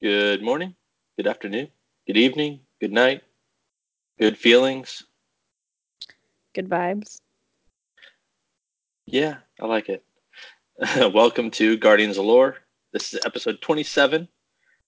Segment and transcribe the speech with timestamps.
[0.00, 0.76] Good morning,
[1.16, 1.70] good afternoon,
[2.06, 3.22] good evening, good night,
[4.16, 5.02] good feelings.
[6.54, 7.16] Good vibes.
[9.06, 10.04] Yeah, I like it.
[11.12, 12.58] Welcome to Guardians of Lore.
[12.92, 14.28] This is episode 27,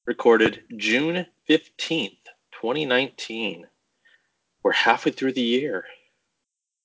[0.07, 3.67] recorded June 15th, 2019.
[4.63, 5.87] We're halfway through the year.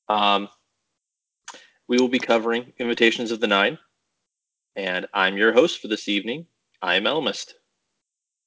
[0.10, 0.50] Um,
[1.88, 3.78] we will be covering Invitations of the Nine,
[4.76, 6.48] and I'm your host for this evening.
[6.82, 7.54] I'm Elmist.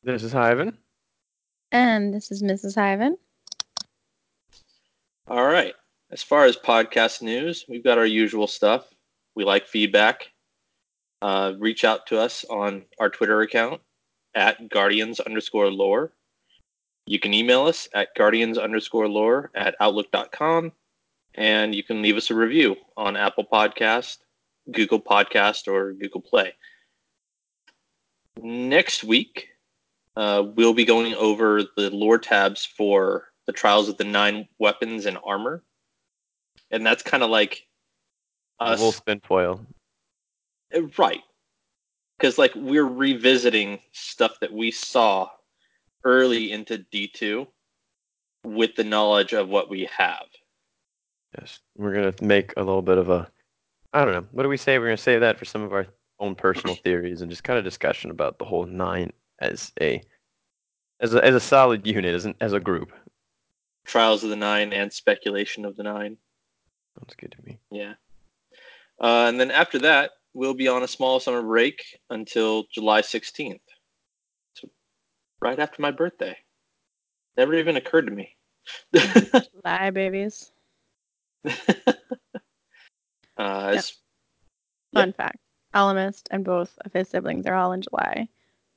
[0.05, 0.75] This is Hyven.
[1.73, 2.77] And this is Mrs.
[2.77, 3.16] Hyven.
[5.27, 5.74] All right.
[6.11, 8.87] As far as podcast news, we've got our usual stuff.
[9.34, 10.29] We like feedback.
[11.21, 13.80] Uh, reach out to us on our Twitter account
[14.34, 16.12] at guardians underscore lore.
[17.07, 20.73] You can email us at guardians underscore lore at outlook.com.
[21.35, 24.19] And you can leave us a review on Apple Podcast,
[24.71, 26.55] Google Podcast, or Google Play.
[28.41, 29.49] Next week,
[30.19, 35.07] uh, we'll be going over the lore tabs for the Trials of the Nine Weapons
[35.07, 35.63] and Armor.
[36.73, 37.65] And that's kind of like
[38.59, 39.65] us spin foil.
[40.75, 41.23] Uh, Right.
[42.19, 45.30] Because, like, we're revisiting stuff that we saw
[46.05, 47.47] early into D2
[48.43, 50.27] with the knowledge of what we have.
[51.38, 51.60] Yes.
[51.77, 53.30] We're gonna make a little bit of a
[53.93, 54.27] I don't know.
[54.32, 54.79] What do we say?
[54.80, 55.87] We're gonna save that for some of our
[56.19, 60.03] own personal theories and just kind of discussion about the whole nine as a
[61.01, 62.93] as a as a solid unit, as an, as a group.
[63.85, 66.17] Trials of the Nine and Speculation of the Nine.
[66.99, 67.59] Sounds good to me.
[67.71, 67.94] Yeah.
[69.00, 71.81] Uh, and then after that, we'll be on a small summer break
[72.11, 73.61] until July 16th.
[74.55, 74.69] So
[75.41, 76.37] right after my birthday.
[77.37, 78.37] Never even occurred to me.
[79.62, 80.50] Bye, babies.
[81.47, 81.53] uh,
[83.39, 83.94] as-
[84.93, 85.39] Fun fact.
[85.75, 88.27] Alamist and both of his siblings are all in July.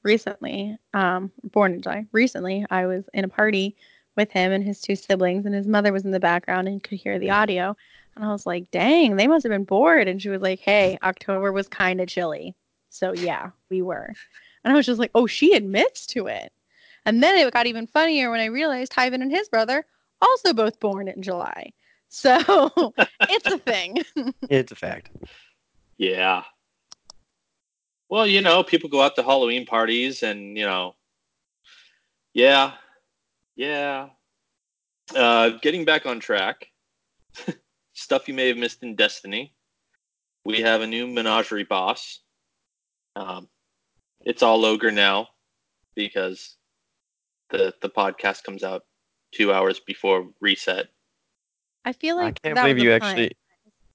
[0.03, 2.05] Recently, um, born in July.
[2.11, 3.75] Recently, I was in a party
[4.15, 6.97] with him and his two siblings, and his mother was in the background and could
[6.97, 7.75] hear the audio.
[8.15, 10.07] And I was like, dang, they must have been bored.
[10.07, 12.55] And she was like, hey, October was kind of chilly.
[12.89, 14.13] So, yeah, we were.
[14.63, 16.51] And I was just like, oh, she admits to it.
[17.05, 19.85] And then it got even funnier when I realized Hyven and his brother
[20.21, 21.71] also both born in July.
[22.09, 22.37] So
[23.21, 24.03] it's a thing.
[24.49, 25.09] It's a fact.
[25.97, 26.43] Yeah.
[28.11, 30.95] Well, you know, people go out to Halloween parties and, you know,
[32.33, 32.73] yeah,
[33.55, 34.09] yeah.
[35.15, 36.67] Uh, getting back on track,
[37.93, 39.53] stuff you may have missed in Destiny.
[40.43, 42.19] We have a new menagerie boss.
[43.15, 43.47] Um,
[44.25, 45.29] it's all ogre now
[45.95, 46.57] because
[47.49, 48.83] the the podcast comes out
[49.31, 50.87] two hours before reset.
[51.85, 53.09] I feel like I can't that believe was you a pun.
[53.09, 53.37] actually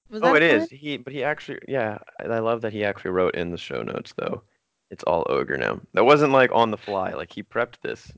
[0.09, 0.51] Was Oh it is.
[0.53, 0.69] it a is.
[0.69, 0.77] pun?
[0.77, 3.81] He but he actually yeah, I I love that he actually wrote in the show
[3.81, 4.43] notes though.
[4.89, 5.81] It's all ogre now.
[5.93, 8.11] That wasn't like on the fly, like he prepped this.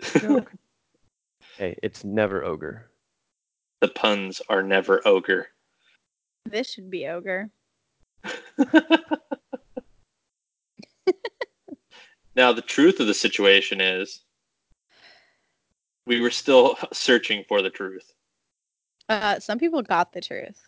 [0.00, 0.42] this
[1.58, 2.90] hey, it's never ogre.
[3.80, 5.48] the puns are never ogre.
[6.46, 7.50] This should be ogre.
[12.36, 14.20] Now, the truth of the situation is
[16.04, 18.12] we were still searching for the truth.
[19.08, 20.60] Uh, some people got the truth.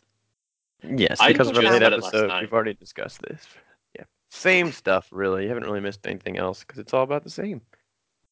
[0.83, 3.47] Yes, because of our late said it last episode, we've already discussed this.
[3.97, 4.05] Yeah.
[4.31, 5.43] Same stuff really.
[5.45, 7.61] You haven't really missed anything else because it's all about the same.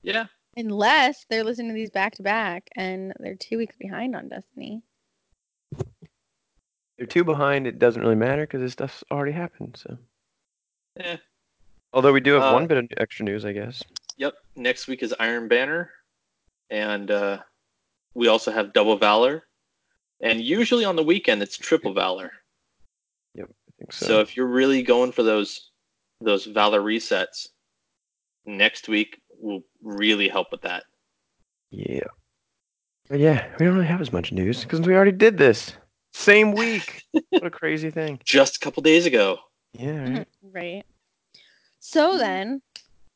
[0.02, 0.26] Yeah.
[0.56, 4.82] Unless they're listening to these back to back and they're two weeks behind on Destiny.
[6.96, 9.98] They're two behind, it doesn't really matter because this stuff's already happened, so
[10.96, 11.16] Yeah.
[11.92, 13.82] although we do have Uh, one bit of extra news, I guess.
[14.16, 14.34] Yep.
[14.54, 15.90] Next week is Iron Banner.
[16.70, 17.42] And uh,
[18.14, 19.44] we also have Double Valor.
[20.24, 22.32] And usually on the weekend, it's Triple Valor.
[23.34, 24.06] Yep, I think so.
[24.06, 25.70] So, if you're really going for those
[26.20, 27.48] those Valor resets,
[28.46, 30.84] next week will really help with that.
[31.70, 32.06] Yeah.
[33.08, 35.74] But yeah, we don't really have as much news because we already did this.
[36.14, 37.02] Same week.
[37.28, 38.18] what a crazy thing.
[38.24, 39.38] Just a couple days ago.
[39.74, 40.08] Yeah, right.
[40.08, 40.86] Mm-hmm, right.
[41.80, 42.18] So mm-hmm.
[42.18, 42.62] then,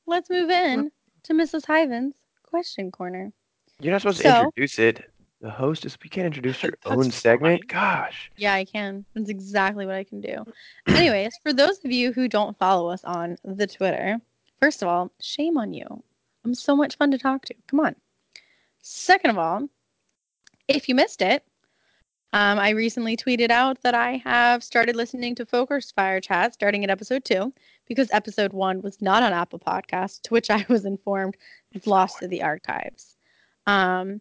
[0.06, 0.90] let's move in
[1.22, 1.64] to Mrs.
[1.64, 3.32] Hyven's question corner.
[3.80, 5.10] You're not supposed to So- introduce it.
[5.40, 7.68] The host is we can't introduce your That's own segment.
[7.68, 8.30] Gosh.
[8.36, 9.04] Yeah, I can.
[9.14, 10.44] That's exactly what I can do.
[10.88, 14.20] Anyways, for those of you who don't follow us on the Twitter,
[14.60, 16.02] first of all, shame on you.
[16.44, 17.54] I'm so much fun to talk to.
[17.68, 17.94] Come on.
[18.82, 19.68] Second of all,
[20.66, 21.44] if you missed it,
[22.32, 26.84] um, I recently tweeted out that I have started listening to Focus Fire Chat starting
[26.84, 27.54] at episode two
[27.86, 31.36] because episode one was not on Apple Podcasts, to which I was informed
[31.72, 33.16] it's lost to the archives.
[33.66, 34.20] Um,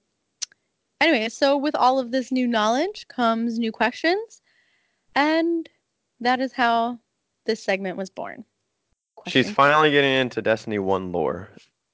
[1.02, 4.42] anyway, so with all of this new knowledge comes new questions,
[5.16, 5.70] and
[6.20, 7.00] that is how
[7.46, 8.44] this segment was born.
[9.28, 11.50] She's finally getting into Destiny 1 lore.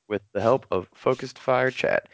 [0.09, 2.07] with the help of Focused Fire Chat.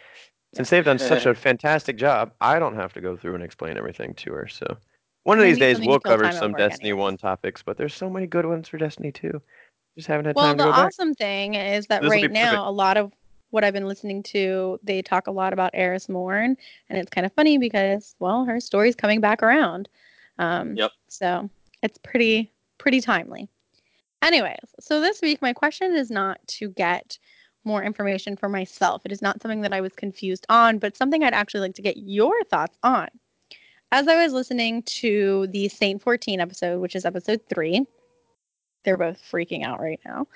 [0.53, 3.77] Since they've done such a fantastic job, I don't have to go through and explain
[3.77, 4.47] everything to her.
[4.47, 4.77] So
[5.24, 7.03] one of We'll these days we'll cover some Destiny anyways.
[7.03, 9.42] 1 topics, but there's so many good ones for Destiny 2.
[9.97, 10.77] Just haven't had Well, time to go back.
[10.77, 12.68] Well, the awesome thing is that This'll right now, perfect.
[12.68, 13.12] a lot of
[13.51, 16.56] what I've been listening to, they talk a lot about Eris Morn,
[16.90, 19.90] and it's kind of funny because, well, her story's coming back around.
[20.38, 20.92] Um, Yep.
[21.07, 21.50] So
[21.81, 23.50] it's pretty pretty timely.
[24.22, 27.18] Anyways, so this week my question is not to get
[27.66, 29.01] more information for myself.
[29.06, 31.81] It is not something that I was confused on, but something I'd actually like to
[31.81, 33.07] get your thoughts on.
[33.92, 37.86] As I was listening to the Saint 14 episode, which is episode three,
[38.84, 40.28] they're both freaking out right now.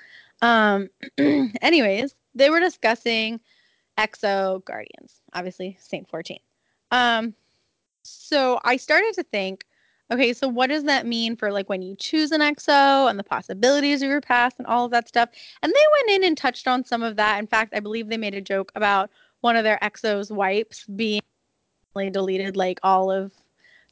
[0.42, 0.90] Um,
[1.62, 3.40] anyways, they were discussing
[3.98, 6.38] Exo Guardians, obviously Saint 14.
[6.90, 7.34] Um,
[8.02, 9.64] so I started to think,
[10.12, 13.24] okay, so what does that mean for like when you choose an Exo and the
[13.24, 15.30] possibilities of your past and all of that stuff?
[15.62, 17.38] And they went in and touched on some of that.
[17.38, 19.10] In fact, I believe they made a joke about
[19.40, 21.22] one of their Exos wipes being
[21.94, 23.32] deleted like all of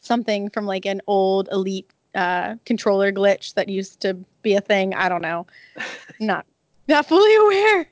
[0.00, 4.94] something from like an old elite uh, controller glitch that used to be a thing.
[4.94, 5.46] I don't know.
[6.20, 6.44] not
[6.88, 7.88] not fully aware.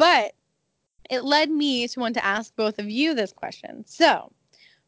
[0.00, 0.32] But
[1.10, 3.84] it led me to want to ask both of you this question.
[3.86, 4.32] So,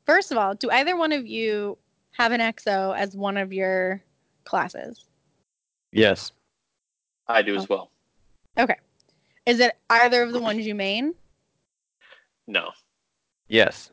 [0.06, 1.76] first of all, do either one of you
[2.12, 4.03] have an EXO as one of your
[4.44, 5.05] classes?
[5.93, 6.32] Yes.
[7.29, 7.67] I do as oh.
[7.69, 7.91] well.
[8.59, 8.76] Okay.
[9.44, 11.12] Is it either of the ones you main?
[12.47, 12.70] No.
[13.49, 13.91] Yes.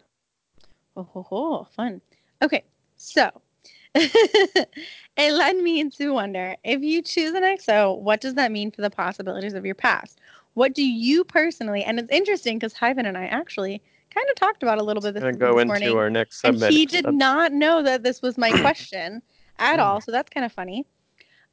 [0.96, 2.00] Oh, ho, ho, fun.
[2.42, 2.64] Okay,
[2.96, 3.30] so
[3.96, 4.70] it
[5.18, 8.90] led me to wonder if you choose an EXO, what does that mean for the
[8.90, 10.20] possibilities of your past?
[10.60, 13.82] What do you personally, and it's interesting because Hyven and I actually
[14.14, 15.98] kind of talked about a little bit this, this go into morning.
[15.98, 19.22] our next and he did not know that this was my question
[19.58, 20.86] at all so that's kind of funny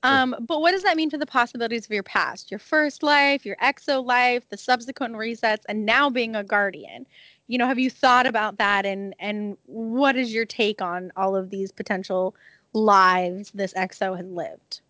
[0.03, 3.47] um, but what does that mean for the possibilities of your past your first life
[3.47, 7.07] your exo life the subsequent resets and now being a guardian?
[7.47, 11.37] You know have you thought about that and and what is your take on all
[11.37, 12.35] of these potential
[12.73, 14.81] lives this exo has lived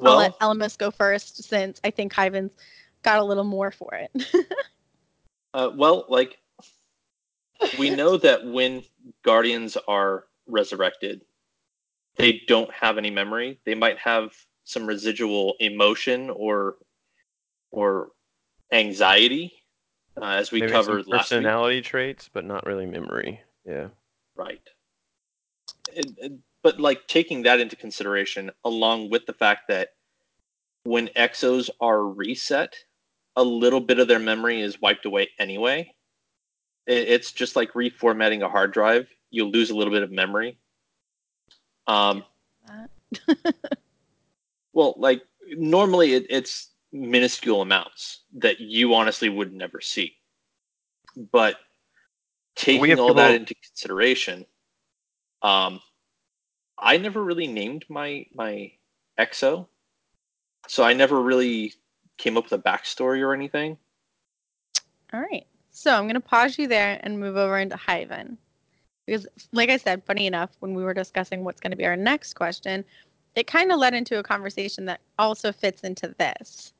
[0.00, 2.52] Well, I'll let elmas go first since i think hyven's
[3.02, 4.10] got a little more for it
[5.54, 6.38] uh, well, like
[7.78, 8.82] we know that when
[9.24, 11.22] guardians are resurrected,
[12.16, 13.58] they don't have any memory.
[13.64, 14.32] They might have
[14.64, 16.76] some residual emotion or
[17.70, 18.10] or
[18.70, 19.52] anxiety,
[20.20, 21.18] uh, as we Maybe some covered last week.
[21.20, 23.40] personality traits, but not really memory.
[23.64, 23.88] Yeah.
[24.36, 24.60] Right.
[25.94, 29.90] It- it- but like taking that into consideration, along with the fact that
[30.84, 32.76] when exos are reset,
[33.36, 35.92] a little bit of their memory is wiped away anyway.
[36.86, 39.08] It's just like reformatting a hard drive.
[39.30, 40.58] You lose a little bit of memory.
[41.86, 42.24] Um,
[44.72, 50.14] well, like normally it, it's minuscule amounts that you honestly would never see.
[51.30, 51.56] But
[52.56, 54.44] taking have all that into consideration,
[55.42, 55.80] um,
[56.82, 58.72] I never really named my my
[59.18, 59.68] exo,
[60.66, 61.74] so I never really
[62.18, 63.78] came up with a backstory or anything.
[65.12, 65.46] All right.
[65.70, 68.36] So I'm going to pause you there and move over into Hyven.
[69.06, 71.96] Because, like I said, funny enough, when we were discussing what's going to be our
[71.96, 72.84] next question,
[73.34, 76.72] it kind of led into a conversation that also fits into this.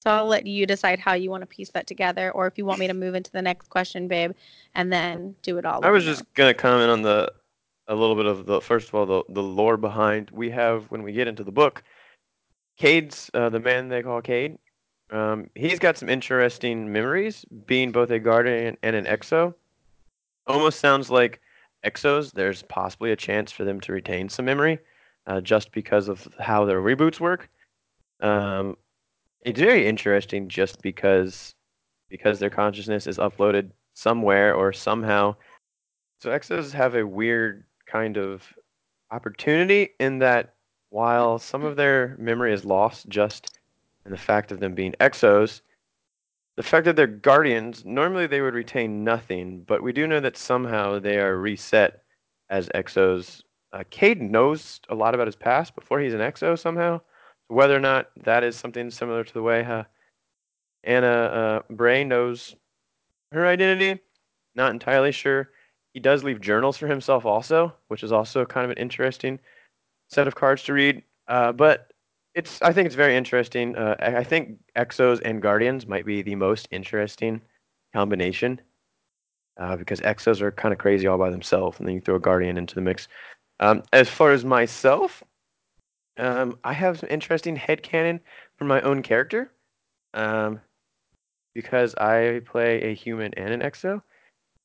[0.00, 2.64] So I'll let you decide how you want to piece that together, or if you
[2.64, 4.32] want me to move into the next question, babe,
[4.74, 5.84] and then do it all.
[5.84, 6.12] I was me know.
[6.12, 7.32] just gonna comment on the
[7.88, 10.30] a little bit of the first of all the the lore behind.
[10.30, 11.82] We have when we get into the book,
[12.76, 14.58] Cayde's uh, the man they call Cayde.
[15.10, 19.54] Um, he's got some interesting memories, being both a guardian and an exo.
[20.46, 21.40] Almost sounds like
[21.84, 22.32] exos.
[22.32, 24.78] There's possibly a chance for them to retain some memory,
[25.26, 27.48] uh, just because of how their reboots work.
[28.20, 28.76] Um,
[29.42, 31.54] it's very interesting, just because
[32.08, 35.36] because their consciousness is uploaded somewhere or somehow.
[36.20, 38.42] So exos have a weird kind of
[39.10, 40.54] opportunity in that
[40.90, 43.58] while some of their memory is lost just
[44.04, 45.60] in the fact of them being exos,
[46.56, 50.36] the fact that they're guardians, normally they would retain nothing, but we do know that
[50.36, 52.02] somehow they are reset
[52.48, 53.42] as exos.
[53.72, 57.00] Uh, Cayde knows a lot about his past before he's an exo somehow.
[57.48, 59.84] Whether or not that is something similar to the way uh,
[60.84, 62.56] Ana uh, Bray knows
[63.32, 64.00] her identity,
[64.54, 65.50] not entirely sure.
[65.96, 69.40] He does leave journals for himself also, which is also kind of an interesting
[70.10, 71.02] set of cards to read.
[71.26, 71.90] Uh, but
[72.34, 73.74] it's I think it's very interesting.
[73.76, 77.40] Uh, I think Exos and Guardians might be the most interesting
[77.94, 78.60] combination
[79.58, 82.20] uh, because Exos are kind of crazy all by themselves, and then you throw a
[82.20, 83.08] Guardian into the mix.
[83.60, 85.24] Um, as far as myself,
[86.18, 88.20] um, I have some interesting headcanon
[88.56, 89.50] for my own character.
[90.14, 90.60] um,
[91.54, 94.02] because I play a human and an exo,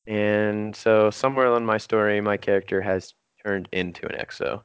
[0.08, 3.14] and so somewhere along my story, my character has
[3.46, 4.62] turned into an exo.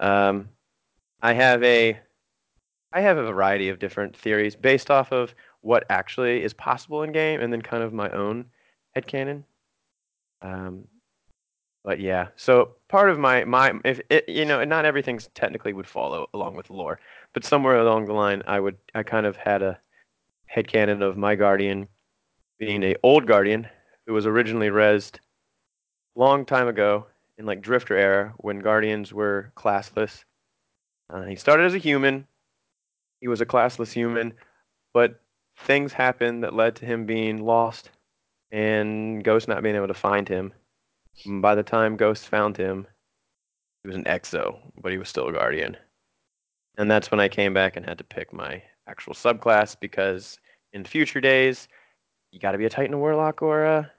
[0.00, 0.48] Um,
[1.22, 1.98] I have a
[2.92, 7.12] I have a variety of different theories based off of what actually is possible in
[7.12, 8.46] game, and then kind of my own
[8.96, 9.44] headcanon.
[10.40, 10.86] Um,
[11.84, 15.86] but yeah, so part of my my if it you know not everything's technically would
[15.86, 17.00] follow along with lore,
[17.34, 19.78] but somewhere along the line I would I kind of had a
[20.54, 21.88] headcanon of my guardian
[22.58, 23.68] being a old guardian
[24.08, 25.18] who was originally rezzed
[26.16, 30.24] long time ago in like Drifter era when guardians were classless.
[31.10, 32.26] Uh, he started as a human.
[33.20, 34.32] He was a classless human,
[34.94, 35.20] but
[35.58, 37.90] things happened that led to him being lost
[38.50, 40.54] and Ghost not being able to find him.
[41.26, 42.86] And By the time Ghost found him,
[43.82, 45.76] he was an exo, but he was still a guardian.
[46.78, 50.38] And that's when I came back and had to pick my actual subclass because
[50.72, 51.68] in future days,
[52.32, 53.90] you got to be a Titan, a Warlock, or a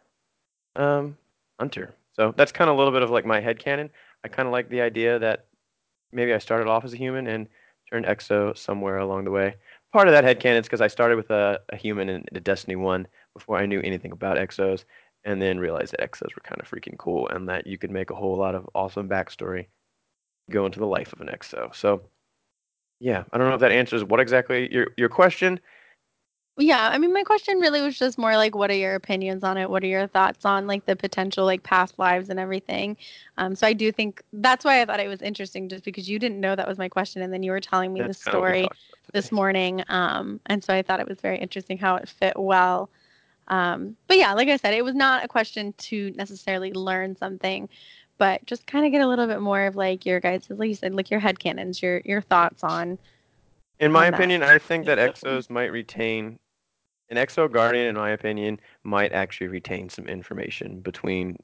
[0.79, 1.17] um,
[1.59, 1.93] Hunter.
[2.13, 3.89] So that's kind of a little bit of like my head canon.
[4.23, 5.45] I kind of like the idea that
[6.11, 7.47] maybe I started off as a human and
[7.89, 9.55] turned exo somewhere along the way.
[9.93, 12.39] Part of that head canon is because I started with a, a human in the
[12.39, 14.85] Destiny 1 before I knew anything about exos
[15.23, 18.09] and then realized that exos were kind of freaking cool and that you could make
[18.09, 19.67] a whole lot of awesome backstory
[20.49, 21.73] go into the life of an exo.
[21.75, 22.01] So
[22.99, 25.59] yeah, I don't know if that answers what exactly your your question.
[26.61, 29.57] Yeah, I mean, my question really was just more like, what are your opinions on
[29.57, 29.69] it?
[29.69, 32.97] What are your thoughts on like the potential like past lives and everything?
[33.37, 36.19] Um, so I do think that's why I thought it was interesting, just because you
[36.19, 38.51] didn't know that was my question, and then you were telling me the kinda what
[38.51, 38.69] we story
[39.13, 42.89] this morning, um, and so I thought it was very interesting how it fit well.
[43.47, 47.69] Um, but yeah, like I said, it was not a question to necessarily learn something,
[48.17, 50.75] but just kind of get a little bit more of like your guys, like you
[50.75, 52.97] said, like your headcanons, your your thoughts on.
[53.79, 56.37] In my opinion, I think that exos might retain
[57.09, 57.87] an exo guardian.
[57.87, 61.37] In my opinion, might actually retain some information between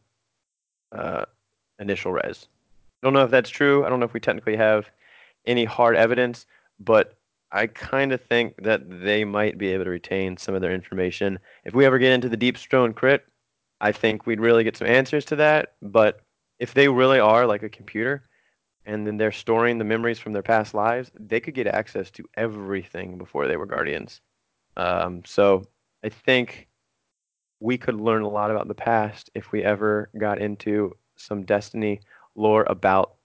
[0.91, 1.25] uh,
[1.79, 2.47] initial res.
[3.01, 3.85] I don't know if that's true.
[3.85, 4.89] I don't know if we technically have
[5.45, 6.45] any hard evidence,
[6.79, 7.17] but
[7.51, 11.39] I kind of think that they might be able to retain some of their information.
[11.63, 13.29] If we ever get into the deep stone crypt,
[13.79, 15.73] I think we'd really get some answers to that.
[15.81, 16.21] But
[16.59, 18.27] if they really are like a computer,
[18.85, 22.23] and then they're storing the memories from their past lives, they could get access to
[22.35, 24.21] everything before they were guardians.
[24.77, 25.65] Um, so
[26.03, 26.67] I think
[27.59, 32.01] we could learn a lot about the past if we ever got into some Destiny
[32.35, 33.15] lore about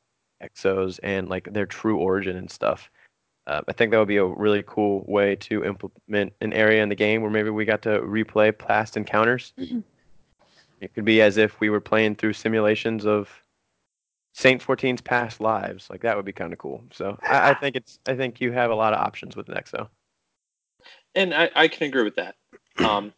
[0.43, 2.91] exos and like their true origin and stuff.
[3.47, 6.89] Uh, I think that would be a really cool way to implement an area in
[6.89, 9.53] the game where maybe we got to replay past encounters.
[10.81, 13.29] it could be as if we were playing through simulations of
[14.35, 15.91] Saint 14's past lives.
[15.91, 16.85] Like that would be kind of cool.
[16.93, 19.57] So I, I think it's I think you have a lot of options with an
[19.57, 19.89] exo.
[21.15, 22.37] And I, I can agree with that.
[22.79, 23.13] Um,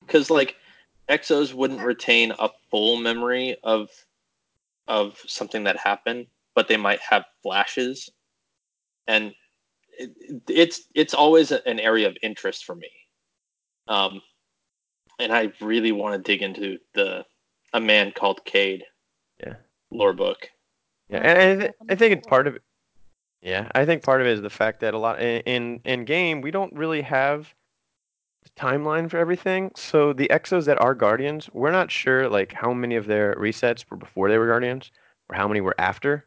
[0.00, 0.56] because like
[1.08, 3.88] exos wouldn't retain a full memory of
[4.86, 8.10] of something that happened, but they might have flashes,
[9.06, 9.34] and
[9.98, 10.12] it,
[10.48, 12.90] it's it's always an area of interest for me.
[13.88, 14.20] Um,
[15.18, 17.24] and I really want to dig into the
[17.72, 18.84] a man called Cayde.
[19.44, 19.54] Yeah.
[19.90, 20.48] Lore book.
[21.08, 22.62] Yeah, and I, th- I think it's part of it.
[23.44, 26.40] Yeah, I think part of it is the fact that a lot in in, game
[26.40, 27.54] we don't really have
[28.42, 29.70] the timeline for everything.
[29.76, 33.84] So the exos that are guardians, we're not sure like how many of their resets
[33.90, 34.90] were before they were guardians
[35.28, 36.24] or how many were after.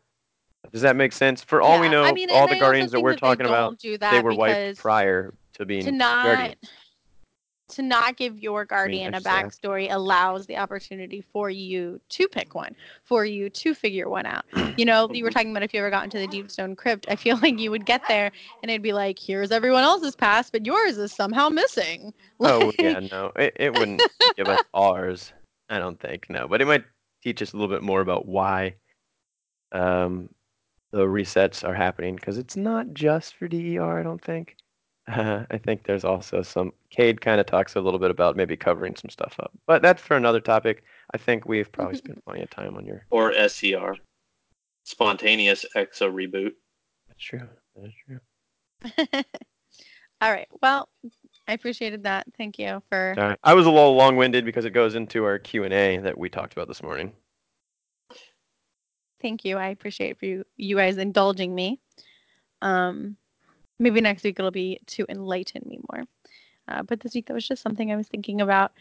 [0.72, 1.44] Does that make sense?
[1.44, 3.82] For all we Yeah, I know, mean, all the guardians that we're that talking about,
[3.82, 6.56] they were wiped prior to being to not guardians.
[7.70, 12.76] To not give your guardian a backstory allows the opportunity for you to pick one,
[13.04, 14.46] for you to figure one out.
[14.78, 15.34] You know, you were Mhm.
[15.34, 17.72] talking about if you ever got into the Deep Stone Crypt, I feel like you
[17.72, 18.32] would get there
[18.62, 22.14] and it'd be like, here's everyone else's past, but yours is somehow missing.
[22.44, 25.34] Oh yeah, no, it, it wouldn't give us ours.
[25.70, 26.86] I don't think no, but it might
[27.24, 28.76] teach us a little bit more about why
[29.72, 30.30] um,
[30.92, 34.00] the resets are happening because it's not just for DER.
[34.00, 34.56] I don't think.
[35.08, 36.72] Uh, I think there's also some.
[36.90, 40.02] Cayde kind of talks a little bit about maybe covering some stuff up, but that's
[40.02, 40.84] for another topic.
[41.14, 43.06] I think we've probably spent plenty of time on your.
[43.10, 43.96] or SCR,
[44.84, 46.52] spontaneous exo reboot.
[47.08, 47.48] That's true.
[47.76, 48.20] That's true.
[50.22, 50.48] all right.
[50.62, 50.90] Well,
[51.48, 52.28] I appreciated that.
[52.38, 53.40] Thank you for All right.
[53.44, 56.30] I was a little long-winded because it goes into our Q and A that we
[56.30, 57.14] talked about this morning.
[59.22, 59.58] thank you.
[59.58, 61.80] I appreciate you you guys indulging me.
[62.62, 63.18] Um,
[63.80, 66.04] maybe next week it'll be to enlighten me more.
[66.68, 68.74] Uh, but this week that was just something I was thinking about.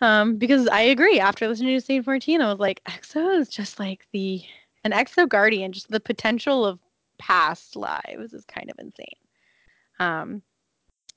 [0.00, 1.20] Um, because I agree.
[1.20, 4.42] After listening to Saint 14, I was like, EXO is just like the
[4.84, 6.78] an EXO guardian, just the potential of
[7.18, 9.06] past lives is kind of insane.
[9.98, 10.42] Um,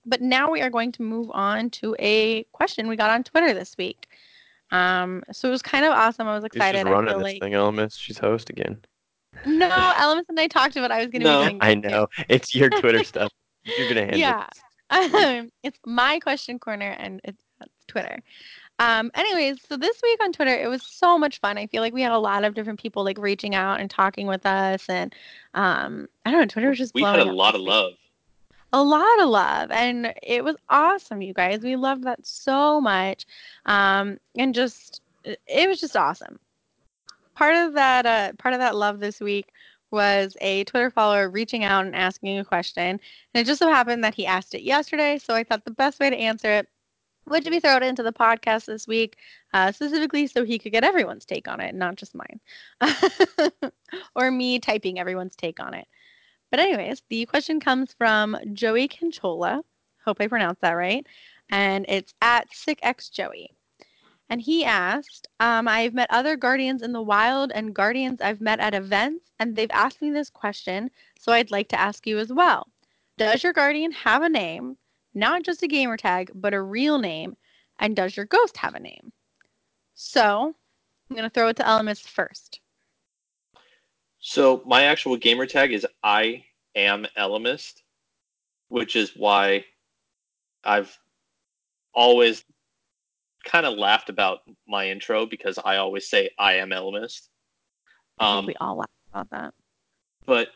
[0.06, 3.54] but now we are going to move on to a question we got on Twitter
[3.54, 4.08] this week.
[4.72, 6.28] Um, so it was kind of awesome.
[6.28, 6.88] I was She's excited.
[6.88, 7.98] I running feel this like thing, Elemis.
[7.98, 8.80] She's host again.
[9.48, 11.40] No, Elemis and I talked about I was going to No.
[11.44, 11.60] be doing.
[11.62, 11.90] I this too.
[11.90, 12.08] know.
[12.30, 13.32] It's your Twitter stuff.
[13.66, 14.20] You're gonna handle it.
[14.20, 14.48] Yeah.
[14.92, 15.52] this.
[15.64, 18.20] it's my question corner and it's it's Twitter.
[18.80, 21.58] Um, anyways, so this week on Twitter, it was so much fun.
[21.58, 24.28] I feel like we had a lot of different people like reaching out and talking
[24.28, 25.14] with us, and
[25.56, 27.94] um, I don't know, Twitter was just We had a up lot of love.
[28.74, 33.26] a lot of love and it was awesome you guys we loved that so much
[33.66, 36.38] um and just it it was just awesome
[37.38, 39.52] part of that uh part of that love this week
[39.92, 43.00] was a twitter follower reaching out and asking a question and
[43.34, 46.10] it just so happened that he asked it yesterday so i thought the best way
[46.10, 46.68] to answer it
[47.30, 49.18] would be throw it into the podcast this week
[49.54, 52.40] uh, specifically so he could get everyone's take on it not just mine
[54.16, 55.88] or me typing everyone's take on it
[56.50, 59.64] but anyways, the question comes from Joey Conchola.
[60.06, 61.06] Hope I pronounced that right.
[61.50, 63.48] And it's at sickxjoey.
[64.30, 68.60] And he asked, um, I've met other guardians in the wild and guardians I've met
[68.60, 72.32] at events, and they've asked me this question, so I'd like to ask you as
[72.32, 72.68] well.
[73.18, 74.78] Does your guardian have a name,
[75.14, 77.38] not just a gamer tag, but a real name?
[77.80, 79.12] And does your ghost have a name?
[79.96, 80.54] So
[81.10, 82.60] I'm going to throw it to Elemis first.
[84.20, 86.44] So my actual gamer tag is I
[86.76, 87.82] am Elemist,
[88.68, 89.64] which is why
[90.64, 91.00] I've
[91.94, 92.44] always
[93.48, 97.30] kind of laughed about my intro because I always say I am Elemist.
[98.20, 99.54] Um, we all laugh about that.
[100.26, 100.50] but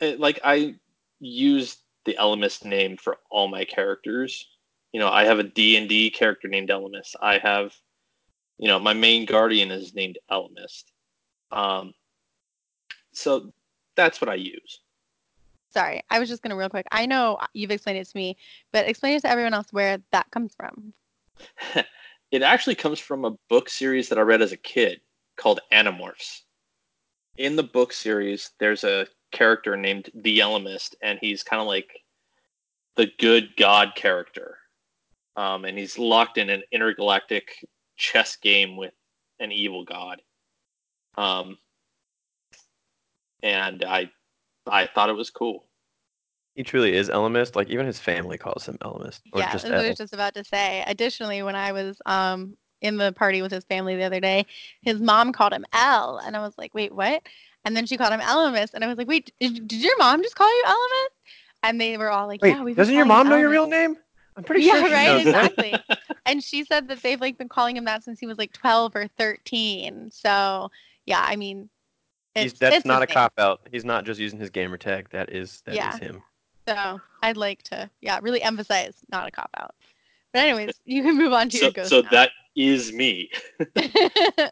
[0.00, 0.76] it, like I
[1.20, 4.46] use the Elemist name for all my characters.
[4.92, 7.14] You know, I have a D&D character named Elemist.
[7.20, 7.74] I have,
[8.58, 10.84] you know, my main guardian is named Elemist.
[11.50, 11.92] Um,
[13.12, 13.52] so
[13.96, 14.80] that's what I use.
[15.70, 16.86] Sorry, I was just gonna real quick.
[16.92, 18.36] I know you've explained it to me,
[18.72, 20.94] but explain it to everyone else where that comes from.
[22.30, 25.00] it actually comes from a book series that I read as a kid
[25.36, 26.42] called Animorphs.
[27.36, 32.00] In the book series, there's a character named the Ellimist, and he's kind of like
[32.96, 34.58] the good god character.
[35.36, 37.50] Um, and he's locked in an intergalactic
[37.96, 38.92] chess game with
[39.38, 40.20] an evil god.
[41.16, 41.58] Um,
[43.42, 44.10] and I,
[44.66, 45.67] I thought it was cool.
[46.58, 47.54] He truly is Elemist.
[47.54, 49.20] Like even his family calls him Elemist.
[49.32, 50.82] Or yeah, just that's what I was just about to say.
[50.88, 54.44] Additionally, when I was um in the party with his family the other day,
[54.82, 57.22] his mom called him L, and I was like, wait, what?
[57.64, 60.20] And then she called him Elemis, and I was like, wait, did, did your mom
[60.20, 61.08] just call you Elemis?
[61.62, 63.68] And they were all like, Wait, yeah, we've been doesn't your mom know your real
[63.68, 63.96] name?
[64.36, 65.80] I'm pretty yeah, sure she right, exactly.
[66.26, 68.96] and she said that they've like been calling him that since he was like 12
[68.96, 70.10] or 13.
[70.10, 70.72] So
[71.06, 71.70] yeah, I mean,
[72.34, 73.60] He's, that's not a cop out.
[73.70, 75.08] He's not just using his gamer tag.
[75.10, 75.98] That is that is Yeah.
[75.98, 76.22] him.
[76.68, 79.74] So I'd like to, yeah, really emphasize not a cop out.
[80.34, 81.90] But anyways, you can move on to So, your ghost.
[81.90, 82.10] so now.
[82.10, 83.30] that is me.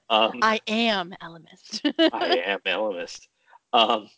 [0.09, 1.81] Um, I am Elemist.
[2.13, 3.27] I am Elemist.
[3.73, 4.09] Um,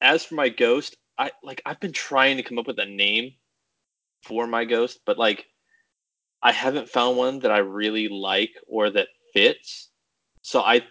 [0.00, 3.32] as for my ghost, I like I've been trying to come up with a name
[4.22, 5.44] for my ghost, but like
[6.40, 9.90] I haven't found one that I really like or that fits.
[10.42, 10.82] So I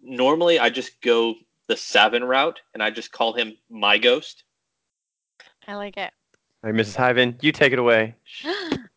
[0.00, 1.34] normally I just go
[1.66, 4.44] the Savin route and I just call him my ghost.
[5.68, 6.10] I like it.
[6.64, 6.96] All right, Mrs.
[6.96, 8.16] Hyven, you take it away.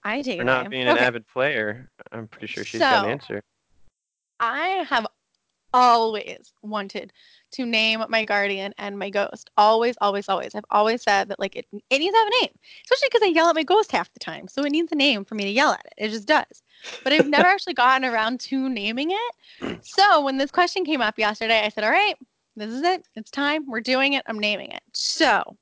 [0.04, 0.70] I take For it not away.
[0.72, 1.06] being an Okay.
[1.06, 3.44] avid player, I'm pretty sure she's got an answer.
[4.40, 5.06] I have
[5.74, 7.14] always wanted
[7.52, 9.50] to name my guardian and my ghost.
[9.58, 10.56] Always, always, always.
[10.56, 12.54] I've always said that like it, it needs to have a name,
[12.86, 14.48] especially because I yell at my ghost half the time.
[14.48, 15.94] So it needs a name for me to yell at it.
[15.98, 16.64] It just does.
[17.04, 19.36] But I've never actually gotten around to naming it.
[19.84, 22.16] So when this question came up yesterday, I said, "All right,
[22.56, 23.04] this is it.
[23.16, 23.66] It's time.
[23.68, 24.24] We're doing it.
[24.28, 25.58] I'm naming it." So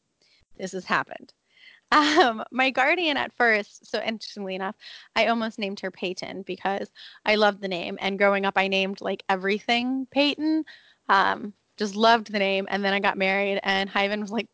[0.60, 1.34] this has happened.
[1.92, 4.76] Um, my guardian at first, so interestingly enough,
[5.16, 6.92] I almost named her Peyton because
[7.26, 7.98] I loved the name.
[8.00, 10.66] And growing up, I named like everything Peyton.
[11.08, 12.68] Um, just loved the name.
[12.70, 14.46] And then I got married, and Hyven was like,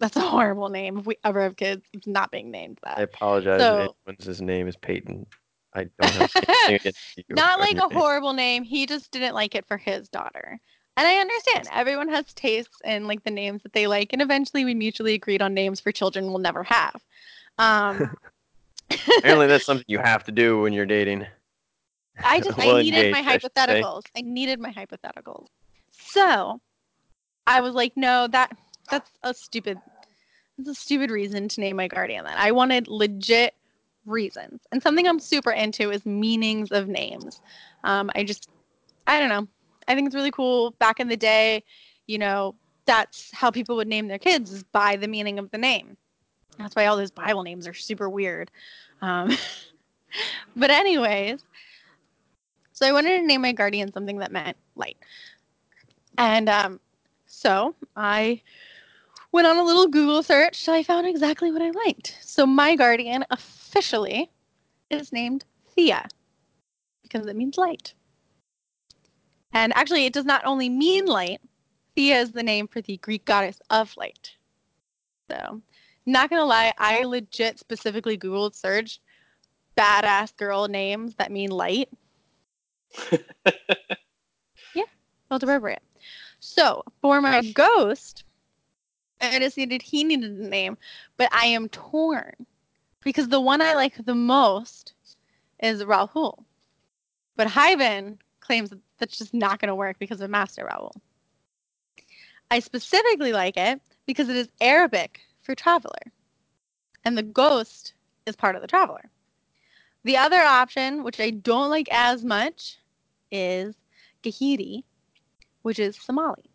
[0.00, 0.98] "That's a horrible name.
[0.98, 2.98] If we ever have kids, it's not being named that.
[2.98, 5.26] I apologize So- if anyone's name is Peyton.
[5.72, 7.22] I don't have anything against you.
[7.36, 7.90] Not like a name.
[7.92, 8.64] horrible name.
[8.64, 10.58] He just didn't like it for his daughter.
[10.96, 11.68] And I understand.
[11.72, 14.12] Everyone has tastes and like the names that they like.
[14.12, 17.02] And eventually we mutually agreed on names for children we'll never have.
[17.58, 18.10] Um,
[19.18, 21.26] Apparently, that's something you have to do when you're dating.
[22.22, 24.02] I just Well I needed my engaged, I hypotheticals.
[24.16, 25.46] I needed my hypotheticals.
[25.92, 26.60] So
[27.46, 28.56] I was like, no, that
[28.90, 29.78] that's a stupid
[30.58, 32.38] that's a stupid reason to name my guardian that.
[32.38, 33.54] I wanted legit
[34.06, 34.60] reasons.
[34.72, 37.40] And something I'm super into is meanings of names.
[37.84, 38.50] Um, I just
[39.06, 39.48] I don't know.
[39.90, 40.70] I think it's really cool.
[40.78, 41.64] Back in the day,
[42.06, 42.54] you know,
[42.86, 45.96] that's how people would name their kids is by the meaning of the name.
[46.58, 48.52] That's why all those Bible names are super weird.
[49.02, 49.36] Um,
[50.56, 51.44] but anyways,
[52.72, 54.96] so I wanted to name my guardian something that meant light.
[56.18, 56.78] And um,
[57.26, 58.42] so I
[59.32, 62.16] went on a little Google search So I found exactly what I liked.
[62.20, 64.30] So my guardian officially
[64.88, 66.06] is named Thea
[67.02, 67.94] because it means light.
[69.52, 71.40] And actually, it does not only mean light,
[71.96, 74.36] Thea is the name for the Greek goddess of light.
[75.30, 75.60] So,
[76.06, 79.00] not gonna lie, I legit specifically Googled search
[79.76, 81.88] badass girl names that mean light.
[84.74, 84.84] yeah,
[85.28, 85.82] felt appropriate.
[86.40, 88.24] So, for my ghost,
[89.20, 90.78] I decided he needed a name,
[91.16, 92.46] but I am torn
[93.02, 94.94] because the one I like the most
[95.62, 96.44] is Rahul.
[97.36, 98.18] But Hyven
[98.50, 100.90] claims that that's just not going to work because of Master Rahool.
[102.50, 106.10] I specifically like it because it is Arabic for traveler,
[107.04, 107.94] and the ghost
[108.26, 109.08] is part of the traveler.
[110.02, 112.76] The other option, which I don't like as much,
[113.30, 113.76] is
[114.24, 114.82] Gahidi,
[115.62, 116.50] which is Somali.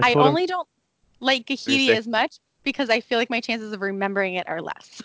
[0.00, 0.68] I, I only him, don't
[1.18, 5.02] like Gahidi as much because I feel like my chances of remembering it are less.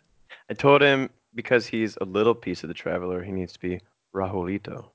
[0.50, 3.80] I told him because he's a little piece of the traveler, he needs to be
[4.12, 4.90] Rahulito.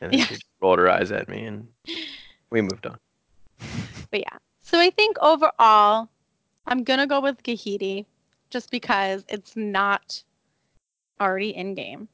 [0.00, 0.26] And then yeah.
[0.26, 1.68] she rolled her eyes at me and
[2.50, 2.98] we moved on.
[4.10, 4.38] But yeah.
[4.62, 6.08] So I think overall,
[6.66, 8.06] I'm going to go with Gahidi
[8.48, 10.22] just because it's not
[11.20, 12.08] already in game.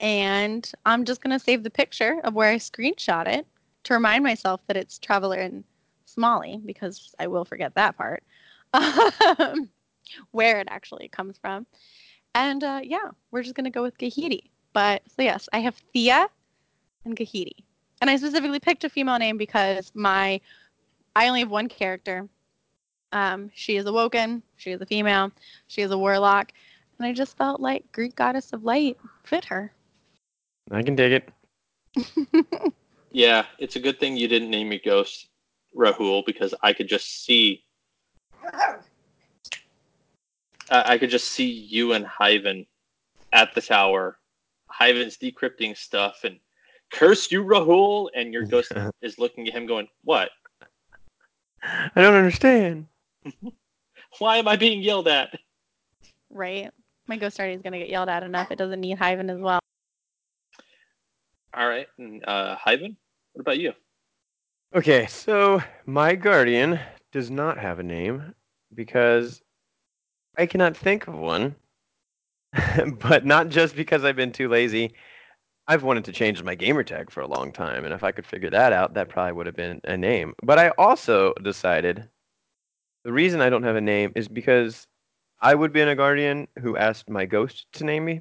[0.00, 3.46] And I'm just going to save the picture of where I screenshot it
[3.84, 5.62] to remind myself that it's Traveler and
[6.04, 8.24] Somali because I will forget that part.
[9.38, 9.68] Um,
[10.30, 11.66] where it actually comes from.
[12.34, 14.50] And uh, yeah, we're just going to go with Gahidi.
[14.72, 16.28] But so yes, I have Thea
[17.04, 17.64] and Gahidi.
[18.00, 20.40] And I specifically picked a female name because my
[21.14, 22.28] I only have one character.
[23.12, 24.42] Um, she is awoken.
[24.56, 25.30] She is a female.
[25.66, 26.52] She is a warlock,
[26.98, 29.72] and I just felt like Greek goddess of light fit her.
[30.70, 32.72] I can dig it.
[33.12, 35.28] yeah, it's a good thing you didn't name your ghost
[35.76, 37.64] Rahul because I could just see.
[40.70, 42.66] I could just see you and Hyven
[43.32, 44.18] at the tower.
[44.72, 46.38] Hyven's decrypting stuff and
[46.92, 50.30] curse you, Rahul, and your ghost is looking at him, going, "What?
[51.62, 52.86] I don't understand.
[54.18, 55.38] Why am I being yelled at?"
[56.30, 56.70] Right.
[57.08, 58.50] My ghost already is gonna get yelled at enough.
[58.50, 59.60] It doesn't need Hyven as well.
[61.54, 62.96] All right, and uh, Hyven,
[63.32, 63.72] what about you?
[64.74, 68.34] Okay, so my guardian does not have a name
[68.74, 69.42] because
[70.38, 71.56] I cannot think of one.
[73.00, 74.92] but not just because I've been too lazy.
[75.72, 78.26] I've wanted to change my gamer tag for a long time, and if I could
[78.26, 80.34] figure that out, that probably would have been a name.
[80.42, 82.10] But I also decided
[83.04, 84.86] the reason I don't have a name is because
[85.40, 88.20] I would be in a guardian who asked my ghost to name me.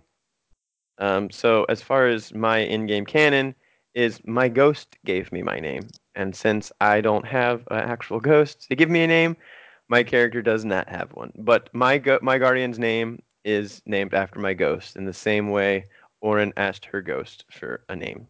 [0.97, 3.53] Um, so as far as my in-game canon
[3.93, 8.69] is my ghost gave me my name, and since I don't have an actual ghost
[8.69, 9.35] to give me a name,
[9.89, 11.33] my character does not have one.
[11.35, 15.87] But my go- my guardian's name is named after my ghost in the same way
[16.21, 18.27] Orin asked her ghost for a name.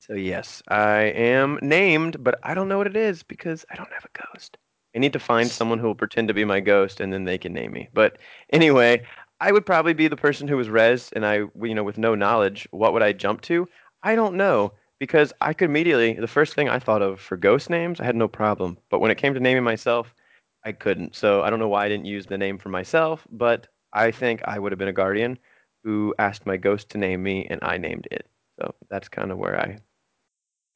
[0.00, 3.92] So yes, I am named, but I don't know what it is because I don't
[3.92, 4.56] have a ghost.
[4.94, 7.38] I need to find someone who will pretend to be my ghost and then they
[7.38, 7.88] can name me.
[7.92, 8.18] But
[8.50, 9.04] anyway,
[9.40, 12.14] I would probably be the person who was res and I you know with no
[12.14, 13.68] knowledge, what would I jump to?
[14.02, 17.70] I don't know because I could immediately the first thing I thought of for ghost
[17.70, 18.78] names, I had no problem.
[18.90, 20.14] But when it came to naming myself,
[20.64, 21.14] I couldn't.
[21.14, 24.42] So I don't know why I didn't use the name for myself, but I think
[24.44, 25.38] I would have been a guardian
[25.84, 28.26] who asked my ghost to name me, and I named it.
[28.58, 29.78] So that's kind of where I.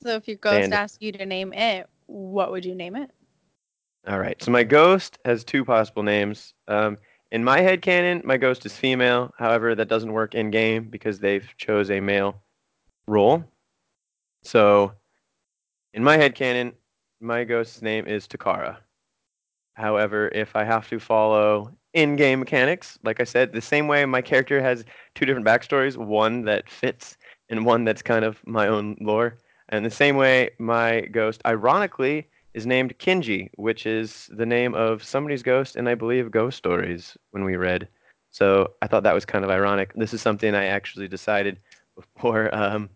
[0.01, 3.11] So if your ghost asked you to name it, what would you name it?
[4.07, 4.41] All right.
[4.43, 6.55] So my ghost has two possible names.
[6.69, 6.99] Um,
[7.33, 9.33] in my head canon, my ghost is female.
[9.39, 12.43] However, that doesn't work in game because they've chose a male
[13.07, 13.45] role.
[14.43, 14.93] So
[15.95, 16.75] in my head canon,
[17.21, 18.77] my ghost's name is Takara.
[19.75, 24.21] However, if I have to follow in-game mechanics, like I said, the same way my
[24.21, 27.17] character has two different backstories, one that fits
[27.49, 29.39] and one that's kind of my own lore.
[29.71, 35.03] And the same way my ghost, ironically, is named Kinji, which is the name of
[35.03, 37.89] somebody's ghost in I believe Ghost Stories when we read.
[38.31, 39.93] So I thought that was kind of ironic.
[39.95, 41.59] This is something I actually decided
[41.97, 42.91] before um,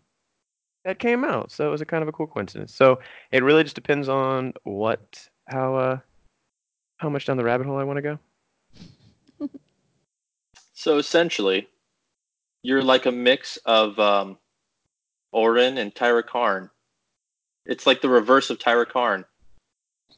[0.84, 1.52] that came out.
[1.52, 2.74] So it was a kind of a cool coincidence.
[2.74, 2.98] So
[3.30, 5.98] it really just depends on what how uh,
[6.98, 8.18] how much down the rabbit hole I want to go?
[10.78, 11.66] So essentially,
[12.62, 14.38] you're like a mix of um,
[15.32, 16.70] Orin and Tyra Karn.
[17.66, 19.24] It's like the reverse of Tyra Karn.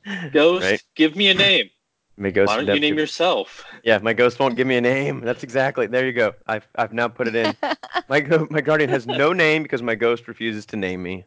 [0.33, 0.83] Ghost, right?
[0.94, 1.70] give me a name.
[2.18, 2.49] My ghost.
[2.49, 3.64] Why don't you name give- yourself?
[3.85, 5.20] Yeah, my ghost won't give me a name.
[5.20, 5.87] That's exactly.
[5.87, 6.35] There you go.
[6.46, 7.57] I've I've now put it in.
[8.11, 11.25] My go- my guardian has no name because my ghost refuses to name me.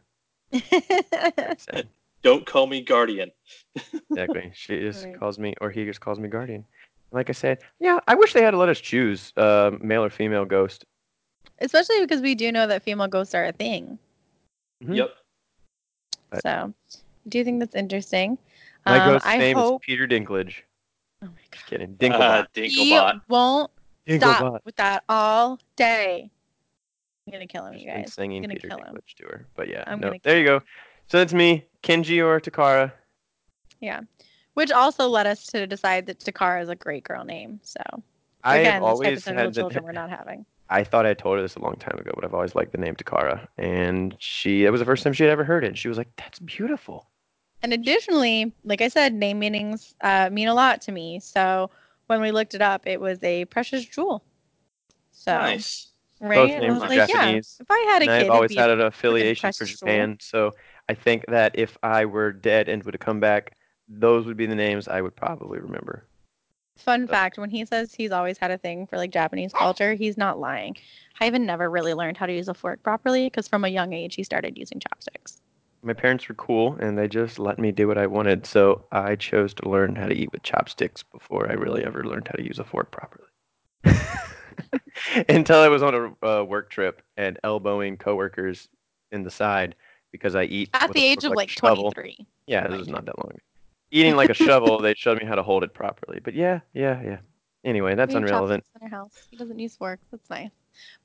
[0.52, 1.88] Very.
[2.22, 3.32] Don't call me guardian.
[4.10, 4.52] Exactly.
[4.54, 5.18] She just Right.
[5.18, 6.64] calls me, or he just calls me guardian.
[7.14, 10.44] Like I said, yeah, I wish they had let us choose uh, male or female
[10.44, 10.84] ghost.
[11.60, 13.98] Especially because we do know that female ghosts are a thing.
[14.82, 14.96] Mhm.
[14.96, 15.10] Yep.
[16.42, 16.74] So,
[17.28, 18.36] do you think that's interesting.
[18.84, 19.82] My Um, ghost's I name hope.
[19.82, 20.56] is Peter Dinklage.
[21.22, 21.52] Oh my god.
[21.52, 21.92] Just kidding.
[21.92, 22.48] Uh, Dinklebot.
[22.54, 23.70] He won't
[24.08, 24.18] Dinklebot.
[24.18, 26.30] stop with that all day.
[27.26, 28.12] I'm gonna kill him, Just you been guys.
[28.12, 28.96] singing gonna Peter kill him.
[28.96, 29.46] Dinklage to her.
[29.54, 30.08] But yeah, I'm no.
[30.08, 30.62] gonna There you go.
[31.06, 32.90] So it's me, Kenji or Takara.
[34.54, 37.60] Which also led us to decide that Takara is a great girl name.
[37.62, 37.80] So
[38.44, 40.46] I again, have this always hypothetical had the, children we're not having.
[40.68, 42.78] I thought I told her this a long time ago, but I've always liked the
[42.78, 43.48] name Takara.
[43.58, 45.78] And she, it was the first time she had ever heard it.
[45.78, 47.10] She was like, that's beautiful.
[47.62, 51.18] And additionally, like I said, name meanings uh, mean a lot to me.
[51.20, 51.70] So
[52.06, 54.22] when we looked it up, it was a precious jewel.
[55.12, 55.92] So Nice.
[56.20, 57.60] right, Both names was are like, Japanese.
[57.60, 59.64] yeah, if I had a And kid, I've it'd always be had an affiliation for
[59.64, 60.10] precious jewel.
[60.10, 60.18] Japan.
[60.20, 60.54] So
[60.88, 63.56] I think that if I were dead and would have come back,
[64.00, 66.04] those would be the names I would probably remember.
[66.76, 70.16] Fun fact: When he says he's always had a thing for like Japanese culture, he's
[70.16, 70.76] not lying.
[71.20, 74.16] Hyven never really learned how to use a fork properly because from a young age
[74.16, 75.40] he started using chopsticks.
[75.82, 78.46] My parents were cool and they just let me do what I wanted.
[78.46, 82.26] So I chose to learn how to eat with chopsticks before I really ever learned
[82.26, 83.28] how to use a fork properly.
[85.28, 88.68] Until I was on a uh, work trip and elbowing coworkers
[89.12, 89.76] in the side
[90.10, 91.92] because I eat At the age of like like a shovel.
[91.92, 92.26] 23.
[92.46, 93.30] Yeah, this was not that long.
[93.30, 93.38] ago.
[93.94, 96.20] Eating like a shovel, they showed me how to hold it properly.
[96.22, 97.18] But yeah, yeah, yeah.
[97.64, 98.64] Anyway, that's have unrelevant.
[98.82, 100.02] In house, he doesn't use forks.
[100.10, 100.50] That's nice.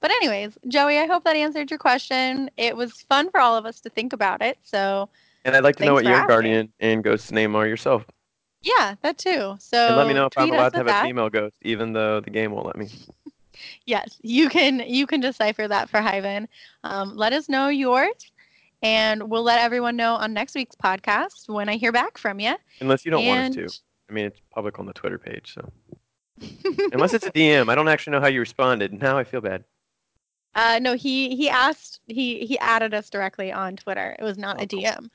[0.01, 2.49] But anyways, Joey, I hope that answered your question.
[2.57, 4.57] It was fun for all of us to think about it.
[4.63, 5.07] So
[5.45, 6.27] And I'd like to know what your asking.
[6.27, 8.05] guardian and ghost's name are yourself.
[8.63, 9.55] yeah, that too.
[9.59, 12.19] So and let me know if I'm allowed to have a female ghost, even though
[12.19, 12.89] the game won't let me.
[13.85, 16.47] Yes, you can you can decipher that for Hyven.
[16.85, 18.13] Um, let us know yours,
[18.81, 22.55] and we'll let everyone know on next week's podcast when I hear back from you.
[22.81, 23.79] Unless you don't want us to.
[24.09, 25.71] I mean, it's public on the Twitter page, so.
[26.93, 27.69] Unless it's a DM.
[27.69, 28.93] I don't actually know how you responded.
[29.01, 29.63] Now I feel bad.
[30.55, 34.15] uh, no, he he asked he he added us directly on Twitter.
[34.17, 34.81] It was not Oh, a cool.
[34.81, 35.09] DM.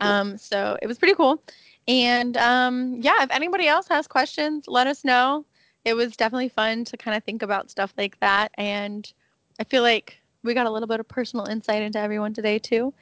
[0.00, 1.42] Um, so it was pretty cool.
[1.86, 5.44] And um, yeah, if anybody else has questions, let us know.
[5.84, 9.10] It was definitely fun to kind of think about stuff like that, and
[9.58, 12.92] I feel like we got a little bit of personal insight into everyone today too.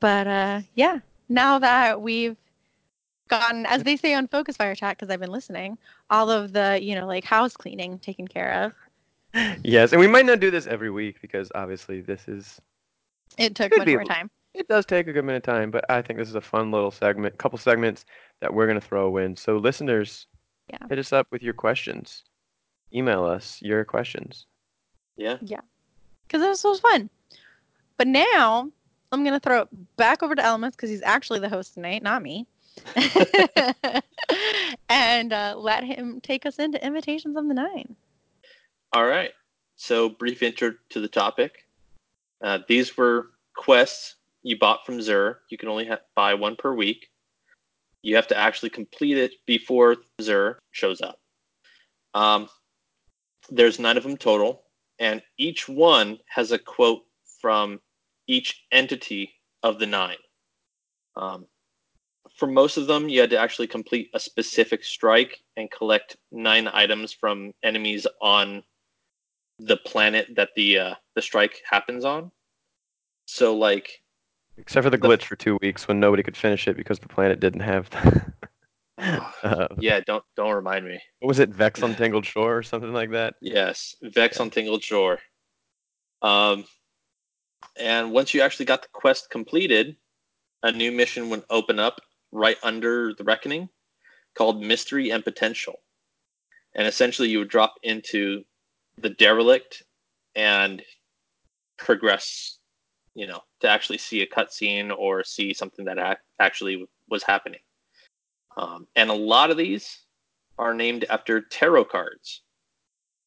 [0.00, 2.36] But uh, yeah, now that we've
[3.28, 5.78] gotten, as they say on Focus Fire Chat, because I've been listening,
[6.10, 8.72] all of the you know like house cleaning taken care of.
[9.64, 12.60] Yes, and we might not do this every week because obviously this is
[13.36, 14.30] It took much be- more time.
[14.52, 16.70] it does take a good minute of time, but I think this is a fun
[16.70, 18.04] little segment, couple segments
[18.40, 19.34] that we're gonna throw in.
[19.34, 20.26] So listeners,
[20.70, 20.86] Yeah.
[20.88, 22.22] hit us up with your questions.
[22.94, 24.46] Email us your questions.
[25.16, 25.38] Yeah.
[25.40, 25.60] Yeah.
[26.26, 27.10] Because this was fun.
[27.96, 28.70] But now
[29.12, 32.22] I'm gonna throw it back over to Elmas because he's actually the host tonight, not
[32.22, 32.46] me.
[34.88, 37.94] and uh, let him take us into invitations of the nine.
[38.92, 39.30] All right.
[39.76, 41.66] So, brief intro to the topic.
[42.42, 45.36] Uh, these were quests you bought from Xur.
[45.50, 47.08] You can only ha- buy one per week.
[48.02, 51.18] You have to actually complete it before Xur shows up.
[52.12, 52.48] Um,
[53.50, 54.63] there's nine of them total,
[54.98, 57.02] and each one has a quote
[57.40, 57.80] from
[58.26, 60.16] each entity of the nine.
[61.16, 61.46] Um,
[62.36, 66.68] for most of them, you had to actually complete a specific strike and collect nine
[66.68, 68.62] items from enemies on
[69.58, 72.30] the planet that the uh, the strike happens on.
[73.26, 74.02] So like
[74.56, 77.08] Except for the The- glitch for two weeks when nobody could finish it because the
[77.08, 77.90] planet didn't have.
[78.98, 80.98] uh, yeah, don't don't remind me.
[81.20, 83.34] what was it, Vex on Tangled Shore or something like that?
[83.40, 84.42] Yes, Vex Yeah.
[84.42, 85.18] on Tangled Shore.
[86.22, 86.64] Um,
[87.76, 89.96] and once you actually got the quest completed,
[90.62, 92.00] a new mission would open up
[92.32, 93.68] right under the Reckoning,
[94.34, 95.74] called Mystery and Potential.
[96.74, 98.42] And essentially, you would drop into
[98.98, 99.82] the derelict
[100.34, 100.82] and
[101.78, 102.58] progress.
[103.16, 107.60] You know, to actually see a cutscene or see something that ac- actually was happening.
[108.56, 109.98] Um, and a lot of these
[110.58, 112.42] are named after tarot cards.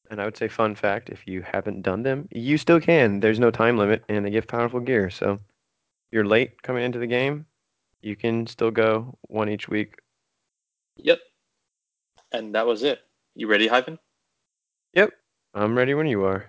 [0.09, 3.19] And I would say, fun fact: if you haven't done them, you still can.
[3.19, 5.09] There's no time limit, and they give powerful gear.
[5.09, 5.39] So,
[6.11, 7.45] you're late coming into the game,
[8.01, 9.95] you can still go one each week.
[10.97, 11.19] Yep.
[12.31, 12.99] And that was it.
[13.35, 13.99] You ready, Hyven?
[14.93, 15.11] Yep,
[15.53, 16.45] I'm ready when you are.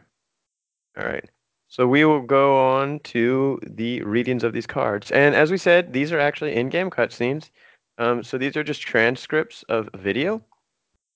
[0.96, 1.28] All right.
[1.68, 5.92] So we will go on to the readings of these cards, and as we said,
[5.92, 7.50] these are actually in-game cutscenes.
[7.98, 10.42] Um, so these are just transcripts of video.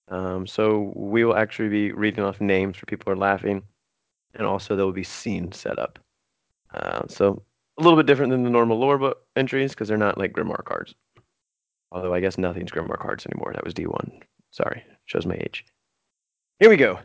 [0.09, 3.63] Um, so we will actually be reading off names for people who are laughing,
[4.35, 5.99] and also there will be scene set up.
[6.75, 7.43] Uh, so
[7.79, 10.65] a little bit different than the normal lore book entries because they're not like Grimoire
[10.65, 10.95] cards.
[11.93, 13.53] Although I guess nothing's Grimoire cards anymore.
[13.55, 14.23] That was D1.
[14.51, 15.65] Sorry, shows my age.
[16.59, 16.99] Here we go.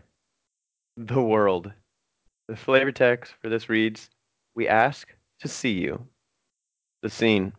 [0.97, 1.71] The world.
[2.47, 4.09] The flavor text for this reads
[4.55, 6.05] We ask to see you.
[7.03, 7.53] The scene.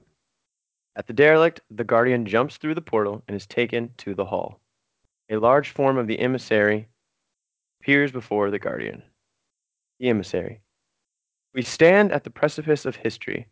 [0.99, 4.61] At the derelict, the guardian jumps through the portal and is taken to the hall.
[5.31, 6.89] A large form of the emissary
[7.81, 9.05] appears before the guardian.
[10.01, 10.61] The emissary.
[11.55, 13.47] We stand at the precipice of history.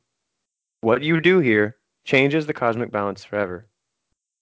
[0.80, 3.68] What you do here changes the cosmic balance forever.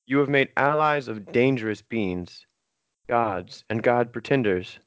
[0.06, 2.46] You have made allies of dangerous beings,
[3.06, 4.78] gods, and god pretenders.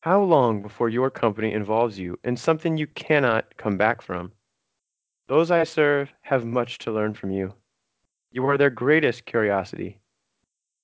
[0.00, 4.32] How long before your company involves you in something you cannot come back from?
[5.30, 7.54] Those I serve have much to learn from you.
[8.32, 10.00] You are their greatest curiosity,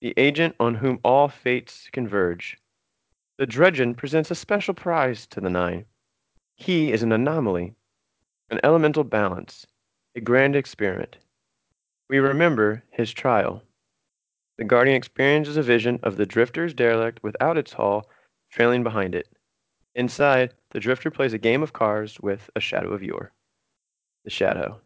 [0.01, 2.57] the agent on whom all fates converge.
[3.39, 5.87] The Dredgen presents a special prize to the Nine.
[6.55, 7.75] He is an anomaly,
[8.49, 9.67] an elemental balance,
[10.15, 11.17] a grand experiment.
[12.09, 13.65] We remember his trial.
[14.59, 18.09] The Guardian experiences a vision of the Drifter's derelict without its hull
[18.51, 19.27] trailing behind it.
[19.97, 23.33] Inside, the Drifter plays a game of cards with a Shadow of Yor.
[24.27, 24.81] The Shadow.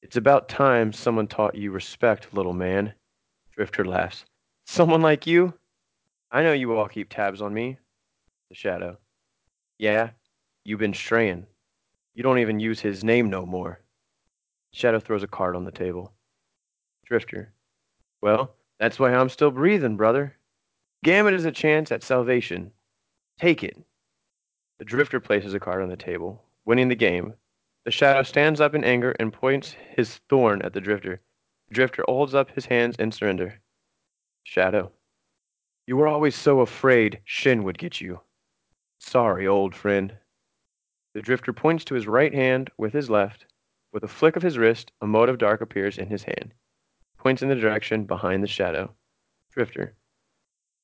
[0.00, 2.94] It's about time someone taught you respect, little man.
[3.54, 4.24] Drifter laughs.
[4.64, 5.52] Someone like you?
[6.30, 7.76] I know you all keep tabs on me.
[8.48, 8.96] The Shadow.
[9.78, 10.08] Yeah,
[10.64, 11.46] you've been straying.
[12.14, 13.78] You don't even use his name no more.
[14.72, 16.10] Shadow throws a card on the table.
[17.04, 17.52] Drifter.
[18.22, 20.34] Well, that's why I'm still breathing, brother.
[21.04, 22.72] Gambit is a chance at salvation.
[23.38, 23.76] Take it.
[24.78, 27.34] The Drifter places a card on the table, winning the game.
[27.84, 31.20] The Shadow stands up in anger and points his thorn at the Drifter.
[31.68, 33.60] The Drifter holds up his hands in surrender.
[34.44, 34.92] Shadow.
[35.86, 38.20] You were always so afraid Shin would get you.
[38.98, 40.16] Sorry, old friend.
[41.12, 43.46] The Drifter points to his right hand with his left.
[43.92, 46.54] With a flick of his wrist, a mote of dark appears in his hand.
[47.18, 48.94] Points in the direction behind the Shadow.
[49.50, 49.96] Drifter.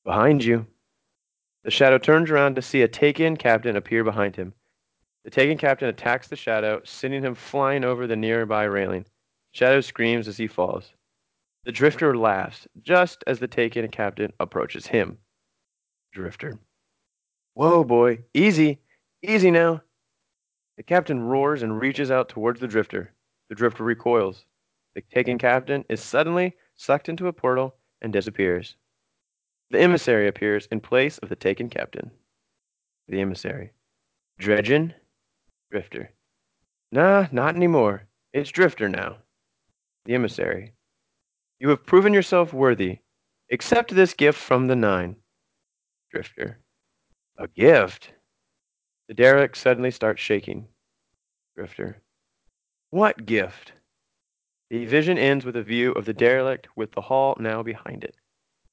[0.03, 0.67] Behind you.
[1.63, 4.53] The Shadow turns around to see a taken captain appear behind him.
[5.29, 9.05] The taken captain attacks the Shadow, sending him flying over the nearby railing.
[9.51, 10.91] Shadow screams as he falls.
[11.65, 15.19] The Drifter laughs just as the taken captain approaches him.
[16.11, 16.57] Drifter.
[17.53, 18.23] Whoa, boy.
[18.33, 18.79] Easy.
[19.21, 19.83] Easy now.
[20.77, 23.13] The captain roars and reaches out towards the Drifter.
[23.49, 24.45] The Drifter recoils.
[24.95, 28.77] The taken captain is suddenly sucked into a portal and disappears.
[29.69, 32.09] The emissary appears in place of the taken captain.
[33.07, 33.73] The emissary.
[34.39, 34.95] Dredgen?
[35.71, 36.09] Drifter.
[36.91, 38.07] Nah, not anymore.
[38.33, 39.17] It's Drifter now.
[40.05, 40.73] The emissary.
[41.59, 42.99] You have proven yourself worthy.
[43.51, 45.15] Accept this gift from the Nine.
[46.11, 46.59] Drifter.
[47.37, 48.13] A gift?
[49.07, 50.67] The derelict suddenly starts shaking.
[51.55, 52.01] Drifter.
[52.89, 53.73] What gift?
[54.69, 58.15] The vision ends with a view of the derelict with the hall now behind it.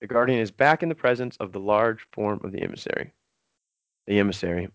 [0.01, 3.13] The guardian is back in the presence of the large form of the emissary.
[4.07, 4.69] The emissary.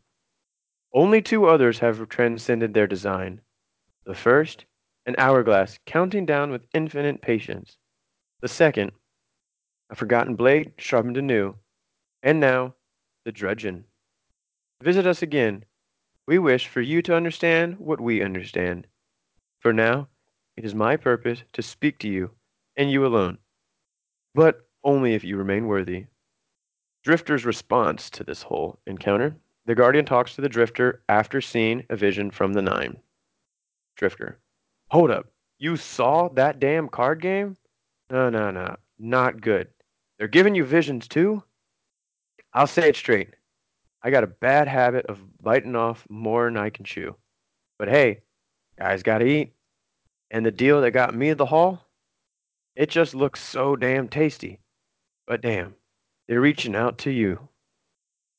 [0.93, 3.41] Only two others have transcended their design.
[4.05, 4.65] The first,
[5.05, 7.77] an hourglass counting down with infinite patience.
[8.41, 8.91] The second,
[9.89, 11.55] a forgotten blade sharpened anew.
[12.23, 12.75] And now,
[13.23, 13.85] the Dredgen.
[14.81, 15.63] Visit us again.
[16.27, 18.87] We wish for you to understand what we understand.
[19.59, 20.07] For now,
[20.57, 22.31] it is my purpose to speak to you,
[22.75, 23.37] and you alone.
[24.33, 26.07] But only if you remain worthy.
[27.03, 29.35] Drifter's response to this whole encounter.
[29.71, 32.97] The Guardian talks to the Drifter after seeing a vision from the Nine.
[33.95, 34.37] Drifter.
[34.89, 35.27] Hold up.
[35.59, 37.55] You saw that damn card game?
[38.09, 38.75] No, no, no.
[38.99, 39.69] Not good.
[40.19, 41.41] They're giving you visions too?
[42.53, 43.29] I'll say it straight.
[44.03, 47.15] I got a bad habit of biting off more than I can chew.
[47.79, 48.23] But hey,
[48.77, 49.53] guys gotta eat.
[50.31, 51.87] And the deal that got me at the hall?
[52.75, 54.59] It just looks so damn tasty.
[55.27, 55.75] But damn,
[56.27, 57.47] they're reaching out to you.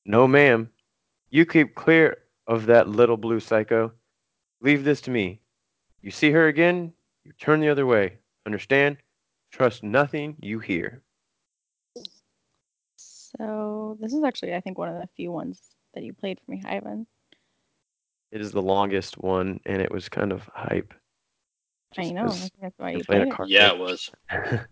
[0.05, 0.69] No, ma'am.
[1.33, 3.93] You keep clear of that little blue psycho.
[4.61, 5.41] Leave this to me.
[6.01, 8.19] You see her again, you turn the other way.
[8.47, 8.99] Understand?
[9.51, 11.03] Trust nothing you hear.
[12.97, 16.51] So this is actually, I think, one of the few ones that you played for
[16.51, 17.07] me, Ivan.
[18.33, 20.95] It is the longest one, and it was kind of hype.
[21.97, 22.25] I Just know.
[22.25, 23.37] 'cause That's why you're you playing played a it.
[23.37, 23.73] card Yeah, game.
[23.73, 24.11] it was.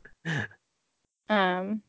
[1.29, 1.83] Um,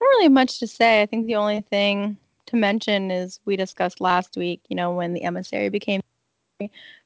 [0.00, 1.02] not really much to say.
[1.02, 5.12] I think the only thing to mention is we discussed last week, you know, when
[5.12, 6.00] the emissary became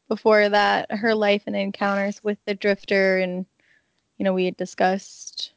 [0.09, 3.18] before that, her life and encounters with the drifter.
[3.18, 3.47] And
[4.18, 5.53] you know, we had discussed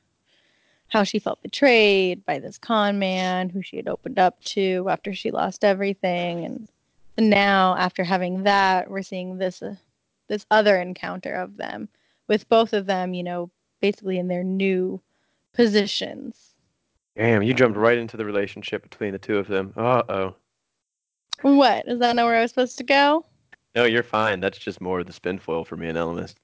[0.87, 5.13] how she felt betrayed by this con man who she had opened up to after
[5.13, 6.45] she lost everything.
[6.45, 6.67] And
[7.19, 9.75] now after having that we're seeing this uh,
[10.27, 11.89] this other encounter of them
[12.27, 13.49] with both of them you know
[13.81, 15.01] basically in their new
[15.53, 16.48] positions
[17.19, 19.73] Damn, you jumped right into the relationship between the two of them.
[19.75, 20.35] Uh oh.
[21.41, 23.25] what is that not where i was supposed to go
[23.75, 24.39] No, you're fine.
[24.39, 26.35] That's just more of the spin foil for me and Ellimist.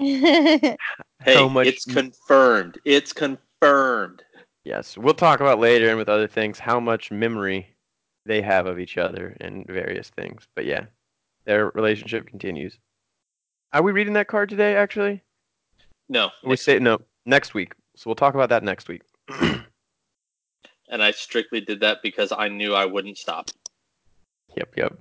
[1.24, 2.78] Hey, How much- it's confirmed.
[2.86, 4.22] It's confirmed.
[4.64, 7.66] Yes, we'll talk about later and with other things how much memory
[8.24, 10.46] they have of each other and various things.
[10.54, 10.86] But yeah,
[11.44, 12.78] their relationship continues.
[13.74, 14.74] Are we reading that card today?
[14.76, 15.22] Actually,
[16.08, 17.74] No, we say no next week.
[17.96, 19.02] So we'll talk about that next week.
[20.90, 23.50] and I strictly did that because I knew I wouldn't stop.
[24.56, 24.98] Yep, yep.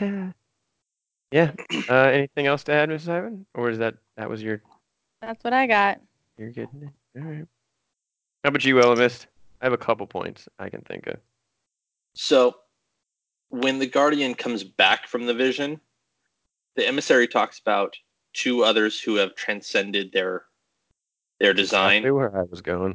[1.30, 1.52] yeah.
[1.88, 3.08] Uh, anything else to add, Mrs.
[3.08, 3.46] Ivan?
[3.54, 4.62] Or is that that was your
[5.20, 6.00] that's what i got
[6.38, 6.68] you're good?
[7.16, 7.46] All right.
[8.44, 9.26] How about you, Ellimist?
[9.60, 11.16] I have a couple points I can think of.
[12.14, 12.56] So,
[13.48, 15.80] when the Guardian comes back from the vision,
[16.76, 17.96] the emissary talks about
[18.34, 20.44] two others who have transcended their
[21.40, 21.98] their design.
[21.98, 22.94] Exactly where I was going.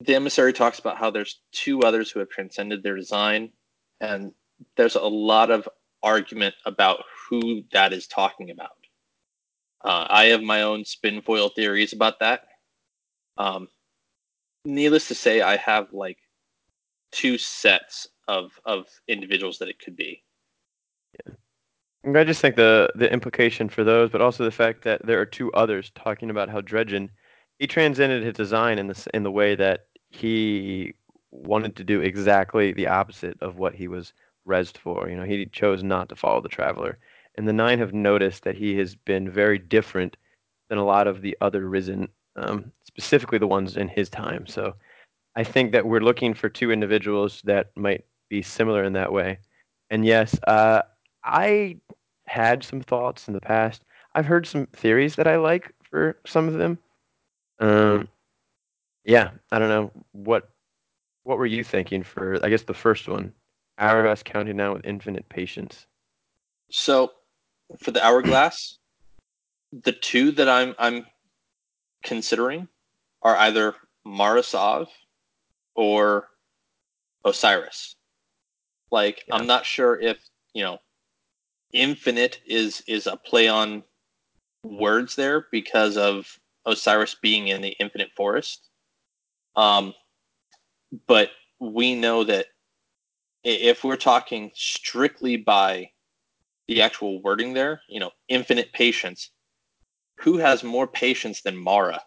[0.00, 3.50] The emissary talks about how there's two others who have transcended their design,
[4.00, 4.32] and
[4.76, 5.68] there's a lot of
[6.02, 8.70] argument about who that is talking about.
[9.84, 12.42] Uh, I have my own spin foil theories about that.
[13.36, 13.68] Um,
[14.64, 16.18] needless to say, I have like
[17.12, 20.22] two sets of of individuals that it could be.
[22.06, 25.26] I just think the the implication for those, but also the fact that there are
[25.26, 27.08] two others talking about how Dredgen
[27.64, 30.92] he transcended his design in this in the way that he
[31.30, 34.12] wanted to do exactly the opposite of what he was
[34.46, 35.08] resed for.
[35.08, 36.98] You know, he chose not to follow the Traveler,
[37.36, 40.18] and the Nine have noticed that he has been very different
[40.68, 42.06] than a lot of the other Risen,
[42.36, 44.46] um, specifically the ones in his time.
[44.46, 44.74] So,
[45.34, 49.38] I think that we're looking for two individuals that might be similar in that way.
[49.88, 50.82] And yes, uh,
[51.24, 51.78] I
[52.26, 53.86] had some thoughts in the past.
[54.14, 56.78] I've heard some theories that I like for some of them.
[57.60, 58.08] Um,
[59.04, 60.50] yeah, I don't know what
[61.22, 63.32] what were you thinking for I guess the first one,
[63.78, 65.86] Hourglass counting down with infinite patience.
[66.70, 67.12] So,
[67.78, 68.78] for the hourglass,
[69.72, 71.06] the two that I'm I'm
[72.02, 72.68] considering
[73.22, 73.74] are either
[74.04, 74.88] Mara Sov
[75.74, 76.28] or
[77.24, 77.96] Osiris.
[78.90, 79.36] Like, Yeah.
[79.36, 80.18] I'm not sure if
[80.52, 80.78] you know,
[81.72, 83.82] infinite is is a play on
[84.62, 88.68] words there because of Osiris being in the infinite forest.
[89.56, 89.94] Um,
[91.06, 92.46] but we know that
[93.42, 95.90] if we're talking strictly by
[96.68, 99.30] the actual wording there, you know, infinite patience.
[100.20, 102.00] Who has more patience than Mara?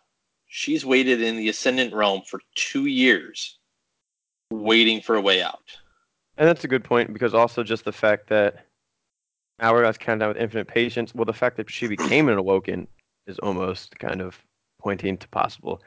[0.47, 3.59] She's waited in the Ascendant Realm for two years,
[4.49, 5.77] waiting for a way out.
[6.37, 8.65] And that's a good point because also just the fact that
[9.59, 11.13] Hourglass counted down with infinite patience.
[11.13, 12.87] Well, the fact that she became an awoken
[13.25, 14.41] is almost kind of
[14.87, 15.81] pointing to possible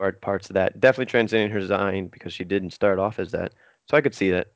[0.00, 0.80] part parts of that.
[0.80, 3.52] Definitely transcending her design because she didn't start off as that.
[3.88, 4.48] So I could see that.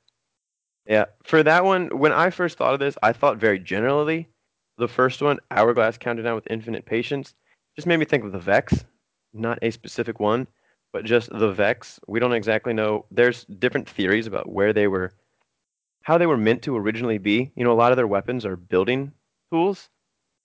[0.89, 4.29] Yeah, for that one, when I first thought of this, I thought very generally.
[4.77, 7.33] The first one, Hourglass counted down with infinite patience,
[7.77, 8.85] just made me think of the Vex,
[9.33, 10.49] not a specific one,
[10.93, 12.01] but just the Vex.
[12.09, 13.05] We don't exactly know.
[13.13, 15.13] There's different theories about where they were,
[16.03, 17.53] how they were meant to originally be.
[17.55, 19.13] You know, a lot of their weapons are building
[19.53, 19.89] tools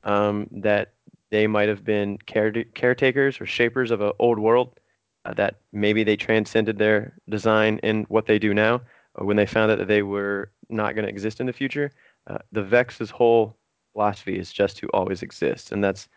[0.03, 0.93] um, that
[1.31, 4.79] they might have been care- caretakers or shapers of an old world
[5.25, 8.81] uh, that maybe they transcended their design in what they do now
[9.19, 11.91] uh, when they found out that they were not going to exist in the future.
[12.27, 13.57] Uh, the Vex's whole
[13.93, 16.07] philosophy is just to always exist, and that's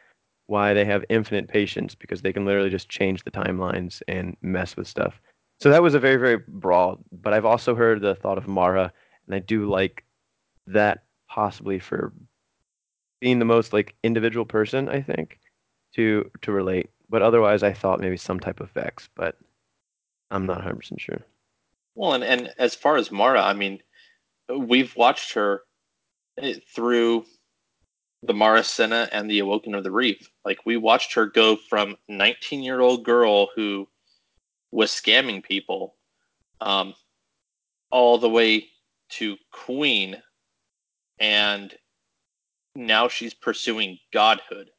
[0.46, 4.76] why they have infinite patience because they can literally just change the timelines and mess
[4.76, 5.20] with stuff.
[5.60, 8.92] So that was a very very broad, but I've also heard the thought of Mara,
[9.26, 10.04] and I do like
[10.66, 12.12] that possibly for
[13.24, 15.40] being the most like individual person I think
[15.94, 16.90] to to relate.
[17.08, 19.38] But otherwise, I thought maybe some type of Vex, but
[20.30, 21.22] I'm not 100 percent sure.
[21.94, 23.80] Well, and, and as far as Mara, I mean,
[24.54, 25.62] we've watched her
[26.36, 27.24] eh, through
[28.22, 30.28] the Marasenna and the Awoken of the Reef.
[30.44, 33.88] Like, we watched her go from 19 year old girl who
[34.70, 35.94] was scamming people
[36.60, 36.94] um,
[37.90, 38.68] all the way
[39.12, 40.22] to Queen.
[41.18, 41.74] And
[42.74, 44.70] now she's pursuing godhood.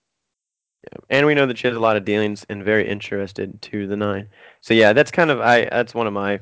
[1.09, 3.95] And we know that she has a lot of dealings and very interested to the
[3.97, 4.27] nine.
[4.61, 6.39] So yeah, that's kind of I that's one of my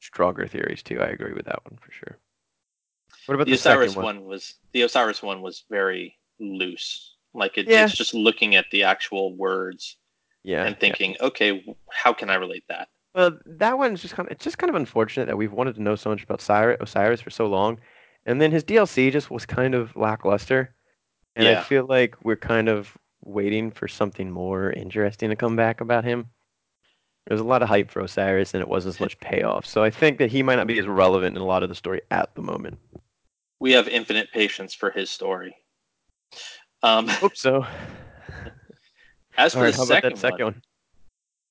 [0.00, 1.00] stronger theories too.
[1.00, 2.18] I agree with that one for sure.
[3.26, 4.04] What about the the, Osiris one?
[4.04, 4.24] one?
[4.24, 7.16] was the Osiris one was very loose.
[7.34, 7.84] Like it, Yeah.
[7.84, 9.96] it's just looking at the actual words.
[10.42, 10.64] Yeah.
[10.64, 10.80] and yeah.
[10.80, 12.88] thinking, okay, how can I relate that?
[13.14, 15.82] Well, that one's just kind of it's just kind of unfortunate that we've wanted to
[15.82, 17.78] know so much about Cyrus, Osiris for so long,
[18.24, 20.74] and then his DLC just was kind of lackluster,
[21.36, 25.80] and I feel like we're kind of waiting for something more interesting to come back
[25.80, 26.28] about him.
[27.26, 29.66] There was a lot of hype for Osiris, and it wasn't as much payoff.
[29.66, 31.74] So I think that he might not be as relevant in a lot of the
[31.74, 32.78] story at the moment.
[33.60, 35.54] We have infinite patience for his story.
[36.82, 37.66] Um, Hope so.
[39.36, 40.62] as for right, the how about second, that second one, one?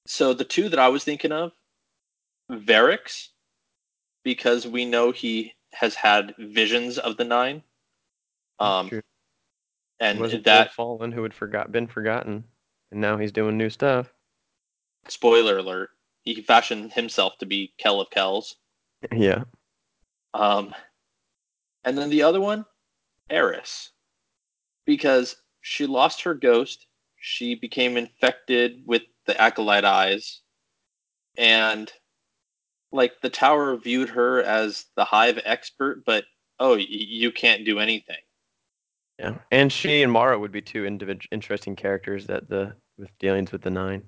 [0.07, 1.51] so the two that I was thinking of,
[2.51, 3.27] Variks,
[4.23, 7.61] because we know he has had visions of the nine,
[8.59, 8.89] um.
[9.99, 12.45] And was that Fallen who had forgot been forgotten,
[12.91, 14.13] and now he's doing new stuff.
[15.07, 15.89] spoiler alert,
[16.23, 18.55] he fashioned himself to be Kell of Kells.
[19.11, 19.43] yeah.
[20.33, 20.73] Um,
[21.83, 22.65] and then the other one,
[23.29, 23.91] Eris,
[24.85, 26.85] because she lost her ghost.
[27.21, 30.41] She became infected with the acolyte eyes,
[31.37, 31.91] and
[32.91, 36.25] like the tower viewed her as the hive expert, but
[36.59, 38.17] oh, y- you can't do anything.
[39.19, 43.51] Yeah, and she and Mara would be two individ- interesting characters that the with dealings
[43.51, 44.03] with the nine.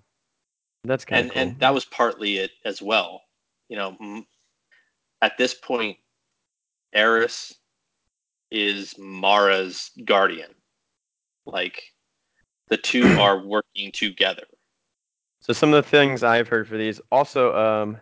[0.86, 1.42] That's kind and of cool.
[1.42, 3.22] and that was partly it as well.
[3.68, 4.24] You know,
[5.22, 5.98] at this point,
[6.94, 7.54] Eris
[8.52, 10.52] is Mara's guardian.
[11.46, 11.84] Like
[12.70, 14.44] the two are working together.
[15.42, 17.98] so some of the things I've heard for these also, um,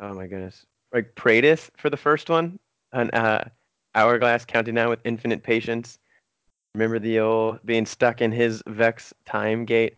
[0.00, 2.58] oh my goodness, like Praedyth for the first one,
[2.92, 3.48] an uh,
[3.94, 5.98] hourglass counting down with infinite patience.
[6.74, 9.96] Remember the old being stuck in his Vex time gate.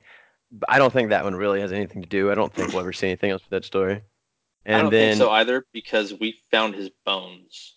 [0.68, 2.30] I don't think that one really has anything to do.
[2.30, 4.02] I don't think we'll ever see anything else with that story.
[4.66, 7.74] And I don't then think so either because we found his bones.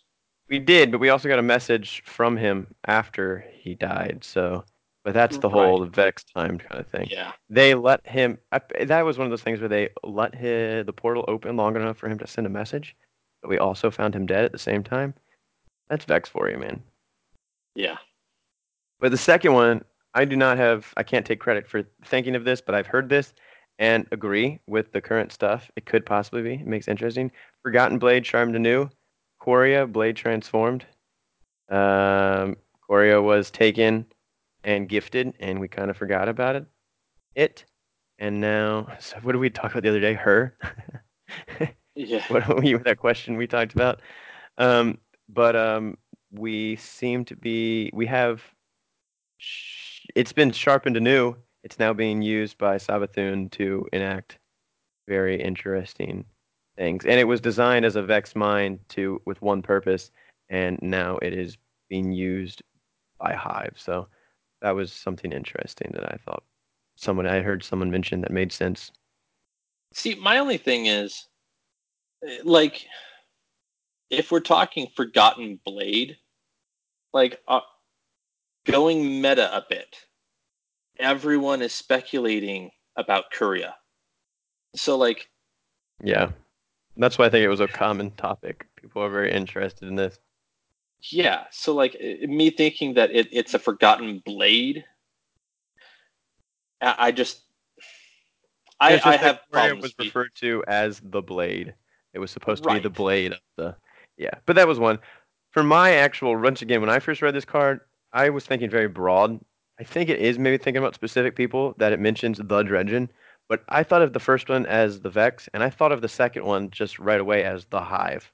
[0.50, 4.20] We did, but we also got a message from him after he died.
[4.24, 4.64] So,
[5.04, 7.08] but that's the whole Vex time kind of thing.
[7.12, 7.34] Yeah.
[7.50, 8.38] They let him.
[8.52, 11.76] I, that was one of those things where they let his, the portal open long
[11.76, 12.96] enough for him to send a message,
[13.42, 15.14] but we also found him dead at the same time.
[15.90, 16.82] That's Vex for you, man.
[17.76, 17.98] Yeah.
[19.00, 19.84] But the second one,
[20.14, 20.94] I do not have.
[20.98, 23.34] I can't take credit for thinking of this, but I've heard this
[23.80, 25.70] and agree with the current stuff.
[25.76, 26.54] It could possibly be.
[26.56, 27.32] It makes it interesting.
[27.64, 28.90] Forgotten Blade, Charmed Anew.
[29.40, 30.86] Quria, Blade transformed.
[31.70, 32.58] Um,
[32.90, 34.06] Quria was taken
[34.64, 36.66] and gifted, and we kind of forgot about it.
[37.36, 37.66] It,
[38.20, 40.14] and now, so what did we talk about the other day?
[40.14, 40.58] Her.
[42.00, 42.22] Yeah.
[42.28, 44.02] what we that question we talked about.
[44.60, 45.98] Um, but um,
[46.32, 47.90] we seem to be.
[47.92, 48.44] We have.
[50.16, 51.36] It's been sharpened anew.
[51.64, 54.40] It's now being used by Savathûn to enact
[55.08, 56.26] very interesting
[56.78, 57.06] things.
[57.06, 60.12] And it was designed as a Vex mind to with one purpose,
[60.50, 61.58] and now it is
[61.90, 62.62] being used
[63.20, 63.74] by Hive.
[63.76, 64.08] So
[64.62, 66.44] that was something interesting that I thought
[66.96, 68.92] someone I heard someone mention that made sense.
[69.94, 71.28] See, my only thing is,
[72.28, 72.86] eh, like,
[74.10, 76.18] if we're talking Forgotten Blade,
[77.14, 77.62] like, uh,
[78.68, 79.96] going meta a bit,
[81.00, 83.74] everyone is speculating about Quria.
[84.76, 85.30] So, like,
[86.04, 86.30] Yeah.
[87.00, 88.66] That's why I think it was a common topic.
[88.76, 90.20] People are very interested in this.
[91.12, 91.46] yeah.
[91.52, 94.84] So, like, me thinking that it, it's a Forgotten Blade,
[96.82, 97.42] I, I just,
[98.80, 99.84] I, just I have problems.
[99.84, 101.74] was be- referred to as the blade.
[102.14, 103.76] It was supposed to be the blade of the
[104.18, 104.34] yeah.
[104.46, 104.98] But that was one.
[105.52, 107.82] For my actual once again, when I first read this card,
[108.18, 109.40] I was thinking very broad.
[109.80, 113.10] I think it is maybe thinking about specific people that it mentions the Dredgen,
[113.48, 116.10] but I thought of the first one as the Vex, and I thought of the
[116.10, 118.32] second one just right away as the Hive.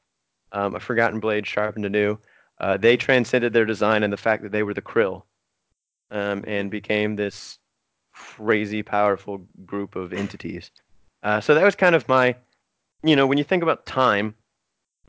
[0.53, 2.17] Um, a Forgotten Blade sharpened anew.
[2.61, 5.23] Uh, they transcended their design and the fact that they were the Krill,
[6.11, 7.59] um, and became this
[8.13, 10.71] crazy powerful group of entities.
[11.23, 12.37] Uh, so that was kind of my,
[13.03, 14.33] you know, when you think about time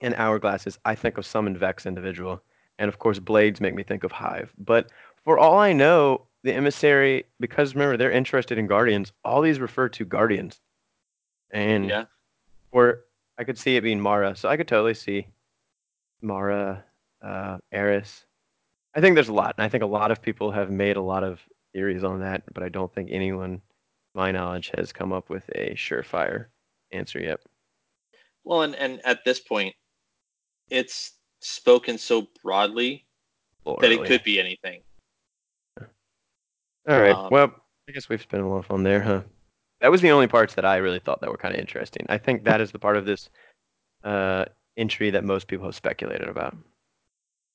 [0.00, 2.42] and hourglasses, I think of some Vex individual.
[2.78, 4.52] And of course, blades make me think of Hive.
[4.58, 4.90] But
[5.24, 9.88] for all I know, the emissary, because remember, they're interested in guardians, all these refer
[9.90, 10.60] to guardians.
[11.50, 12.04] And, yeah.
[12.72, 13.04] or
[13.38, 14.36] I could see it being Mara.
[14.36, 15.26] So I could totally see
[16.20, 16.84] Mara,
[17.22, 18.24] uh, Eris.
[18.94, 19.54] I think there's a lot.
[19.56, 21.40] And I think a lot of people have made a lot of
[21.72, 23.60] theories on that, but I don't think anyone,
[24.14, 26.46] my knowledge, has come up with a surefire
[26.92, 27.40] answer yet.
[28.44, 29.74] Well, and, and at this point,
[30.70, 31.12] it's
[31.44, 33.04] spoken so broadly
[33.80, 34.80] that it could be anything.
[36.88, 37.14] All right.
[37.14, 37.54] um, well,
[37.88, 39.22] I guess we've spent a lot of fun there, huh?
[39.80, 42.06] That was the only parts that I really thought that were kind of interesting.
[42.08, 43.28] I think that is the part of this
[44.04, 46.56] uh, entry that most people have speculated about.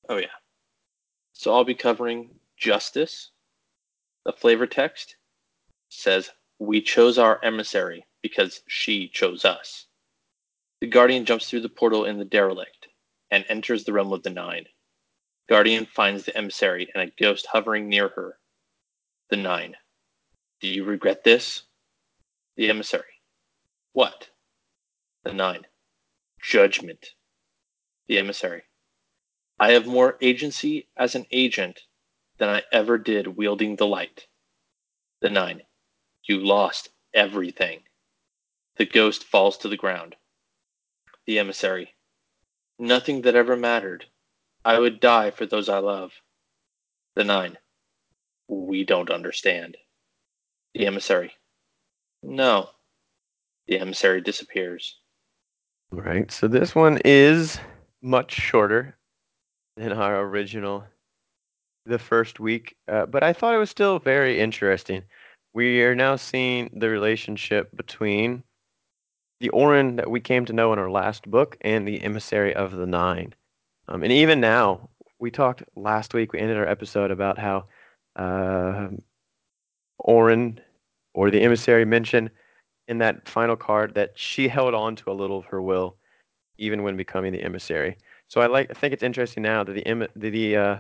[0.07, 0.27] Oh yeah.
[1.33, 3.31] So I'll be covering justice.
[4.25, 5.15] The flavor text
[5.89, 6.29] says
[6.59, 9.87] We chose our emissary because she chose us.
[10.81, 12.88] The Guardian jumps through the portal in the derelict
[13.31, 14.67] and enters the realm of the Nine.
[15.47, 18.39] Guardian finds the emissary and a ghost hovering near her.
[19.29, 19.75] The Nine.
[20.61, 21.63] Do you regret this?
[22.55, 23.21] The emissary.
[23.93, 24.29] What?
[25.23, 25.65] The Nine.
[26.41, 27.13] Judgment.
[28.07, 28.63] The emissary.
[29.59, 31.81] I have more agency as an agent
[32.37, 34.27] than I ever did wielding the light.
[35.21, 35.63] The Nine.
[36.23, 37.83] You lost everything.
[38.77, 40.15] The ghost falls to the ground.
[41.25, 41.95] The emissary.
[42.79, 44.05] Nothing that ever mattered.
[44.63, 46.13] I would die for those I love.
[47.15, 47.57] The Nine.
[48.47, 49.75] We don't understand.
[50.73, 51.33] The emissary.
[52.23, 52.69] No.
[53.67, 54.97] The emissary disappears.
[55.91, 56.31] Right.
[56.31, 57.59] So this one is
[58.01, 58.97] much shorter
[59.75, 60.85] than our original,
[61.85, 65.03] the first week, uh, but I thought it was still very interesting.
[65.53, 68.43] We are now seeing the relationship between
[69.39, 72.71] the Orin that we came to know in our last book and the emissary of
[72.71, 73.33] the Nine.
[73.87, 77.65] Um, and even now, we talked last week, we ended our episode about how
[78.15, 78.89] uh,
[79.99, 80.59] Orin
[81.13, 82.29] or the emissary mentioned
[82.87, 85.95] in that final card that she held on to a little of her will
[86.57, 87.97] even when becoming the emissary.
[88.27, 90.77] So I like I think it's interesting now that the the the, uh,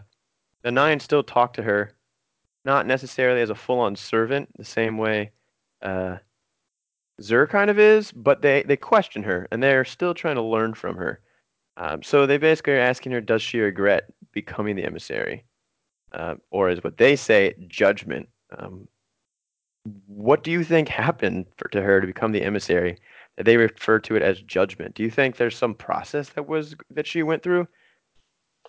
[0.61, 1.93] the nine still talk to her,
[2.65, 5.31] not necessarily as a full-on servant, the same way
[5.81, 6.17] uh,
[7.19, 10.73] Xur kind of is, but they they question her and they're still trying to learn
[10.73, 11.21] from her.
[11.77, 15.45] Um, so they basically are asking her, does she regret becoming the emissary,
[16.11, 18.27] uh, or is what they say judgment?
[18.57, 18.87] Um,
[20.07, 22.97] what do you think happened for, to her to become the emissary?
[23.37, 24.95] They refer to it as judgment.
[24.95, 27.67] Do you think there's some process that was that she went through?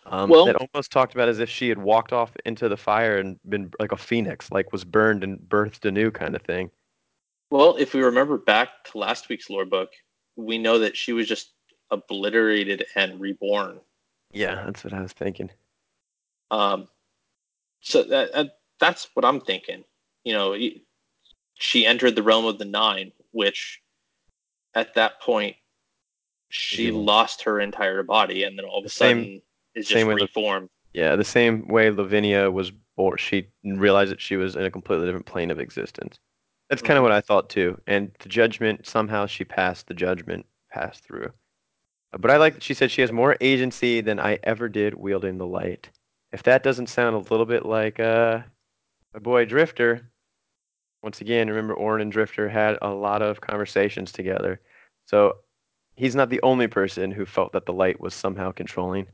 [0.07, 3.19] Um, Well- that almost talked about as if she had walked off into the fire
[3.19, 6.71] and been like a phoenix, like was burned and birthed anew, kind of thing.
[7.51, 9.91] Well, if we remember back to last week's lore book,
[10.37, 11.53] we know that she was just
[11.91, 13.81] obliterated and reborn.
[14.33, 15.51] Yeah, that's what I was thinking.
[16.53, 16.89] Um,
[17.81, 19.85] so that, that that's what I'm thinking.
[20.25, 20.57] You know,
[21.55, 23.83] she entered the realm of the nine, which
[24.75, 25.57] at that point
[26.49, 26.93] she Yeah.
[26.99, 29.43] lost her entire body, and then all of a The same- sudden
[29.75, 30.69] is just reformed.
[30.93, 35.07] Yeah, the same way Lavinia was born, she realized that she was in a completely
[35.07, 36.19] different plane of existence.
[36.71, 37.81] That's kind of what I thought too.
[37.89, 41.33] And the judgment, somehow she passed the judgment, passed through.
[42.17, 45.37] But I like that she said she has more agency than I ever did wielding
[45.37, 45.91] the light.
[46.33, 48.41] If that doesn't sound a little bit like uh,
[49.13, 50.11] my boy Drifter,
[51.03, 54.61] once again, remember Orin and Drifter had a lot of conversations together.
[55.07, 55.39] So
[55.97, 59.07] he's not the only person who felt that the light was somehow controlling.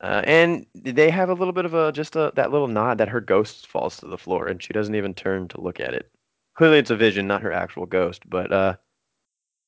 [0.00, 3.08] Uh, and they have a little bit of a just a that little nod that
[3.08, 6.10] her ghost falls to the floor and she doesn't even turn to look at it.
[6.56, 8.28] Clearly, it's a vision, not her actual ghost.
[8.28, 8.76] But uh,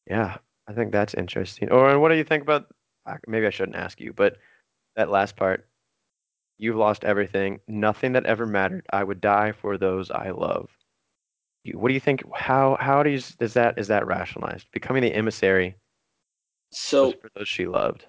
[0.06, 1.70] yeah, I think that's interesting.
[1.70, 2.66] Or what do you think about?
[3.26, 4.36] Maybe I shouldn't ask you, but
[4.96, 5.66] that last part.
[6.60, 8.84] You've lost everything, nothing that ever mattered.
[8.92, 10.68] I would die for those I love.
[11.62, 12.22] You- What do you think?
[12.34, 14.66] How how do you, is that is that rationalized?
[14.72, 15.76] Becoming the emissary
[16.70, 18.06] So for those she loved.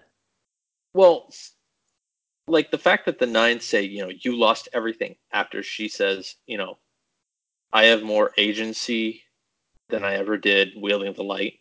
[0.94, 1.30] Well,
[2.48, 6.36] like the fact that the nine say, you know, you lost everything after she says,
[6.48, 6.80] you know,
[7.72, 9.24] I have more agency
[9.90, 11.60] than I ever did wielding the light.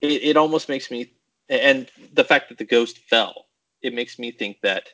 [0.00, 1.12] It, it almost makes me,
[1.48, 3.46] and the fact that the ghost fell,
[3.82, 4.88] it makes me think that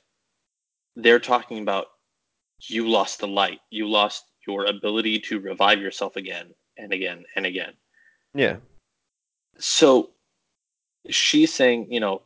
[0.97, 1.87] they're talking about
[2.69, 7.47] you lost the light, you lost your ability to revive yourself again and again and
[7.47, 7.75] again.
[8.35, 8.57] Yeah,
[9.59, 10.11] So
[11.09, 12.23] she's saying, you know,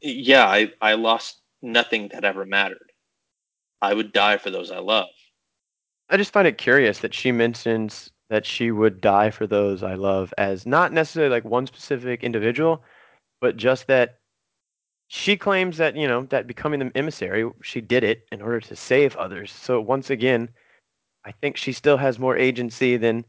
[0.00, 2.92] yeah, I, I lost nothing that ever mattered.
[3.82, 5.08] I would die for those I love.
[6.08, 9.94] I just find it curious that she mentions that she would die for those I
[9.94, 12.82] love as not necessarily like one specific individual,
[13.40, 14.18] but just that
[15.08, 18.76] she claims that, you know, that becoming the emissary, she did it in order to
[18.76, 19.52] save others.
[19.52, 20.50] So once again,
[21.24, 23.24] I think she still has more agency than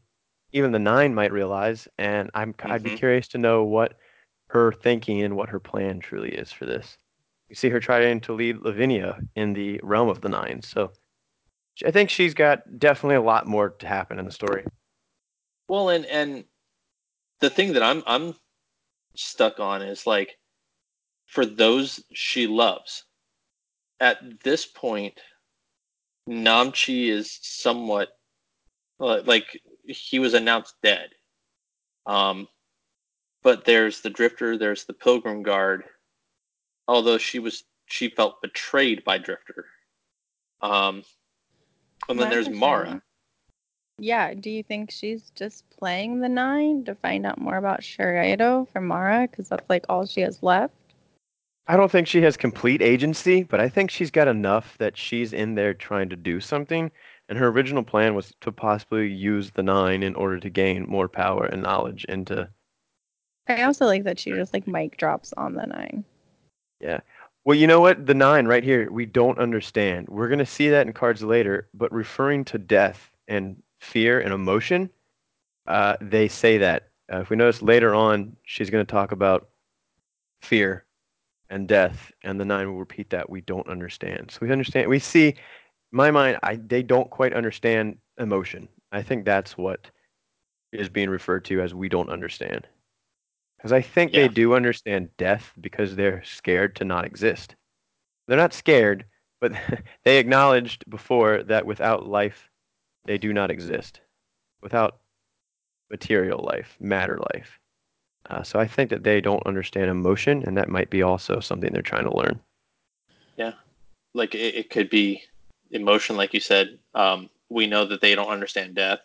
[0.52, 1.88] even the nine might realize.
[1.98, 2.98] And I'm, I'd be Mhm.
[2.98, 3.98] curious to know what
[4.48, 6.98] her thinking and what her plan truly is for this.
[7.48, 10.62] You see her trying to lead Lavinia in the realm of the nine.
[10.62, 10.92] So
[11.84, 14.64] I think she's got definitely a lot more to happen in the story.
[15.68, 16.44] Well, and and
[17.40, 18.34] the thing that I'm I'm
[19.14, 20.38] stuck on is like
[21.26, 23.04] for those she loves.
[23.98, 25.18] At this point,
[26.28, 28.10] Namchi is somewhat
[29.00, 31.10] uh, like he was announced dead.
[32.06, 32.48] Um,
[33.42, 35.84] but there's the Drifter, there's the Pilgrim Guard.
[36.88, 39.66] Although she was she felt betrayed by Drifter.
[40.60, 41.02] Um,
[42.08, 43.02] and then there's Mara.
[43.98, 48.68] Yeah, do you think she's just playing the nine to find out more about Shiraido
[48.68, 49.26] from Mara?
[49.26, 50.74] Because that's like all she has left.
[51.68, 55.32] I don't think she has complete agency, but I think she's got enough that she's
[55.32, 56.92] in there trying to do something.
[57.28, 61.08] And her original plan was to possibly use the nine in order to gain more
[61.08, 62.48] power and knowledge into.
[63.48, 66.04] I also like that she just like mic drops on the nine.
[66.80, 67.00] Yeah.
[67.46, 68.06] Well, you know what?
[68.06, 70.08] The nine right here, we don't understand.
[70.08, 74.34] We're going to see that in cards later, but referring to death and fear and
[74.34, 74.90] emotion,
[75.68, 76.88] uh, they say that.
[77.10, 79.48] Uh, if we notice later on, she's going to talk about
[80.42, 80.86] fear
[81.48, 83.30] and death, and the nine will repeat that.
[83.30, 84.32] We don't understand.
[84.32, 84.88] So we understand.
[84.88, 85.36] We see,
[85.92, 88.66] my mind, I they don't quite understand emotion.
[88.90, 89.88] I think that's what
[90.72, 92.66] is being referred to as we don't understand.
[93.56, 94.22] Because I think Yeah.
[94.22, 97.56] they do understand death because they're scared to not exist.
[98.26, 99.04] They're not scared,
[99.40, 99.52] but
[100.04, 102.50] they acknowledged before that without life,
[103.04, 104.00] they do not exist.
[104.62, 105.00] Without
[105.90, 107.58] material life, matter life.
[108.28, 111.72] Uh, so I think that they don't understand emotion, and that might be also something
[111.72, 112.40] they're trying to learn.
[113.36, 113.52] Yeah,
[114.14, 115.22] like it, it could be
[115.70, 116.78] emotion, like you said.
[116.94, 119.00] Um, we know that they don't understand death.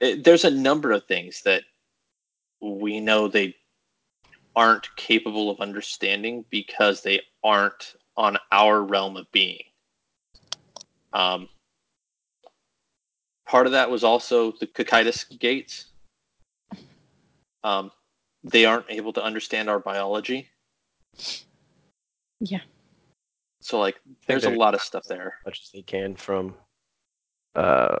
[0.00, 1.62] It, there's a number of things that
[2.62, 3.56] we know they
[4.54, 9.62] aren't capable of understanding because they aren't on our realm of being.
[11.12, 11.48] Um,
[13.46, 15.86] part of that was also the Cocytus gates.
[17.64, 17.90] Um,
[18.44, 20.48] they aren't able to understand our biology.
[22.40, 22.60] Yeah.
[23.60, 25.34] So like, there's a lot of stuff there.
[25.40, 26.54] as much as they can from
[27.54, 27.98] uh,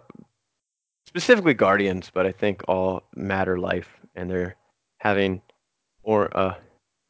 [1.12, 4.56] specifically guardians, but I think all matter life, and they're
[4.98, 5.42] having
[6.02, 6.54] or uh,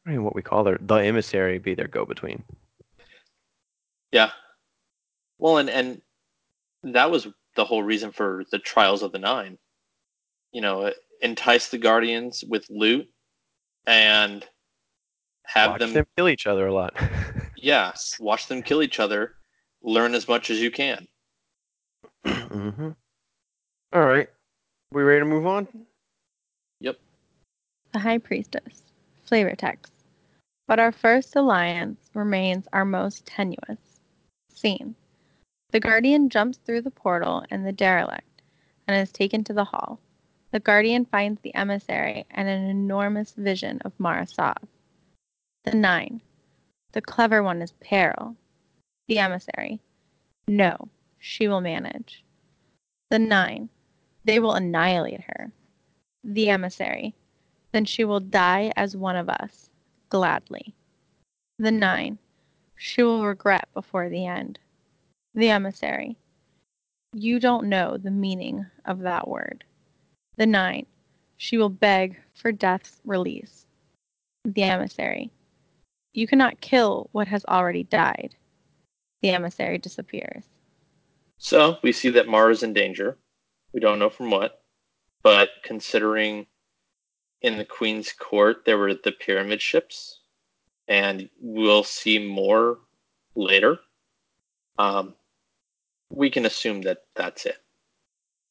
[0.05, 2.43] I don't what we call their the emissary be their go-between.
[4.11, 4.31] Yeah.
[5.39, 6.01] Well, and and
[6.83, 9.57] that was the whole reason for the trials of the nine.
[10.51, 10.91] You know,
[11.21, 13.07] entice the guardians with loot
[13.87, 14.45] and
[15.45, 16.93] have Watch them, them kill each other a lot.
[17.55, 19.35] yeah, watch them kill each other,
[19.81, 21.07] learn as much as you can.
[22.25, 22.89] mm-hmm.
[23.93, 24.27] All right,
[24.91, 25.67] we ready to move on?
[26.79, 26.97] Yep.
[27.91, 28.81] The High Priestess,
[29.23, 29.93] flavor text.
[30.67, 33.99] But our first alliance remains our most tenuous.
[34.51, 34.95] Scene.
[35.69, 38.41] The Guardian jumps through the portal in the derelict
[38.87, 39.99] and is taken to the hall.
[40.49, 44.57] The Guardian finds the emissary and an enormous vision of Mara Sov.
[45.65, 46.19] The Nine.
[46.93, 48.35] The clever one is Peril.
[49.07, 49.81] The emissary.
[50.47, 50.89] No,
[51.19, 52.23] she will manage.
[53.11, 53.69] The Nine.
[54.25, 55.51] They will annihilate her.
[56.23, 57.13] The emissary.
[57.71, 59.69] Then she will die as one of us,
[60.09, 60.73] gladly.
[61.59, 62.17] The Nine.
[62.75, 64.59] She will regret before the end.
[65.35, 66.17] The emissary.
[67.13, 69.63] You don't know the meaning of that word.
[70.37, 70.85] The Nine.
[71.37, 73.65] She will beg for death's release.
[74.45, 75.31] The emissary.
[76.13, 78.35] You cannot kill what has already died.
[79.21, 80.43] The emissary disappears.
[81.37, 83.17] So we see that Mara's in danger.
[83.73, 84.61] We don't know from what,
[85.23, 86.45] but considering
[87.41, 90.19] in the Queen's court there were the pyramid ships,
[90.87, 92.79] and we'll see more
[93.35, 93.79] later.
[94.77, 95.15] Um,
[96.09, 97.57] we can assume that that's it.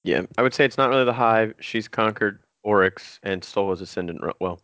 [0.04, 1.54] Yeah, I would say it's not really the hive.
[1.60, 4.20] She's conquered Oryx and stole his ascendant.
[4.40, 4.60] Well,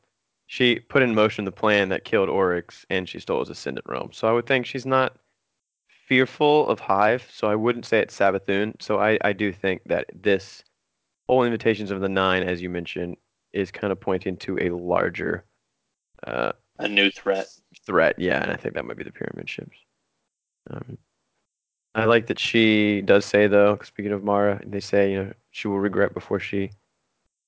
[0.46, 4.10] she put in motion the plan that killed Oryx, and she stole his ascendant realm.
[4.12, 5.16] So I would think she's not
[6.08, 7.28] fearful of hive.
[7.30, 8.80] So I wouldn't say it's Savathûn.
[8.80, 10.64] So I, I do think that this
[11.28, 13.16] whole invitations of the nine, as you mentioned,
[13.52, 15.44] is kind of pointing to a larger
[16.26, 17.46] uh, A new threat.
[17.84, 18.18] threat.
[18.18, 19.76] Yeah, and I think that might be the pyramid ships.
[20.70, 20.98] Um,
[21.94, 23.78] I like that she does say though.
[23.82, 26.70] Speaking of Mara, they say you know she will regret before she.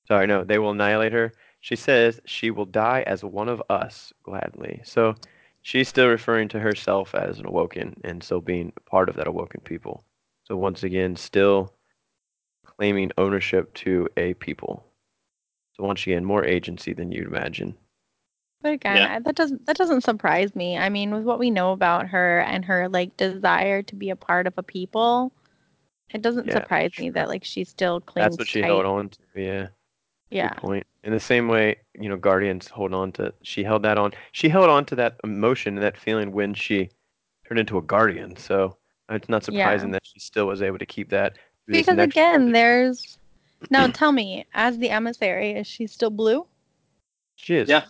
[0.08, 1.32] Sorry, no, they will annihilate her.
[1.60, 4.80] She says she will die as one of us gladly.
[4.84, 5.14] So
[5.62, 9.60] she's still referring to herself as an awoken and still being part of that awoken
[9.62, 10.04] people.
[10.44, 11.74] So once again, still
[12.64, 14.84] claiming ownership to a people.
[15.74, 17.76] So once again, more agency than you'd imagine.
[18.62, 19.06] But again, Yeah.
[19.06, 20.76] I, that doesn't that doesn't surprise me.
[20.78, 24.16] I mean, with what we know about her and her like desire to be a
[24.16, 25.32] part of a people,
[26.10, 28.64] it doesn't Yeah, surprise that's me that like she still clings That's what she tight.
[28.64, 29.18] held on to.
[29.34, 29.68] Yeah.
[30.30, 30.86] Yeah, Good point.
[31.04, 33.32] In the same way, you know, Guardians hold on to.
[33.42, 34.12] She held that on.
[34.32, 36.90] She held on to that emotion and that feeling when she
[37.48, 38.36] turned into a Guardian.
[38.36, 38.76] So
[39.10, 39.64] uh, it's not Yeah.
[39.64, 41.36] surprising that she still was able to keep that.
[41.66, 42.10] because again,
[42.52, 42.52] transition.
[42.52, 43.18] there's
[43.70, 46.46] now tell me, as the emissary, is she still blue?
[47.36, 47.68] she is.
[47.68, 47.84] Yeah.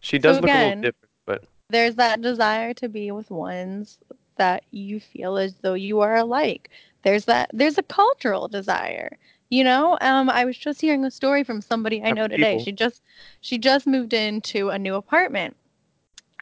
[0.00, 3.98] She does So look a little different, but There's that desire to be with ones
[4.36, 6.70] that you feel as though you are alike.
[7.02, 9.16] There's that there's a cultural desire.
[9.54, 12.54] You know, um, I was just hearing a story from somebody I know today.
[12.54, 12.64] people.
[12.64, 13.02] She just
[13.40, 15.56] she just moved into a new apartment.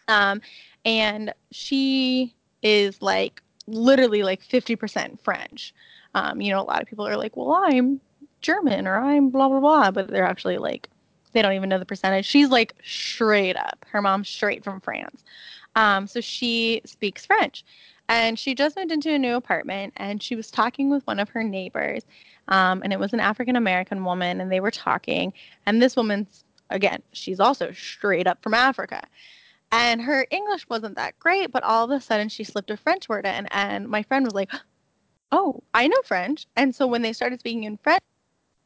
[0.09, 0.41] Um,
[0.87, 5.75] and she is like literally like 50% French.
[6.15, 8.01] Um, you know, a lot of people are like, well, I'm
[8.41, 9.91] German or I'm blah, blah, blah.
[9.91, 10.89] But they're actually like,
[11.33, 12.25] they don't even know the percentage.
[12.25, 13.85] She's like straight up.
[13.91, 15.23] Her mom's straight from France.
[15.77, 17.63] Um, so she speaks French.
[18.09, 21.31] And she just moved into a new apartment and she was talking with one of
[21.31, 22.03] her neighbors.
[22.49, 25.33] Um, and it was an African American woman and they were talking.
[25.67, 29.03] And this woman's, again, she's also straight up from Africa
[29.73, 33.09] and her English wasn't that great, but all of a sudden she slipped a French
[33.09, 34.53] word in, and my friend was like,
[35.33, 38.03] "Oh, I know French." And so when they started speaking in French,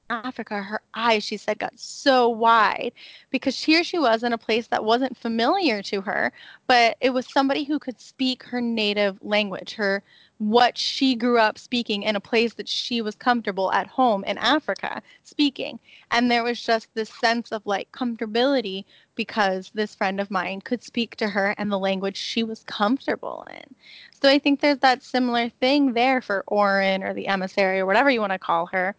[0.09, 2.93] Africa, her eyes, she said, got so wide
[3.31, 6.33] because here she was in a place that wasn't familiar to her,
[6.67, 10.03] but it was somebody who could speak her native language, her
[10.39, 14.37] what she grew up speaking in a place that she was comfortable at home in
[14.39, 15.79] Africa speaking.
[16.11, 18.85] And there was just this sense of like comfortability
[19.15, 23.47] because this friend of mine could speak to her and the language she was comfortable
[23.51, 23.75] in.
[24.21, 28.11] So I think there's that similar thing there for Orin or the emissary or whatever
[28.11, 28.95] you want to call her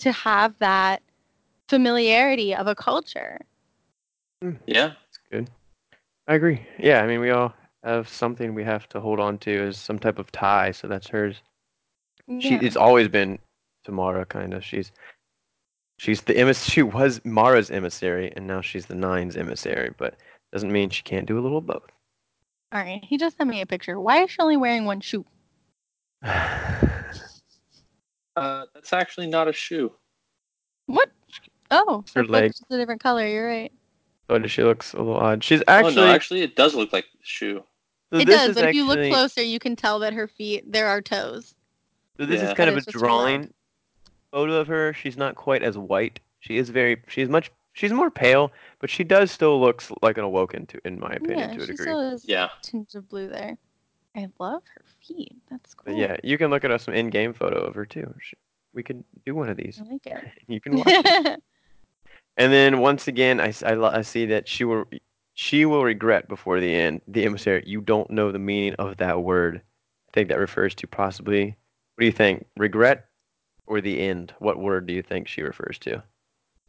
[0.00, 1.02] to have that
[1.68, 3.40] familiarity of a culture.
[4.42, 4.52] Hmm.
[4.66, 4.88] Yeah.
[4.88, 5.50] That's good.
[6.26, 6.66] I agree.
[6.78, 9.98] Yeah, I mean, we all have something we have to hold on to as some
[9.98, 10.72] type of tie.
[10.72, 11.42] So that's hers.
[12.40, 12.60] She Yeah.
[12.62, 13.38] it's always been
[13.84, 14.64] Tamara, kind of.
[14.64, 14.92] She's
[15.98, 16.70] she's the emis.
[16.70, 19.92] She was Mara's emissary, and now she's the Nine's emissary.
[19.96, 20.14] But
[20.52, 21.90] doesn't mean she can't do a little of both.
[22.72, 23.02] All right.
[23.04, 23.98] He just sent me a picture.
[23.98, 25.24] Why is she only wearing one shoe?
[28.36, 29.92] Uh, that's actually not a shoe.
[30.86, 31.10] What?
[31.70, 32.42] Oh, Her her leg.
[32.44, 32.52] leg.
[32.70, 33.26] a different color.
[33.26, 33.72] You're right.
[34.26, 35.42] but she looks a little odd.
[35.44, 35.94] She's oh actually.
[35.96, 37.62] no, actually, it does look like a shoe.
[38.12, 40.70] so it does, is but if you look closer, you can tell that her feet
[40.70, 41.54] there are toes.
[42.18, 42.48] So this Yeah.
[42.50, 43.08] is kind But of a it's just her leg.
[43.08, 43.54] drawing
[44.32, 44.92] photo of her.
[44.94, 46.20] She's not quite as white.
[46.40, 47.02] She is very.
[47.08, 47.50] She's much.
[47.72, 48.50] She's more pale,
[48.80, 51.66] but she does still looks like an awoken to, in my opinion, yeah, to a
[51.66, 51.84] she degree.
[51.86, 52.48] still has Yeah.
[52.62, 53.56] tinge of blue there.
[54.16, 55.36] I love her feet.
[55.48, 55.92] That's cool.
[55.94, 58.12] But yeah, you can look at us some in-game photo of her too.
[58.74, 59.80] We could do one of these.
[59.84, 60.24] I like it.
[60.48, 61.42] You can watch it.
[62.36, 64.84] And then once again, I, s- I, lo- I see that she will
[65.34, 67.02] she will regret before the end.
[67.06, 69.56] The emissary, you don't know the meaning of that word.
[70.08, 71.46] I think that refers to possibly.
[71.46, 72.46] What do you think?
[72.56, 73.06] Regret
[73.66, 74.32] or the end?
[74.38, 76.02] What word do you think she refers to?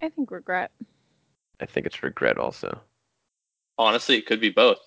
[0.01, 0.71] I think regret.
[1.61, 2.81] I think it's regret also.
[3.77, 4.79] Honestly, it could be both.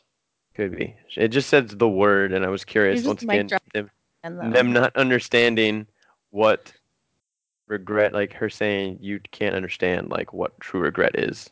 [0.55, 0.95] Could be.
[1.17, 3.91] It just says the word, and I was curious once again them,
[4.23, 5.87] them not understanding
[6.31, 6.73] what
[7.67, 11.51] regret, like her saying you can't understand like what true regret is.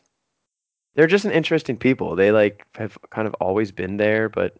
[0.95, 2.15] They're just an interesting people.
[2.15, 4.55] They like have kind of always been there, but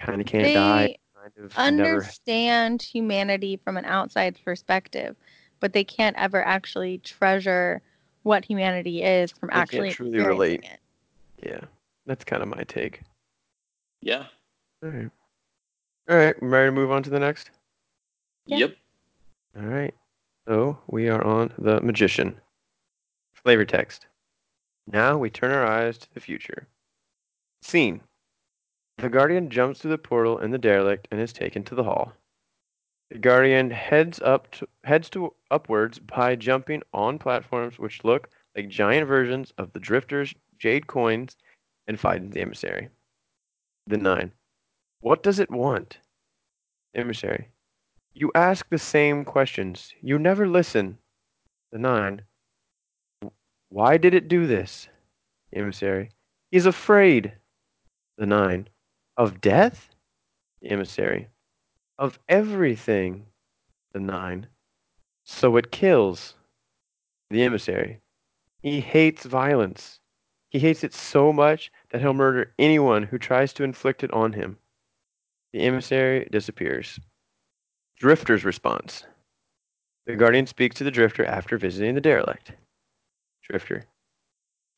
[0.00, 0.86] kind of can't die.
[0.86, 1.96] they Kind of never.
[1.98, 5.16] understand humanity from an outside perspective,
[5.60, 7.82] but they can't ever actually treasure
[8.22, 10.64] what humanity is from They can't actually truly relate.
[10.64, 10.80] it.
[11.44, 11.60] Yeah,
[12.06, 13.02] that's kind of my take.
[14.06, 14.26] Yeah.
[14.84, 15.10] All right.
[16.08, 16.36] All right.
[16.40, 17.50] Ready to move on to the next?
[18.46, 18.58] Yeah.
[18.58, 18.76] Yep.
[19.56, 19.94] All right.
[20.46, 22.40] So we are on the magician.
[23.34, 24.06] Flavor text.
[24.86, 26.68] Now we turn our eyes to the future.
[27.62, 28.00] Scene.
[28.98, 32.12] The Guardian jumps through the portal in the derelict and is taken to the hall.
[33.10, 38.68] The Guardian heads up to, heads to upwards by jumping on platforms which look like
[38.68, 41.36] giant versions of the Drifter's jade coins
[41.88, 42.88] and fighting the emissary.
[43.88, 44.32] The Nine.
[45.00, 45.98] What does it want?
[46.94, 47.50] Emissary.
[48.14, 49.92] You ask the same questions.
[50.00, 50.98] You never listen.
[51.70, 52.22] The Nine.
[53.68, 54.88] Why did it do this?
[55.52, 56.10] Emissary.
[56.50, 57.32] He's afraid.
[58.18, 58.68] The Nine.
[59.16, 59.90] Of death?
[60.64, 61.28] Emissary.
[61.98, 63.26] Of everything.
[63.92, 64.48] The Nine.
[65.24, 66.34] So it kills.
[67.30, 68.00] The Emissary.
[68.62, 70.00] He hates violence.
[70.48, 74.34] He hates it so much that he'll murder anyone who tries to inflict it on
[74.34, 74.58] him.
[75.54, 77.00] The emissary disappears.
[77.98, 79.06] Drifter's response.
[80.04, 82.52] The Guardian speaks to the Drifter after visiting the derelict.
[83.42, 83.86] Drifter.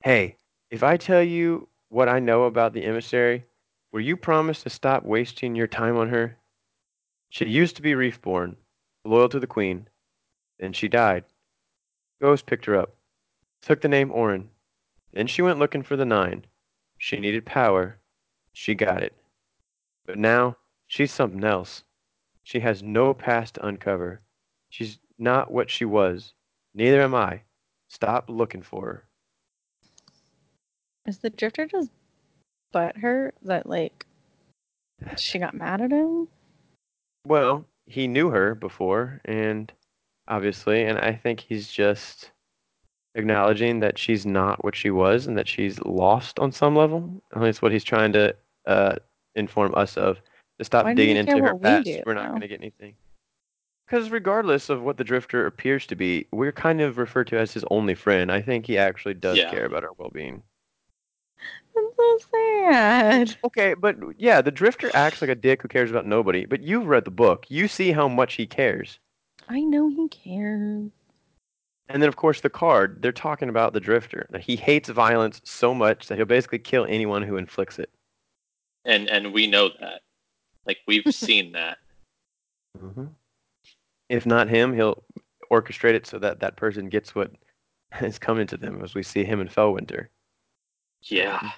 [0.04, 0.36] Hey,
[0.70, 3.44] if I tell you what I know about the emissary,
[3.90, 6.36] will you promise to stop wasting your time on her?
[7.30, 8.56] She used to be Reefborn,
[9.04, 9.88] loyal to the Queen.
[10.60, 11.24] Then she died.
[12.20, 12.94] Ghost picked her up,
[13.62, 14.50] took the name Orin.
[15.12, 16.44] Then she went looking for the Nine.
[16.98, 17.98] She needed power.
[18.52, 19.14] She got it.
[20.04, 21.84] But now, she's something else.
[22.42, 24.20] She has no past to uncover.
[24.68, 26.34] She's not what she was.
[26.74, 27.42] Neither am I.
[27.88, 29.04] Stop looking for her.
[31.06, 31.90] Is the drifter just
[32.72, 34.06] butt her that like
[35.16, 36.28] she got mad at him?
[37.24, 39.72] Well, he knew her before, and
[40.26, 42.30] obviously, and I think he's just
[43.18, 47.10] acknowledging that she's not what she was and that she's lost on some level.
[47.34, 48.34] At least what he's trying to
[48.66, 48.96] uh,
[49.34, 50.18] inform us of.
[50.58, 52.28] To stop Why digging into her what we past, do, we're not though?
[52.30, 52.94] going to get anything.
[53.86, 57.52] Because regardless of what the Drifter appears to be, we're kind of referred to as
[57.52, 58.30] his only friend.
[58.30, 59.50] I think he actually does Yeah.
[59.50, 60.42] care about our well-being.
[61.76, 63.36] I'm so sad.
[63.44, 66.44] Okay, but yeah, the Drifter acts like a dick who cares about nobody.
[66.44, 67.46] But you've read the book.
[67.48, 68.98] You see how much he cares.
[69.48, 70.90] I know he cares.
[71.88, 73.00] And then, of course, the card.
[73.00, 74.26] They're talking about the Drifter.
[74.30, 77.90] That he hates violence so much that he'll basically kill anyone who inflicts it.
[78.84, 80.02] and and we know that.
[80.66, 81.78] Like we've seen that.
[82.78, 83.06] Mm-hmm.
[84.08, 85.02] If not him, he'll
[85.50, 87.32] orchestrate it so that that person gets what
[88.02, 90.08] is coming to them, as we see him in Fellwinter.
[91.02, 91.52] Yeah.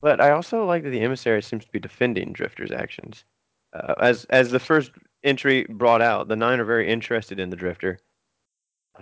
[0.00, 3.24] But I also like that the emissary seems to be defending Drifter's actions.
[3.72, 4.90] Uh, as as the first
[5.22, 8.00] entry brought out, the Nine are very interested in the Drifter,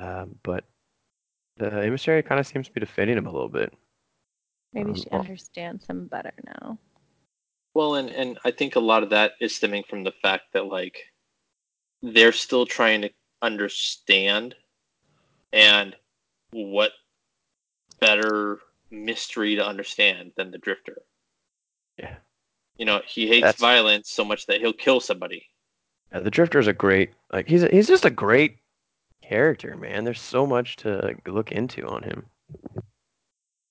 [0.01, 0.65] um, but
[1.57, 3.73] the emissary kind of seems to be defending him a little bit.
[4.73, 6.79] Maybe Um, she understands him better now.
[7.75, 10.67] Well, and and I think a lot of that is stemming from the fact that
[10.67, 10.99] like
[12.03, 13.11] they're still trying to
[13.43, 14.55] understand,
[15.53, 15.95] and
[16.51, 16.93] what
[18.01, 21.03] better mystery to understand than the Drifter?
[21.99, 22.17] Yeah.
[22.77, 25.47] You know, he hates That's- violence so much that he'll kill somebody.
[26.13, 28.59] Yeah, the Drifter is a great like he's a, he's just a great
[29.23, 30.05] character, man.
[30.05, 32.27] There's so much to look into on him.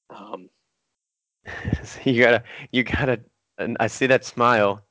[0.10, 0.50] Um,
[2.04, 3.20] you gotta you gotta.
[3.58, 4.84] And I see that smile.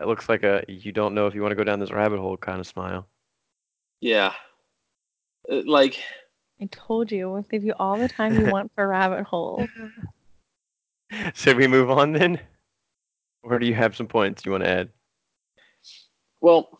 [0.00, 2.18] It looks like a you don't know if you want to go down this rabbit
[2.18, 3.06] hole kind of smile.
[4.00, 4.32] yeah,
[5.50, 6.02] Uh, like
[6.60, 9.66] I told you, we'll give you all the time you want for rabbit hole.
[11.34, 12.40] Should we move on then?
[13.42, 14.88] Or do you have some points you want to add?
[16.40, 16.78] Well,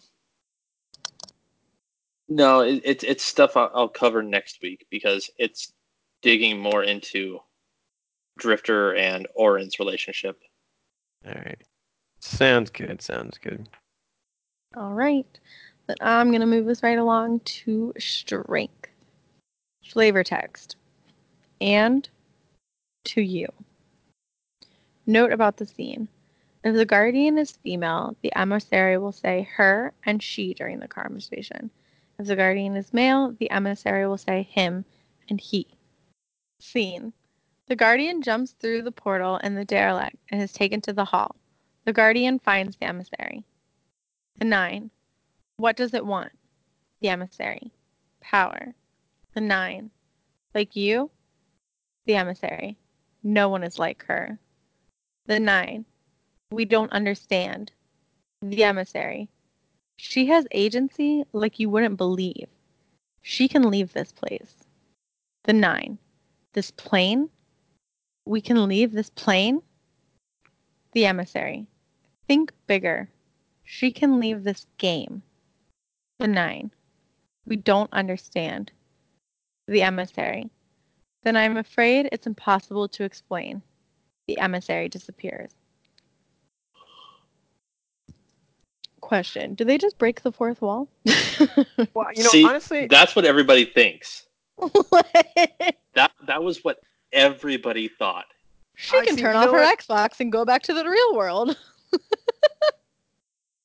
[2.28, 5.72] no, it, it's it's stuff I'll, I'll cover next week because it's
[6.22, 7.38] digging more into
[8.38, 10.40] Drifter and Orin's relationship.
[11.26, 11.62] All right.
[12.20, 13.02] Sounds good.
[13.02, 13.68] Sounds good.
[14.76, 15.26] All right.
[15.86, 18.88] Then I'm going to move us right along to strength.
[19.86, 20.76] Flavor text.
[21.60, 22.08] And
[23.04, 23.46] to you.
[25.06, 26.08] Note about the scene.
[26.64, 31.70] If the guardian is female, the emissary will say her and she during the conversation.
[32.18, 34.84] If the guardian is male, the emissary will say him
[35.28, 35.66] and he.
[36.60, 37.12] Scene.
[37.66, 41.34] The guardian jumps through the portal in the derelict and is taken to the hall.
[41.84, 43.44] The guardian finds the emissary.
[44.38, 44.90] The nine.
[45.56, 46.32] What does it want?
[47.00, 47.72] The emissary.
[48.20, 48.74] Power.
[49.34, 49.90] The nine.
[50.54, 51.10] Like you?
[52.06, 52.78] The emissary.
[53.22, 54.38] No one is like her.
[55.26, 55.84] The nine.
[56.50, 57.72] We don't understand.
[58.42, 59.28] The emissary.
[59.96, 62.48] She has agency like you wouldn't believe.
[63.22, 64.54] She can leave this place.
[65.44, 65.98] The nine.
[66.52, 67.30] This plane?
[68.26, 69.62] We can leave this plane?
[70.92, 71.66] The emissary.
[72.26, 73.08] Think bigger.
[73.62, 75.22] She can leave this game.
[76.18, 76.70] The nine.
[77.46, 78.72] We don't understand.
[79.66, 80.50] The emissary.
[81.22, 83.62] Then I'm afraid it's impossible to explain.
[84.26, 85.50] The emissary disappears.
[89.04, 89.52] Question.
[89.52, 90.88] Do they just break the fourth wall?
[91.92, 94.24] Well, you know, See, honestly, That's what everybody thinks.
[94.56, 95.06] What?
[95.94, 96.78] That that was what
[97.12, 98.24] everybody thought.
[98.76, 99.78] she I can see, turn off her what?
[99.78, 101.56] Xbox and go back to the real world.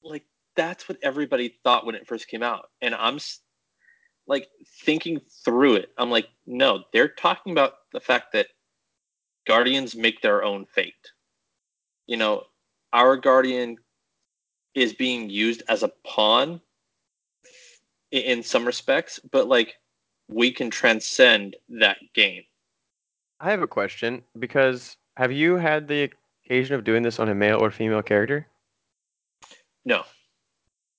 [0.03, 0.25] Like
[0.55, 3.19] that's what everybody thought when it first came out, and I'm
[4.27, 4.49] like
[4.83, 5.91] thinking through it.
[5.97, 8.47] I'm like, no, they're talking about the fact that
[9.47, 11.11] guardians make their own fate.
[12.07, 12.43] You know,
[12.93, 13.77] our guardian
[14.75, 16.61] is being used as a pawn
[18.11, 19.75] in some respects, but like
[20.29, 22.43] we can transcend that game.
[23.39, 26.09] I have a question because have you had the
[26.45, 28.47] occasion of doing this on a male or female character?
[29.85, 30.03] No,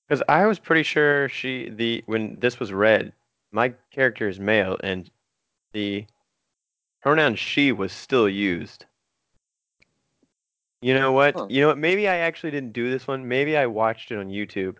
[0.07, 3.13] Because I was pretty sure she the when this was read,
[3.51, 5.09] my character is male and
[5.73, 6.05] the
[7.01, 8.85] pronoun she was still used.
[10.81, 11.35] You know what?
[11.35, 11.47] Huh.
[11.49, 11.77] You know what?
[11.77, 13.27] Maybe I actually didn't do this one.
[13.27, 14.77] Maybe I watched it on YouTube.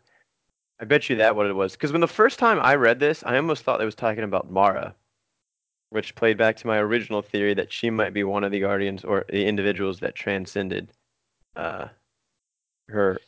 [0.80, 1.74] I bet you that what it was.
[1.74, 4.50] Because when the first time I read this, I almost thought it was talking about
[4.50, 4.96] Mara,
[5.92, 9.04] which played back to my original theory that she might be one of the guardians
[9.04, 10.90] or the individuals that transcended
[11.56, 11.88] uh,
[12.88, 13.20] her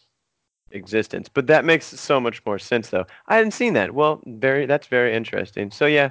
[0.71, 1.29] existence.
[1.29, 3.05] But that makes so much more sense, though.
[3.27, 3.93] I hadn't seen that.
[3.93, 5.69] Well, very that's very interesting.
[5.69, 6.09] So yeah,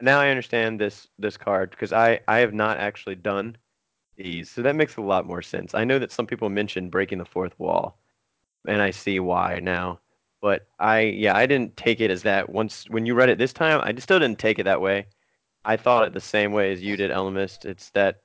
[0.00, 3.56] now I understand this this card because I I have not actually done
[4.22, 5.74] these, so that makes a lot more sense.
[5.74, 7.98] I know that some people mentioned breaking the fourth wall,
[8.66, 10.00] and I see why now.
[10.40, 12.50] But I, yeah, I didn't take it as that.
[12.50, 15.06] Once when you read it this time, I still didn't take it that way.
[15.64, 17.64] I thought it the same way as you did, Ellimist.
[17.64, 18.22] It's that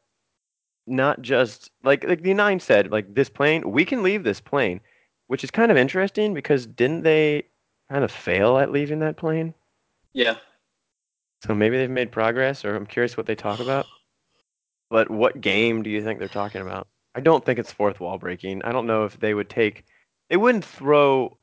[0.87, 4.81] not just like like the nine said, like this plane, we can leave this plane,
[5.27, 7.43] which is kind of interesting because didn't they
[7.91, 9.53] kind of fail at leaving that plane?
[10.13, 10.37] Yeah.
[11.45, 13.85] So maybe they've made progress, or I'm curious what they talk about.
[14.89, 16.87] But what game do you think they're talking about?
[17.15, 18.61] I don't think it's fourth wall breaking.
[18.63, 19.85] I don't know if they would take,
[20.29, 21.37] they wouldn't throw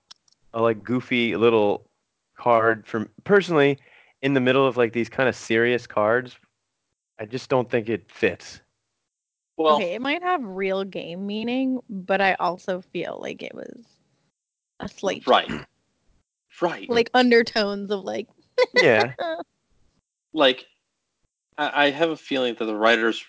[0.53, 1.91] a like goofy little
[2.39, 3.79] card from personally
[4.23, 6.37] in the middle of like these kind of serious cards.
[7.19, 8.61] I just don't think it fits.
[9.57, 13.85] Well, okay, it might have real game meaning, but I also feel like it was
[14.81, 15.51] a slight right.
[16.61, 16.89] Right.
[16.89, 18.29] like undertones of like
[18.81, 19.15] Yeah.
[20.33, 20.67] like
[21.59, 23.25] I, I have a feeling that the writers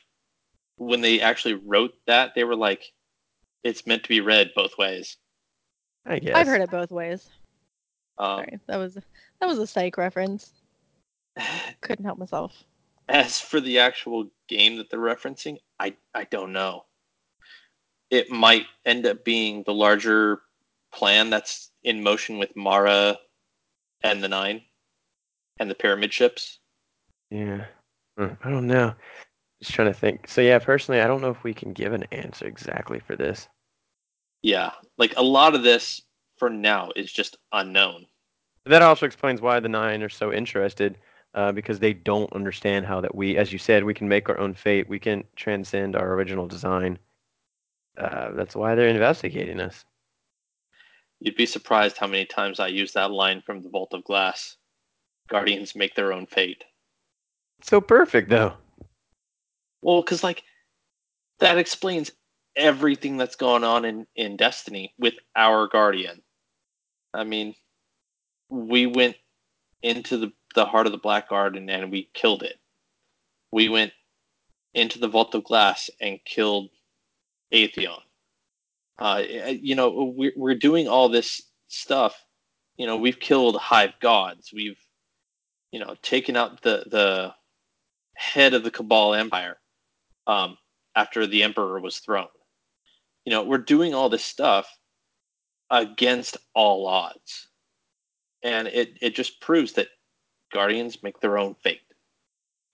[0.78, 2.92] when they actually wrote that, they were like,
[3.64, 5.18] it's meant to be read both ways.
[6.06, 6.36] I guess.
[6.36, 7.30] I've heard it both ways.
[8.18, 10.54] Um, Sorry, that was that was a psych reference.
[11.82, 12.64] Couldn't help myself.
[13.10, 16.86] As for the actual game that they're referencing, I I don't know.
[18.12, 20.42] It might end up being the larger
[20.94, 23.18] plan that's in motion with Mara
[24.04, 24.62] and the Nine
[25.60, 26.60] and the pyramid ships.
[27.32, 27.66] Yeah.
[28.18, 28.94] Hmm, I don't know.
[29.62, 30.28] Just trying to think.
[30.28, 33.48] So yeah, personally, I don't know if we can give an answer exactly for this.
[34.42, 36.02] Yeah, like a lot of this
[36.38, 38.06] for now is just unknown.
[38.66, 40.98] That also explains why the nine are so interested,
[41.34, 44.38] uh, because they don't understand how that we, as you said, we can make our
[44.38, 44.90] own fate.
[44.90, 47.00] We can transcend our original design.
[47.98, 49.86] Uh, that's why they're investigating us.
[51.20, 54.58] You'd be surprised how many times I use that line from the Vault of Glass.
[55.30, 56.64] Guardians make their own fate.
[57.62, 58.54] So perfect, though.
[59.86, 60.44] Well, because like
[61.40, 62.12] that explains
[62.56, 66.24] everything that's going on in in Destiny with our Guardian.
[67.14, 67.54] I mean,
[68.50, 69.16] we went
[69.84, 72.56] into the the heart of the Black Garden and we killed it.
[73.52, 73.94] We went
[74.74, 76.70] into the Vault of Glass and killed
[77.54, 78.02] Atheon.
[78.98, 82.26] Uh, you know, we're, we're doing all this stuff.
[82.76, 84.52] You know, we've killed hive gods.
[84.52, 84.80] We've,
[85.72, 87.36] you know, taken out the the
[88.16, 89.60] head of the Cabal Empire
[90.28, 90.58] um,
[90.96, 92.28] after the Emperor was thrown.
[93.26, 94.68] You know, we're doing all this stuff
[95.70, 97.48] against all odds,
[98.44, 99.88] and it it just proves that
[100.54, 101.82] Guardians make their own fate.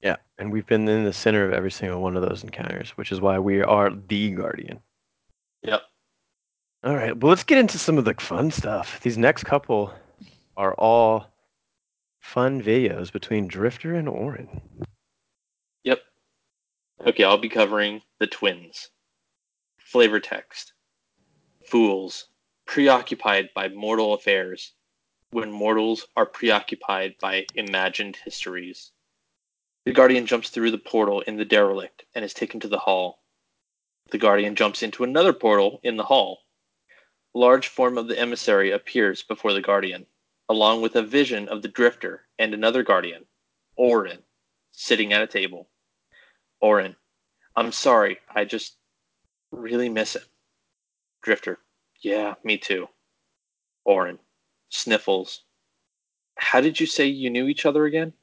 [0.01, 3.11] Yeah, and we've been in the center of every single one of those encounters, which
[3.11, 4.79] is why we are the Guardian.
[5.63, 5.83] Yep.
[6.83, 8.99] All right, well, let's get into some of the fun stuff.
[9.01, 9.93] These next couple
[10.57, 11.27] are all
[12.19, 14.61] fun videos between Drifter and Orin.
[17.03, 18.91] Okay, I'll be covering the twins.
[19.79, 20.73] Flavor text.
[21.65, 22.27] Fools,
[22.67, 24.73] preoccupied by mortal affairs,
[25.31, 28.91] when mortals are preoccupied by imagined histories.
[29.83, 33.23] The Guardian jumps through the portal in the derelict and is taken to the hall.
[34.11, 36.43] The Guardian jumps into another portal in the hall.
[37.33, 40.05] A large form of the emissary appears before the Guardian,
[40.47, 43.25] along with a vision of the Drifter and another Guardian,
[43.75, 44.21] Orin,
[44.71, 45.70] sitting at a table.
[46.61, 46.95] Orin,
[47.55, 48.77] I'm sorry, I just
[49.51, 50.23] really miss it.
[51.23, 51.59] Drifter,
[52.01, 52.87] yeah, me too.
[53.83, 54.19] Orin,
[54.69, 55.43] sniffles.
[56.37, 58.13] How did you say you knew each other again?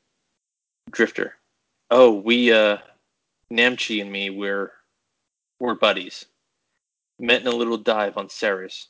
[0.91, 1.35] Drifter,
[1.91, 2.79] oh, we, uh,
[3.53, 4.73] Namchi and me, we're,
[5.59, 6.27] we're buddies.
[7.19, 8.89] Met in a little dive on Ceres.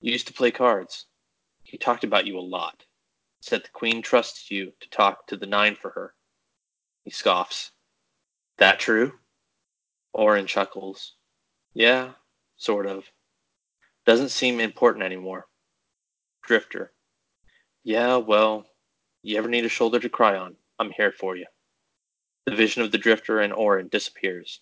[0.00, 1.06] You used to play cards.
[1.62, 2.84] He talked about you a lot.
[3.40, 6.14] Said the Queen trusts you to talk to the Nine for her.
[7.04, 7.70] He scoffs.
[8.60, 9.12] That true?
[10.12, 11.14] Orin chuckles.
[11.74, 12.10] Yeah,
[12.56, 13.04] sort of.
[14.06, 15.46] Doesn't seem important anymore.
[16.46, 16.92] Drifter.
[17.84, 18.66] Yeah, well,
[19.22, 21.46] you ever need a shoulder to cry on, I'm here for you.
[22.46, 24.60] The vision of the Drifter and Orin disappears.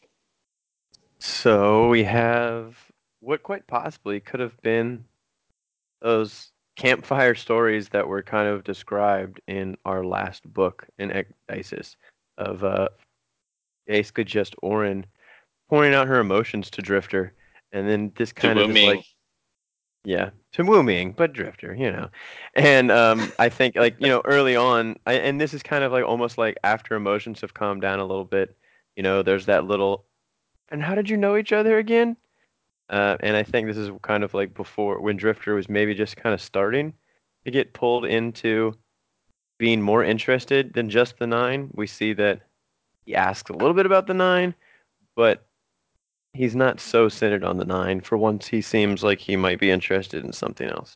[1.18, 2.76] So we have
[3.20, 5.04] what quite possibly could have been
[6.00, 11.10] those campfire stories that were kind of described in our last book in
[11.50, 11.96] Ecdysis
[12.36, 12.88] of uh,
[13.88, 15.04] basically just Orin
[15.68, 17.34] pointing out her emotions to Drifter,
[17.72, 19.04] and then this kind of is like,
[20.04, 22.08] yeah, to Wu Ming, but Drifter, you know,
[22.54, 25.90] and um, I think like you know early on, I, and this is kind of
[25.90, 28.56] like almost like after emotions have calmed down a little bit,
[28.94, 30.04] you know, there's that little,
[30.68, 32.16] and how did you know each other again?
[32.88, 36.16] Uh, and I think this is kind of like before when Drifter was maybe just
[36.16, 36.94] kind of starting
[37.44, 38.74] to get pulled into
[39.58, 41.70] being more interested than just the nine.
[41.74, 42.47] We see that
[43.08, 44.54] he asks a little bit about the nine,
[45.16, 45.46] but
[46.34, 48.02] he's not so centered on the nine.
[48.02, 50.92] For once, he seems like he might be interested in something else.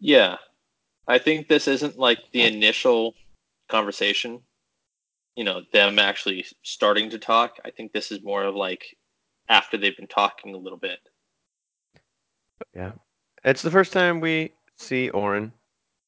[0.00, 0.36] Yeah.
[1.08, 3.14] I think this isn't like the initial
[3.68, 4.42] conversation,
[5.34, 7.56] you know, them actually starting to talk.
[7.64, 8.98] I think this is more of like
[9.48, 10.98] after they've been talking a little bit.
[12.74, 12.92] Yeah.
[13.44, 15.52] It's the first time we see Orin.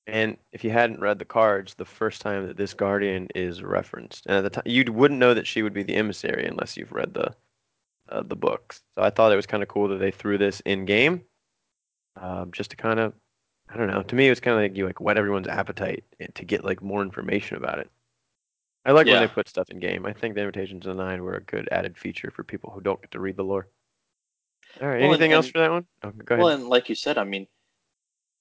[0.09, 4.25] And if you hadn't read the cards, the first time that this guardian is referenced,
[4.27, 6.93] and at the time you wouldn't know that she would be the emissary unless you've
[6.93, 7.35] read the
[8.09, 8.81] uh, the books.
[8.97, 11.23] So I thought it was kind of cool that they threw this in game,
[12.17, 13.13] um, just to kind of,
[13.69, 14.03] I don't know.
[14.03, 16.05] To me, it was kind of like you like whet everyone's appetite
[16.35, 17.91] to get like more information about it.
[18.87, 20.07] I like when they put stuff in game.
[20.07, 22.81] I think the invitations to the nine were a good added feature for people who
[22.81, 23.69] don't get to read the lore.
[24.81, 25.01] All right.
[25.03, 25.87] Well, and- anything else for that one?
[26.03, 26.45] Oh, go ahead.
[26.45, 27.47] Well, and like you said, I mean,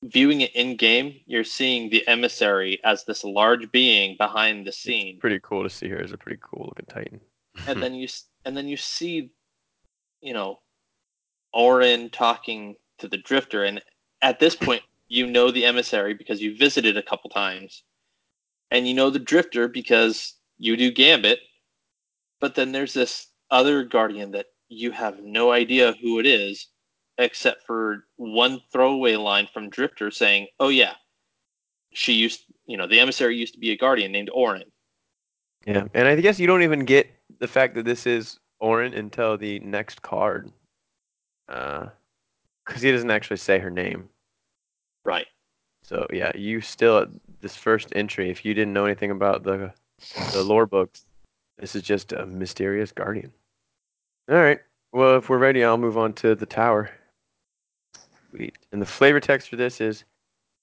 [0.04, 5.16] viewing it in game, you're seeing the emissary as this large being behind the scene,
[5.16, 7.20] It's pretty cool to see her as a pretty cool looking Titan.
[7.68, 8.08] and then you
[8.46, 9.32] and then you see,
[10.22, 10.60] you know,
[11.54, 13.82] Orin talking to the Drifter, and
[14.22, 17.84] at this point, you know the emissary because you visited a couple times,
[18.72, 21.40] and you know the Drifter because you do Gambit,
[22.40, 26.68] but then there's this other Guardian that you have no idea who it is,
[27.18, 30.94] except for one throwaway line from Drifter saying, "Oh yeah,
[31.94, 34.72] she used, you know, the emissary used to be a Guardian named Orin."
[35.66, 39.38] Yeah, and I guess you don't even get the fact that this is Orin until
[39.38, 40.52] the next card,
[41.50, 41.88] uh,
[42.66, 44.10] because he doesn't actually say her name.
[45.04, 45.28] Right.
[45.84, 47.08] So yeah, you still
[47.42, 48.30] this first entry.
[48.30, 49.74] If you didn't know anything about the
[50.34, 51.06] the lore books,
[51.58, 53.32] this is just a mysterious guardian.
[54.30, 54.60] All right.
[54.92, 56.90] Well, if we're ready, I'll move on to the tower.
[58.38, 58.60] Sweet.
[58.72, 60.04] And the flavor text for this is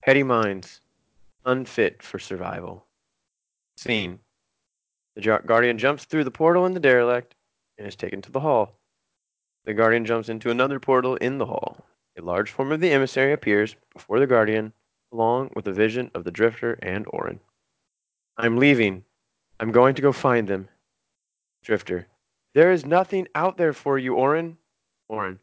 [0.05, 0.81] petty minds,
[1.45, 2.87] unfit for survival.
[3.77, 4.21] Scene.
[5.17, 7.35] The Guardian jumps through the portal in the derelict
[7.77, 8.79] and is taken to the hall.
[9.65, 11.85] The Guardian jumps into another portal in the hall.
[12.17, 14.73] A large form of the emissary appears before the Guardian,
[15.13, 17.41] along with a vision of the Drifter and Orin.
[18.37, 19.05] I'm leaving.
[19.59, 20.69] I'm going to go find them.
[21.65, 22.07] Drifter.
[22.55, 24.59] There is nothing out there for you, Orin.
[25.09, 25.41] Orin.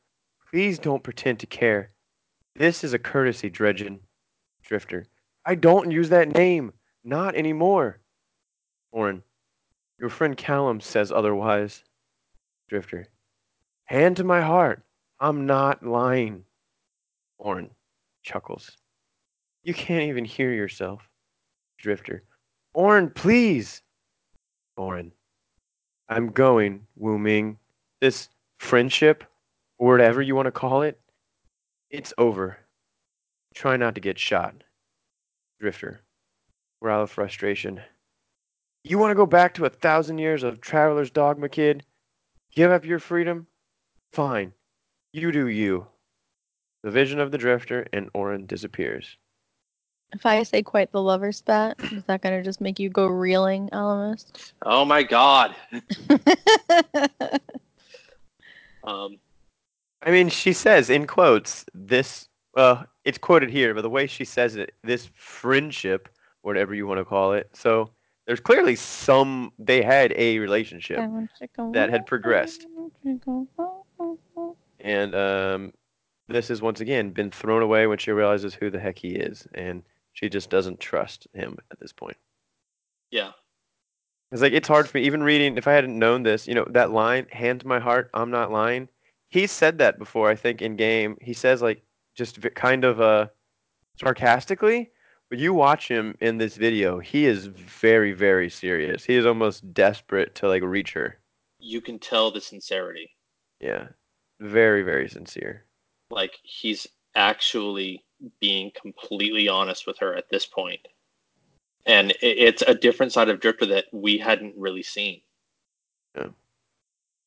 [0.49, 1.91] Please don't pretend to care.
[2.55, 3.99] This is a courtesy, Dredgen.
[4.63, 5.05] Drifter.
[5.45, 6.71] I don't use that name.
[7.03, 7.99] Not anymore.
[8.91, 9.23] Orin.
[9.99, 11.83] Your friend Callum says otherwise.
[12.69, 13.07] Drifter.
[13.85, 14.83] Hand to my heart.
[15.19, 16.45] I'm not lying.
[17.37, 17.69] Orin
[18.23, 18.77] chuckles.
[19.63, 21.01] You can't even hear yourself.
[21.77, 22.23] Drifter.
[22.73, 23.81] Orin, please.
[24.77, 25.11] Orin.
[26.09, 27.57] I'm going, Wu Ming.
[27.99, 28.29] This
[28.59, 29.23] friendship,
[29.77, 31.00] or whatever you want to call it,
[31.91, 32.57] it's over.
[33.53, 34.55] Try not to get shot.
[35.59, 36.01] Drifter.
[36.81, 37.81] Growl of frustration.
[38.83, 41.83] You want to go back to a thousand years of traveler's dogma, kid?
[42.55, 43.45] Give up your freedom?
[44.13, 44.53] Fine.
[45.13, 45.85] You do you.
[46.83, 49.17] The vision of the drifter and Orin disappears.
[50.13, 53.69] If I say quite the lover spat, is that gonna just make you go reeling,
[53.69, 54.53] Ellimist?
[54.63, 55.55] Oh my God.
[58.83, 59.19] Um,
[60.03, 64.25] I mean, she says in quotes, this, well, it's quoted here, but the way she
[64.25, 66.09] says it, this friendship,
[66.41, 67.49] whatever you want to call it.
[67.53, 67.91] So
[68.25, 70.97] there's clearly some, they had a relationship.
[71.73, 72.65] that had progressed.
[74.79, 75.73] And um,
[76.27, 79.47] this has once again been thrown away when she realizes who the heck he is.
[79.53, 79.83] And
[80.13, 82.17] she just doesn't trust him at this point.
[83.11, 83.31] yeah.
[84.31, 86.65] It's like, it's hard for me, even reading, if I hadn't known this, you know,
[86.69, 88.87] that line, hand to my heart, I'm not lying.
[89.31, 91.17] He's said that before, I think, in game.
[91.19, 91.81] He says, like,
[92.15, 93.27] just kind of uh,
[93.99, 94.91] sarcastically,
[95.29, 99.03] but you watch him in this video, he is very, very serious.
[99.03, 101.17] He is almost desperate to, like, reach her.
[101.59, 103.09] You can tell the sincerity.
[103.59, 103.87] Yeah.
[104.39, 105.65] Very, very sincere.
[106.09, 108.03] Like he's actually
[108.39, 110.79] being completely honest with her at this point.
[111.85, 115.21] And it's a different side of Drifter that we hadn't really seen.
[116.17, 116.29] Yeah.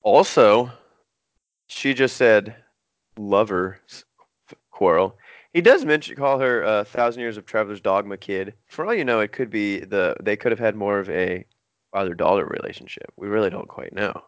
[0.02, 0.70] Also,
[1.74, 2.54] she just said
[3.18, 3.80] lover
[4.70, 5.16] quarrel.
[5.52, 8.54] He does mention call her a uh, thousand years of traveler's dogma kid.
[8.66, 11.44] For all you know, it could be the they could have had more of a
[11.92, 13.12] father daughter relationship.
[13.16, 14.22] We really don't quite know.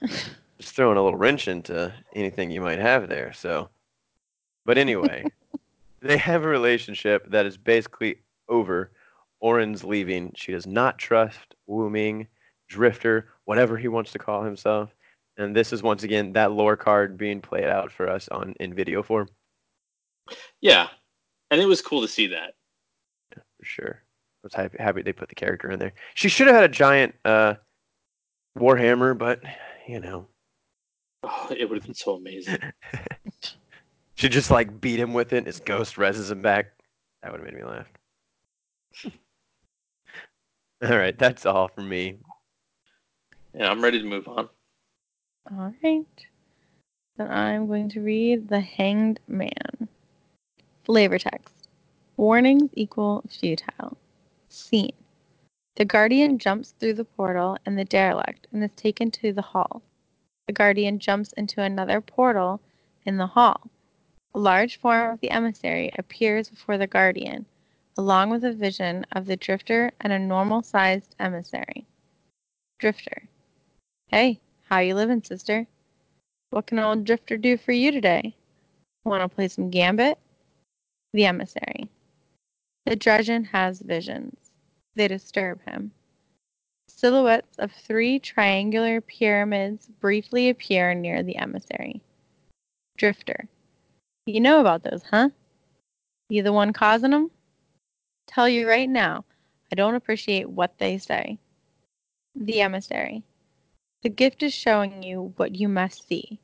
[0.58, 3.32] Just throwing a little wrench into anything you might have there.
[3.32, 3.68] So,
[4.64, 5.24] but anyway,
[6.00, 8.16] they have a relationship that is basically
[8.48, 8.92] over.
[9.40, 10.32] Orin's leaving.
[10.36, 12.28] She does not trust Wu Ming,
[12.68, 14.90] Drifter, whatever he wants to call himself.
[15.38, 18.74] And this is once again that lore card being played out for us on in
[18.74, 19.28] video form
[20.60, 20.88] Yeah.
[21.50, 22.54] And it was cool to see that.
[23.32, 24.02] for sure.
[24.02, 25.92] I was happy, happy they put the character in there.
[26.14, 27.54] She should have had a giant uh,
[28.58, 29.40] warhammer, but
[29.86, 30.26] you know,
[31.24, 32.58] Oh, it would have been so amazing.
[34.14, 35.46] She just like beat him with it.
[35.46, 36.66] His ghost reses him back.
[37.22, 37.88] That would have made me laugh.
[40.84, 42.18] all right, that's all for me.
[43.52, 44.48] Yeah, I'm ready to move on.
[45.50, 46.26] All right.
[47.16, 49.88] Then I'm going to read The Hanged Man.
[50.84, 51.68] Flavor text.
[52.16, 53.98] Warnings equal futile.
[54.48, 54.92] Scene.
[55.76, 59.82] The Guardian jumps through the portal and the derelict and is taken to the hall.
[60.46, 62.60] The Guardian jumps into another portal
[63.04, 63.70] in the hall.
[64.34, 67.46] A large form of the emissary appears before the Guardian,
[67.98, 71.86] along with a vision of the Drifter and a normal sized emissary.
[72.78, 73.28] Drifter.
[74.08, 74.40] Hey,
[74.72, 75.66] how you living, sister?
[76.48, 78.34] What can old Drifter do for you today?
[79.04, 80.18] Want to play some Gambit?
[81.12, 81.90] The emissary.
[82.86, 84.34] The Dredgen has visions.
[84.94, 85.92] They disturb him.
[86.88, 92.00] Silhouettes of three triangular pyramids briefly appear near the emissary.
[92.96, 93.46] Drifter.
[94.24, 95.28] You know about those, huh?
[96.30, 97.30] You the one causing them?
[98.26, 99.26] Tell you right now,
[99.70, 101.36] I don't appreciate what they say.
[102.34, 103.22] The emissary.
[104.02, 106.40] The gift is showing you what you must see.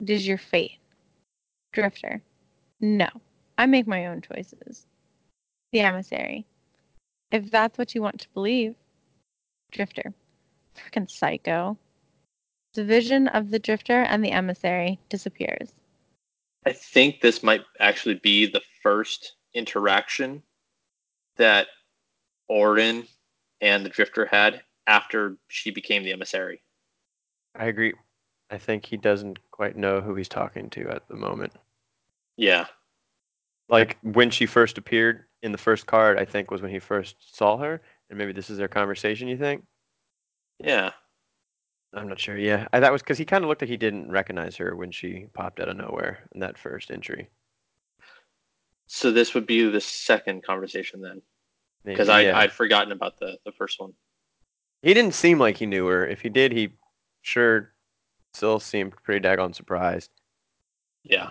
[0.00, 0.78] It is your fate.
[1.72, 2.22] Drifter.
[2.80, 3.08] No,
[3.58, 4.86] I make my own choices.
[5.72, 6.46] The emissary.
[7.32, 8.76] If that's what you want to believe.
[9.72, 10.14] Drifter.
[10.74, 11.76] Frickin' psycho.
[12.74, 15.74] The vision of the drifter and the emissary disappears.
[16.64, 20.44] I think this might actually be the first interaction
[21.36, 21.66] that
[22.48, 23.08] Orin
[23.60, 26.62] and the Drifter had after she became the emissary.
[27.54, 27.94] I agree.
[28.50, 31.52] I think he doesn't quite know who he's talking to at the moment.
[32.36, 32.66] Yeah.
[33.68, 37.36] Like when she first appeared in the first card, I think was when he first
[37.36, 39.28] saw her, and maybe this is their conversation.
[39.28, 39.64] You think?
[40.58, 40.90] Yeah.
[41.92, 42.36] I'm not sure.
[42.36, 44.92] Yeah, I, that was because he kind of looked like he didn't recognize her when
[44.92, 47.28] she popped out of nowhere in that first entry.
[48.86, 51.22] So this would be the second conversation then,
[51.84, 52.38] because I yeah.
[52.38, 53.92] I'd forgotten about the the first one.
[54.82, 56.06] he didn't seem like he knew her.
[56.06, 56.70] If he did, he
[57.22, 57.72] sure
[58.34, 60.10] still seemed pretty daggone surprised.
[61.02, 61.30] Yeah.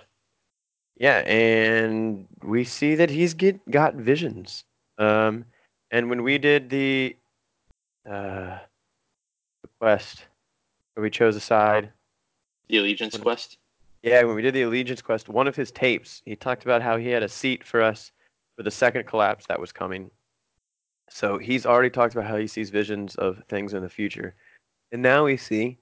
[0.98, 4.66] Yeah, and we see that he's get got visions.
[4.98, 5.46] Um,
[5.92, 7.16] and when we did the
[8.06, 8.58] uh,
[9.62, 10.26] the quest,
[10.94, 11.92] where we chose a side,
[12.68, 13.58] The Allegiance What- quest.
[14.04, 16.98] yeah, when we did the allegiance quest, one of his tapes, he talked about how
[16.98, 18.12] he had a seat for us
[18.58, 20.12] for the second collapse that was coming.
[21.10, 24.36] So he's already talked about how he sees visions of things in the future,
[24.92, 25.80] and now we see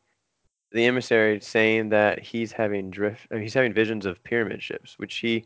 [0.72, 5.46] the emissary saying that he's having drift, he's having visions of pyramid ships, which he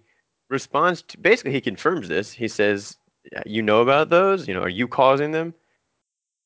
[0.50, 1.18] responds to.
[1.20, 2.32] Basically, he confirms this.
[2.34, 2.98] He says,
[3.32, 4.48] "Yeah, "You know about those?
[4.48, 5.54] You know, are you causing them?"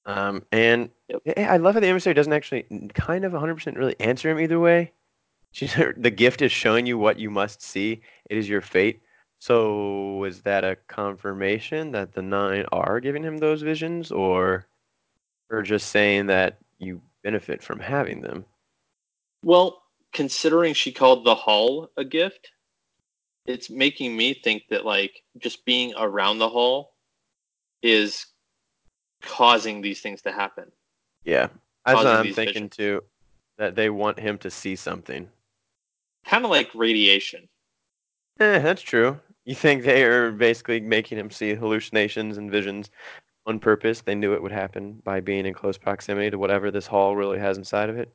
[0.06, 1.22] Um, and Yep.
[1.38, 2.64] I I love how the emissary doesn't actually
[2.94, 4.92] kind of 100% really answer him either way.
[5.52, 8.02] She's the gift is showing you what you must see.
[8.30, 9.02] It is your fate.
[9.40, 14.68] So is that a confirmation that the nine are giving him those visions, or
[15.50, 18.46] or just saying that you benefit from having them?
[19.44, 19.82] Well,
[20.14, 22.52] considering she called the hall a gift,
[23.46, 26.94] it's making me think that like just being around the hall
[27.84, 28.26] is
[29.22, 30.72] causing these things to happen.
[31.24, 31.48] Yeah,
[31.86, 32.76] that's what I'm thinking visions.
[32.76, 33.04] too.
[33.58, 35.30] That they want him to see something.
[36.26, 37.48] Kind of like radiation.
[38.40, 39.20] Eh, that's true.
[39.46, 42.90] You think they are basically making him see hallucinations and visions
[43.46, 44.02] on purpose?
[44.02, 47.40] They knew it would happen by being in close proximity to whatever this hall really
[47.40, 48.14] has inside of it.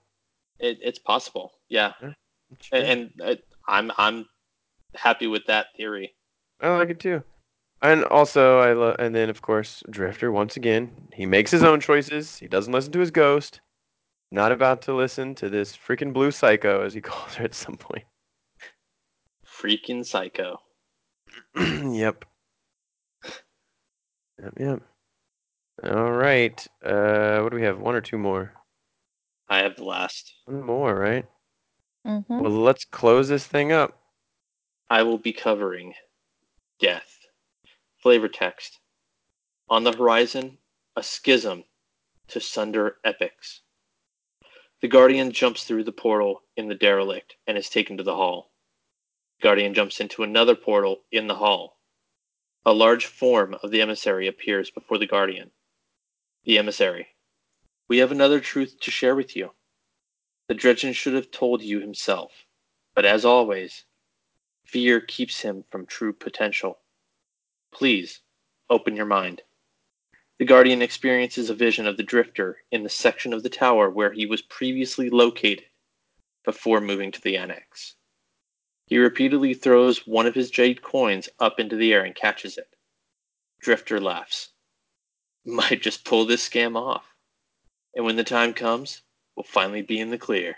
[0.59, 1.52] It, it's possible.
[1.69, 1.93] Yeah.
[2.01, 2.78] True.
[2.78, 3.39] And, and I,
[3.69, 4.27] I'm I'm
[4.94, 6.15] happy with that theory.
[6.61, 7.23] Oh, I like it too.
[7.82, 11.81] And also, I love, and then of course, Drifter once again, he makes his own
[11.81, 12.36] choices.
[12.36, 13.61] He doesn't listen to his ghost.
[14.31, 17.77] Not about to listen to this freaking blue psycho, as he calls her at some
[17.77, 18.05] point.
[19.47, 20.61] Freaking psycho.
[21.57, 22.24] yep.
[24.43, 24.55] Yep.
[24.59, 24.82] Yep.
[25.85, 26.66] All right.
[26.85, 27.78] Uh, what do we have?
[27.78, 28.52] One or two more?
[29.48, 30.35] I have the last.
[30.44, 31.27] One more, right?
[32.07, 32.40] Mm-hmm.
[32.40, 33.98] Well, let's close this thing up.
[34.89, 35.94] I will be covering
[36.78, 37.19] death.
[38.02, 38.78] Flavor text.
[39.69, 40.59] On the horizon,
[40.97, 41.65] a schism
[42.28, 43.61] to sunder epics.
[44.81, 48.51] The Guardian jumps through the portal in the derelict and is taken to the hall.
[49.39, 51.78] The Guardian jumps into another portal in the hall.
[52.65, 55.51] A large form of the emissary appears before the Guardian.
[56.44, 57.08] The emissary.
[57.88, 59.52] We have another truth to share with you.
[60.48, 62.46] The Dredgen should have told you himself,
[62.94, 63.84] but as always,
[64.64, 66.80] fear keeps him from true potential.
[67.72, 68.20] Please,
[68.68, 69.42] open your mind.
[70.38, 74.12] The Guardian experiences a vision of the Drifter in the section of the tower where
[74.12, 75.66] he was previously located
[76.44, 77.96] before moving to the Annex.
[78.86, 82.74] He repeatedly throws one of his jade coins up into the air and catches it.
[83.60, 84.50] Drifter laughs.
[85.44, 87.14] Might just pull this scam off.
[87.94, 89.02] And when the time comes,
[89.34, 90.56] we'll finally be in the clear.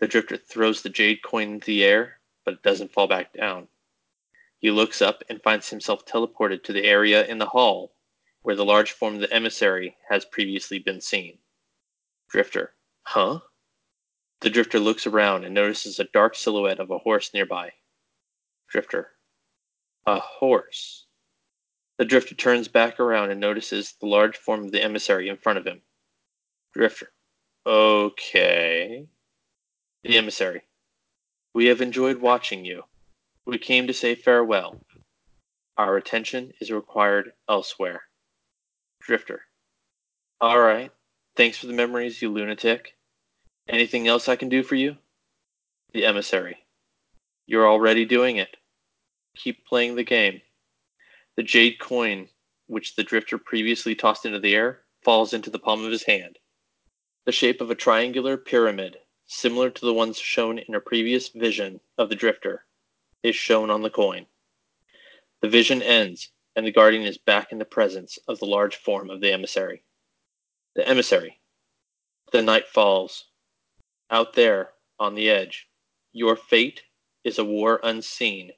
[0.00, 3.68] The drifter throws the jade coin into the air, but it doesn't fall back down.
[4.58, 7.94] He looks up and finds himself teleported to the area in the hall
[8.42, 11.38] where the large form of the emissary has previously been seen.
[12.28, 13.40] Drifter, huh?
[14.40, 17.72] The drifter looks around and notices a dark silhouette of a horse nearby.
[18.68, 19.12] Drifter,
[20.06, 21.06] a horse.
[22.02, 25.60] The drifter turns back around and notices the large form of the emissary in front
[25.60, 25.82] of him.
[26.74, 27.12] Drifter,
[27.64, 29.06] okay.
[30.02, 30.62] The emissary,
[31.54, 32.82] we have enjoyed watching you.
[33.46, 34.80] We came to say farewell.
[35.78, 38.02] Our attention is required elsewhere.
[39.00, 39.42] Drifter.
[40.40, 40.90] All right.
[41.36, 42.96] Thanks for the memories, you lunatic.
[43.68, 44.96] Anything else I can do for you?
[45.92, 46.66] The emissary.
[47.46, 48.56] You're already doing it.
[49.36, 50.42] Keep playing the game.
[51.36, 52.28] The jade coin,
[52.66, 56.38] which the drifter previously tossed into the air, falls into the palm of his hand.
[57.24, 61.80] The shape of a triangular pyramid, similar to the ones shown in a previous vision
[61.96, 62.66] of the drifter,
[63.22, 64.26] is shown on the coin.
[65.40, 69.10] The vision ends, and the guardian is back in the presence of the large form
[69.10, 69.84] of the emissary.
[70.74, 71.40] The emissary.
[72.30, 73.24] The night falls.
[74.10, 75.68] Out there, on the edge,
[76.12, 76.82] your fate
[77.24, 78.52] is a war unseen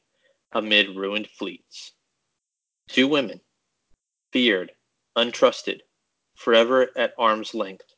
[0.53, 1.94] amid ruined fleets.
[2.89, 3.41] Two women,
[4.33, 4.73] feared,
[5.17, 5.81] untrusted,
[6.35, 7.95] forever at arm's length.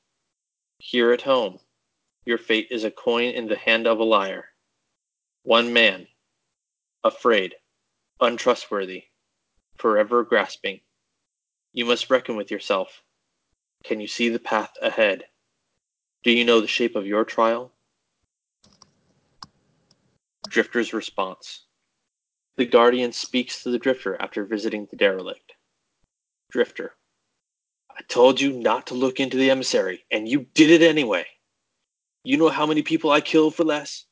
[0.79, 1.59] Here at home,
[2.25, 4.47] your fate is a coin in the hand of a liar.
[5.43, 6.09] One man,
[7.05, 7.55] afraid,
[8.21, 9.05] untrustworthy,
[9.77, 10.81] forever grasping.
[11.73, 13.03] You must reckon with yourself.
[13.85, 15.25] Can you see the path ahead?
[16.25, 17.73] Do you know the shape of your trial?
[20.49, 21.66] Drifter's response.
[22.57, 25.53] The Guardian speaks to the Drifter after visiting the derelict.
[26.51, 26.95] Drifter.
[27.91, 31.27] I told you not to look into the emissary, and you did it anyway.
[32.25, 34.07] You know how many people I killed for less?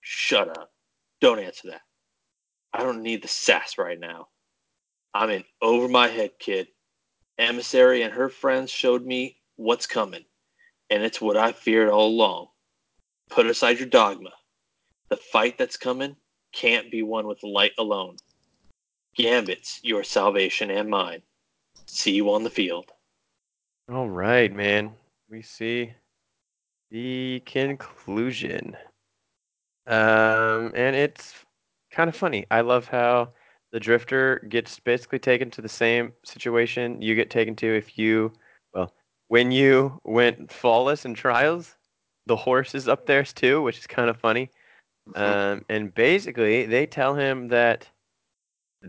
[0.00, 0.72] Shut up.
[1.20, 1.82] Don't answer that.
[2.72, 4.28] I don't need the sass right now.
[5.14, 6.68] I'm in over my head, kid.
[7.38, 10.24] Emissary and her friends showed me what's coming
[10.90, 12.48] and it's what I feared all along.
[13.30, 14.30] Put aside your dogma.
[15.10, 16.16] The fight that's coming
[16.58, 18.16] can't be won with light alone.
[19.14, 21.22] Gambit's your salvation and mine.
[21.86, 22.90] See you on the field.
[23.92, 24.92] All right, man.
[25.30, 25.92] We see
[26.90, 28.76] the conclusion.
[29.86, 31.32] Um, and it's
[31.92, 32.44] kind of funny.
[32.50, 33.30] I love how
[33.70, 38.32] the drifter gets basically taken to the same situation you get taken to if you,
[38.74, 38.92] well,
[39.28, 41.76] when you went flawless in trials,
[42.26, 44.50] the horse is up there too, which is kind of funny.
[45.14, 47.88] Um, and basically, they tell him that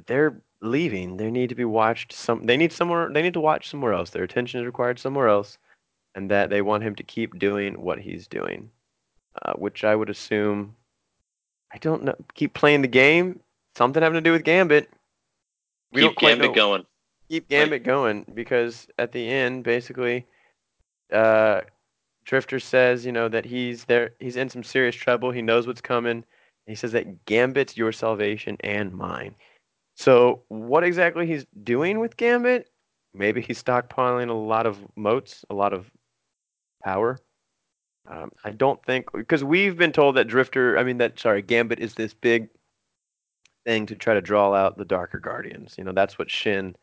[0.07, 1.17] they're leaving.
[1.17, 2.13] They need to be watched.
[2.13, 3.09] Some they need somewhere.
[3.11, 4.09] They need to watch somewhere else.
[4.09, 5.57] Their attention is required somewhere else,
[6.15, 8.69] and that they want him to keep doing what he's doing,
[9.43, 10.75] uh, which I would assume.
[11.71, 12.15] I don't know.
[12.33, 13.39] Keep playing the game.
[13.75, 14.89] Something having to do with Gambit.
[15.91, 16.85] We keep Gambit going
[17.29, 20.25] keep Gambit like, going because at the end, basically,
[21.13, 21.61] uh,
[22.25, 25.31] Drifter says, you know, that he's there, he's in some serious trouble.
[25.31, 26.23] He knows what's coming.
[26.67, 29.35] He says that Gambit's your salvation and mine.
[29.95, 32.69] So, what exactly he's doing with Gambit?
[33.13, 35.89] Maybe he's stockpiling a lot of motes, a lot of
[36.83, 37.19] power.
[38.07, 41.79] Um, I don't think because we've been told that Drifter, I mean that sorry, Gambit
[41.79, 42.49] is this big
[43.65, 45.75] thing to try to draw out the Darker Guardians.
[45.77, 46.75] You know, that's what Shin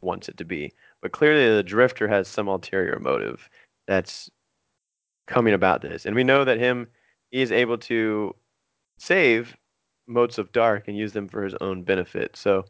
[0.00, 0.72] wants it to be.
[1.00, 3.48] But clearly, the Drifter has some ulterior motive
[3.86, 4.30] that's
[5.32, 6.86] coming about this, and we know that him
[7.30, 8.34] he is able to
[8.98, 9.56] save
[10.06, 12.36] motes of dark and use them for his own benefit.
[12.36, 12.64] So,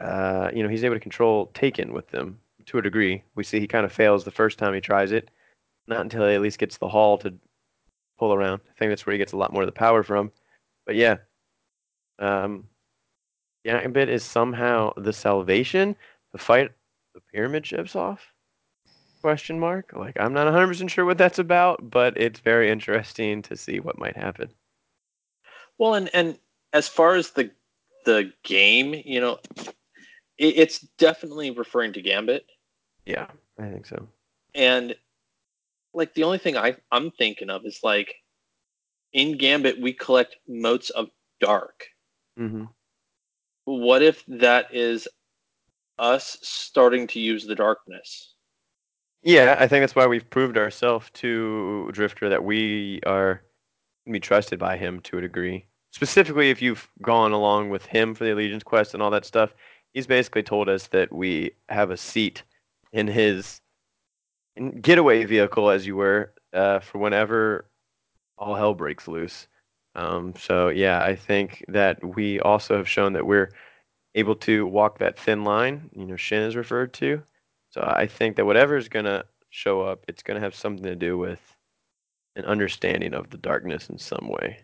[0.00, 3.22] uh, you know, he's able to control Taken with them to a degree.
[3.36, 5.30] We see he kind of fails the first time he tries it,
[5.86, 7.32] not until he at least gets the hall to
[8.18, 8.60] pull around.
[8.68, 10.32] I think that's where he gets a lot more of the power from.
[10.86, 11.18] But yeah,
[12.18, 12.64] um,
[13.64, 15.96] Gambit is somehow the salvation
[16.32, 16.72] the fight
[17.14, 18.33] the pyramid ships off?
[19.24, 19.94] Question mark.
[19.96, 23.98] Like I'm not 100% sure what that's about, but it's very interesting to see what
[23.98, 24.50] might happen.
[25.78, 26.38] Well, and and
[26.74, 27.50] as far as the
[28.04, 29.38] the game, you know,
[30.36, 32.44] it, it's definitely referring to Gambit.
[33.06, 33.28] Yeah,
[33.58, 34.06] I think so.
[34.54, 34.94] And
[35.94, 38.14] like the only thing I I'm thinking of is like
[39.14, 41.08] in Gambit we collect motes of
[41.40, 41.86] dark.
[42.38, 42.64] Mm-hmm.
[43.64, 45.08] What if that is
[45.98, 48.33] us starting to use the darkness.
[49.24, 53.42] Yeah, I think that's why we've proved ourselves to Drifter that we are
[54.10, 55.66] be trusted by him to a degree.
[55.92, 59.54] specifically if you've gone along with him for the Allegiance quest and all that stuff,
[59.94, 62.42] he's basically told us that we have a seat
[62.92, 63.60] in his
[64.80, 67.66] getaway vehicle, as you were, uh, for whenever
[68.38, 69.48] all hell breaks loose.
[69.96, 73.52] Um, so yeah, I think that we also have shown that we're
[74.16, 75.90] able to walk that thin line.
[75.94, 77.22] You know, Shin is referred to.
[77.74, 80.84] So I think that whatever is going to show up, it's going to have something
[80.84, 81.40] to do with
[82.36, 84.60] an understanding of the darkness in some way.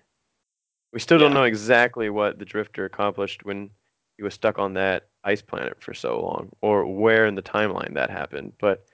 [0.93, 3.71] We still don't know exactly what the Drifter accomplished when
[4.17, 7.95] he was stuck on that ice planet for so long, or where in the timeline
[7.95, 8.53] that happened.
[8.61, 8.87] But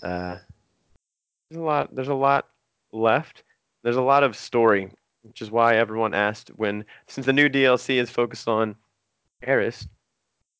[0.00, 0.36] uh,
[1.50, 1.92] there's a lot.
[1.92, 2.46] There's a lot
[2.92, 3.42] left.
[3.82, 8.00] There's a lot of story, which is why everyone asked when, since the new DLC
[8.00, 8.76] is focused on
[9.42, 9.88] Eris,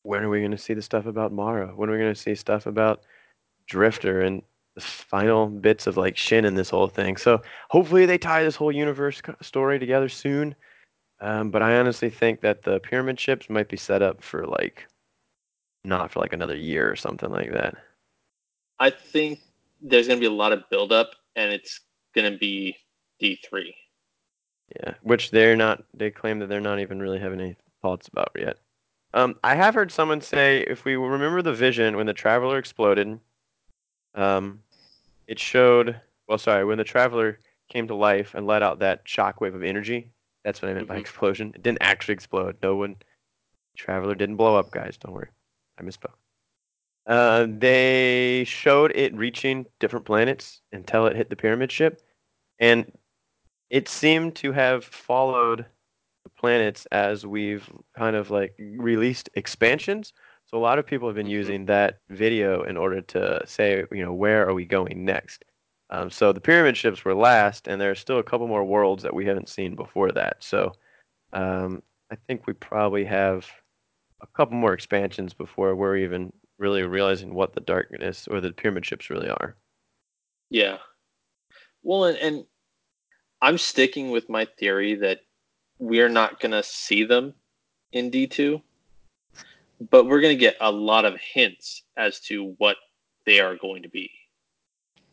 [0.06, 1.68] when are we going to see the stuff about Mara?
[1.74, 3.02] When are we going to see stuff about
[3.66, 4.40] Drifter and
[4.74, 7.16] the final bits of like Shin in this whole thing?
[7.16, 10.54] So hopefully they tie this whole universe story together soon.
[11.20, 14.86] Um, but I honestly think that the pyramid ships might be set up for like
[15.82, 17.74] not for like another year or something like that.
[18.78, 19.40] I think
[19.80, 21.80] there's going to be a lot of buildup, and it's
[22.14, 22.76] going to be
[23.22, 23.72] D3.
[24.76, 25.84] Yeah, which they're not.
[25.94, 28.58] They claim that they're not even really having any thoughts about yet.
[29.16, 33.18] Um, I have heard someone say if we remember the vision when the traveler exploded,
[34.14, 34.62] um,
[35.26, 35.98] it showed.
[36.28, 37.40] Well, sorry, when the traveler
[37.70, 40.12] came to life and let out that shockwave of energy.
[40.44, 41.01] That's what I meant by Mhm.
[41.01, 41.52] explosion.
[41.55, 42.59] It didn't actually explode.
[42.62, 42.97] No one,
[43.74, 44.98] traveler didn't blow up, guys.
[44.98, 45.30] Don't worry,
[45.78, 46.14] I misspoke.
[47.06, 52.02] Uh, they showed it reaching different planets until it hit the pyramid ship,
[52.59, 52.93] and
[53.70, 55.66] it seemed to have followed
[56.38, 60.12] planets as we've kind of like released expansions.
[60.46, 61.30] So a lot of people have been Mhm.
[61.30, 65.44] using that video in order to say, you know, where are we going next?
[65.90, 69.14] Um, so the pyramid ships were last, and there's still a couple more worlds that
[69.14, 70.42] we haven't seen before that.
[70.42, 70.72] So
[71.32, 73.46] um, I think we probably have
[74.22, 78.86] a couple more expansions before we're even really realizing what the darkness or the pyramid
[78.86, 79.56] ships really are.
[80.50, 80.78] Yeah.
[81.82, 82.46] Well, and, and
[83.42, 85.20] I'm sticking with my theory that
[85.78, 87.35] we're not going to see them
[87.93, 88.61] in D2,
[89.90, 92.77] but we're going to get a lot of hints as to what
[93.24, 94.11] they are going to be.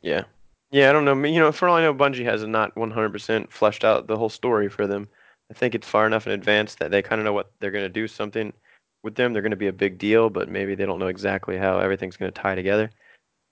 [0.01, 0.23] Yeah.
[0.71, 1.21] Yeah, I don't know.
[1.23, 4.69] You know, for all I know, Bungie has not 100% fleshed out the whole story
[4.69, 5.07] for them.
[5.51, 7.83] I think it's far enough in advance that they kind of know what they're going
[7.85, 8.51] to do something
[9.03, 9.33] with them.
[9.33, 12.17] They're going to be a big deal, but maybe they don't know exactly how everything's
[12.17, 12.89] going to tie together.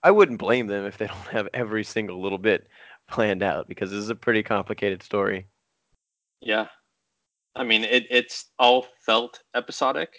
[0.01, 2.67] I wouldn't blame them if they don't have every single little bit
[3.07, 5.45] planned out because this is a pretty complicated story.
[6.39, 6.67] Yeah.
[7.55, 10.09] I mean, it, it's all felt episodic.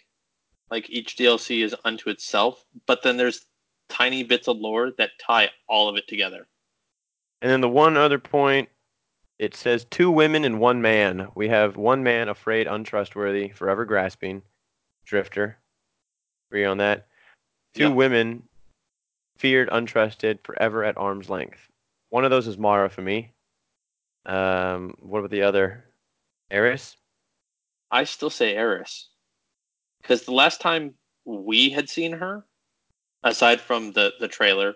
[0.71, 3.47] Like each DLC is unto itself, but then there's
[3.89, 6.47] tiny bits of lore that tie all of it together.
[7.43, 8.69] And then the one other point,
[9.39, 11.29] it says two women and one man.
[11.35, 14.43] We have one man afraid, untrustworthy, forever grasping,
[15.05, 15.59] drifter.
[16.51, 17.09] Agree on that.
[17.75, 17.89] Two Yeah.
[17.89, 18.49] women,
[19.37, 21.69] feared, untrusted, forever at arm's length.
[22.11, 23.33] One of those is Mara for me.
[24.27, 25.85] Um, what about the other?
[26.51, 26.97] Eris?
[27.93, 29.11] I still say Eris.
[30.01, 30.95] Because the last time
[31.25, 32.45] we had seen her,
[33.23, 34.75] aside from the, the trailer,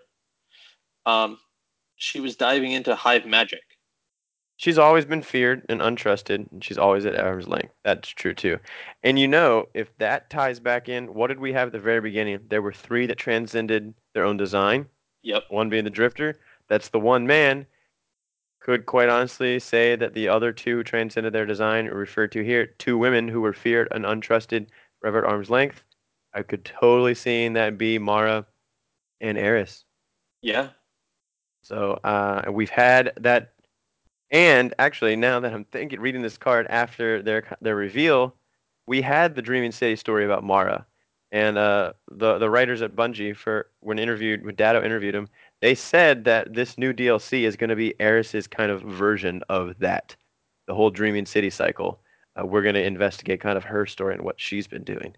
[1.07, 1.39] um,
[1.97, 3.63] she was diving into hive magic.
[4.59, 7.75] She's always been feared and untrusted, and she's always at arm's length.
[7.85, 8.59] That's true too.
[9.03, 12.01] And you know, if that ties back in, what did we have at the very
[12.01, 12.41] beginning?
[12.49, 14.87] There were three that transcended their own design.
[15.23, 15.45] Yep.
[15.51, 16.39] One being the drifter.
[16.69, 17.67] That's the one man.
[18.67, 22.43] Could quite honestly say that the other two who transcended their design are referred to
[22.43, 22.67] here.
[22.67, 24.67] Two women who were feared and untrusted,
[24.99, 25.85] forever at arm's length.
[26.35, 28.45] I could totally see that be Mara
[29.21, 29.85] and Eris.
[30.43, 30.71] Yeah.
[31.63, 33.53] So uh, we've had that,
[34.33, 38.35] and actually now that I'm thinking, reading this card after their their reveal,
[38.89, 40.85] we had the Dreaming City story about Mara,
[41.31, 45.29] and uh, the the writers at Bungie for when interviewed when Datto interviewed him,
[45.67, 49.77] they said that this new DLC is going to be Eris's kind of version of
[49.81, 50.15] that,
[50.69, 51.99] the whole Dreaming City cycle.
[52.39, 55.17] Uh, we're going to investigate kind of her story and what she's been doing.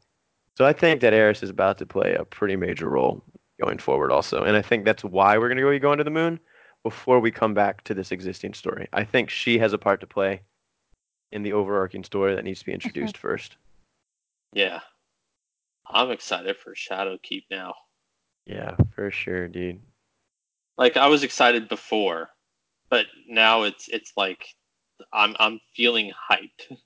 [0.57, 3.23] So I think that Eris is about to play a pretty major role
[3.61, 4.45] going forward also.
[4.45, 6.41] And I think that's why we're going to go going to the moon
[6.83, 8.89] before we come back to this existing story.
[8.95, 10.41] I think she has a part to play
[11.31, 13.59] in the overarching story that needs to be introduced first.
[14.55, 14.81] Yeah.
[15.87, 17.75] I'm excited for Shadowkeep now.
[18.47, 19.83] Yeah, for sure, dude.
[20.79, 22.31] Like I was excited before,
[22.89, 24.47] but now it's it's like
[25.13, 26.79] I'm I'm feeling hyped.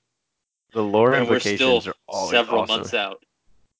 [0.73, 2.77] The lore and we're implications still are always several awesome.
[2.77, 3.23] months out.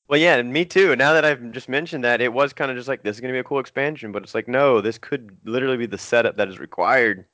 [0.08, 0.96] Well, yeah, and me too.
[0.96, 3.34] Now that I've just mentioned that, it was kind of just like this is gonna
[3.34, 6.48] be a cool expansion, but it's like no, this could literally be the setup that
[6.48, 7.26] is required.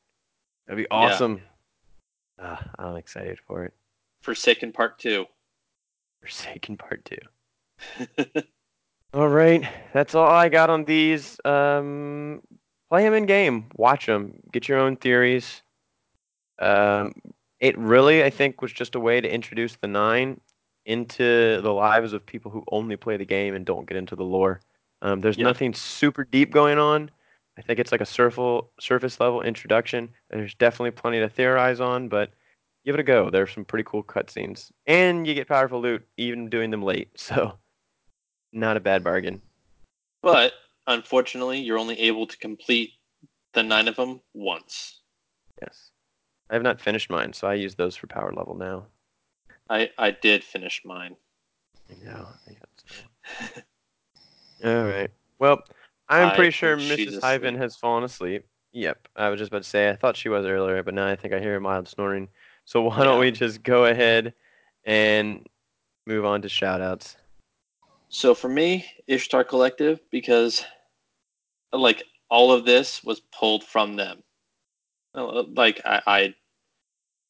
[0.66, 1.42] That'd be awesome.
[2.42, 3.74] Ah, I'm excited for it.
[4.22, 5.26] Forsaken Part Two.
[6.22, 8.42] Forsaken Part Two.
[9.14, 11.40] All right, that's all I got on these.
[11.44, 12.42] Um,
[12.90, 15.62] play him in game, watch him, get your own theories.
[16.60, 17.14] Um,
[17.60, 20.40] it really, I think, was just a way to introduce the nine
[20.86, 24.24] into the lives of people who only play the game and don't get into the
[24.24, 24.62] lore.
[25.02, 25.46] Um, there's Yeah.
[25.46, 27.12] nothing super deep going on.
[27.58, 30.10] I think it's like a surf- surface level introduction.
[30.30, 32.32] There's definitely plenty to theorize on, but
[32.86, 33.30] give it a go.
[33.30, 37.10] There's some pretty cool cutscenes, and you get powerful loot even doing them late.
[37.18, 37.58] So,
[38.52, 39.42] not a bad bargain.
[40.22, 40.54] But
[40.90, 42.92] unfortunately, you're only able to complete
[43.54, 45.00] the nine of them once.
[45.62, 45.92] Yes,
[46.50, 48.86] I have not finished mine, so I use those for power level now.
[49.70, 51.16] I I did finish mine.
[52.04, 52.26] Yeah.
[52.48, 53.64] I got some.
[54.66, 55.10] All right.
[55.40, 55.64] Well,
[56.10, 57.20] I'm I pretty sure Mrs.
[57.22, 58.46] Hyven has fallen asleep.
[58.74, 59.08] Yep.
[59.16, 61.34] I was just about to say I thought she was earlier, but now I think
[61.34, 62.28] I hear a mild snoring.
[62.66, 64.34] So why don't we just go ahead
[64.86, 65.48] and
[66.06, 67.16] move on to shoutouts?
[68.10, 70.66] So for me, Ishtar Collective, because
[71.74, 74.24] like all of this was pulled from them.
[75.16, 76.36] Uh, Like I, I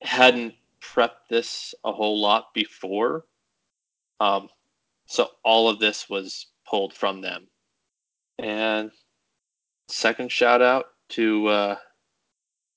[0.02, 3.26] hadn't prepped this a whole lot before,
[4.20, 4.50] um,
[5.06, 7.48] so all of this was pulled from them.
[8.38, 8.92] And
[9.90, 11.76] second shout out to uh,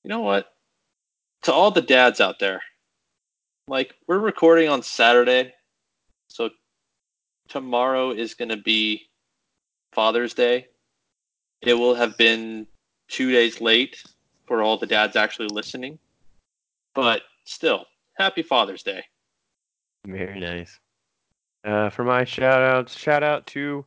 [0.04, 0.52] you know what?
[1.44, 2.60] To all the dads out there.
[3.68, 5.54] Like we're recording on Saturday,
[6.28, 6.50] so
[7.48, 9.02] tomorrow is going to be
[9.92, 10.66] Father's Day.
[11.62, 12.66] It will have been
[13.08, 14.02] two days late
[14.46, 15.98] for all the dads actually listening,
[16.94, 19.04] but still, happy Father's Day.
[20.06, 20.80] Very nice.
[21.64, 23.84] Uh, for my shout outs, shout out to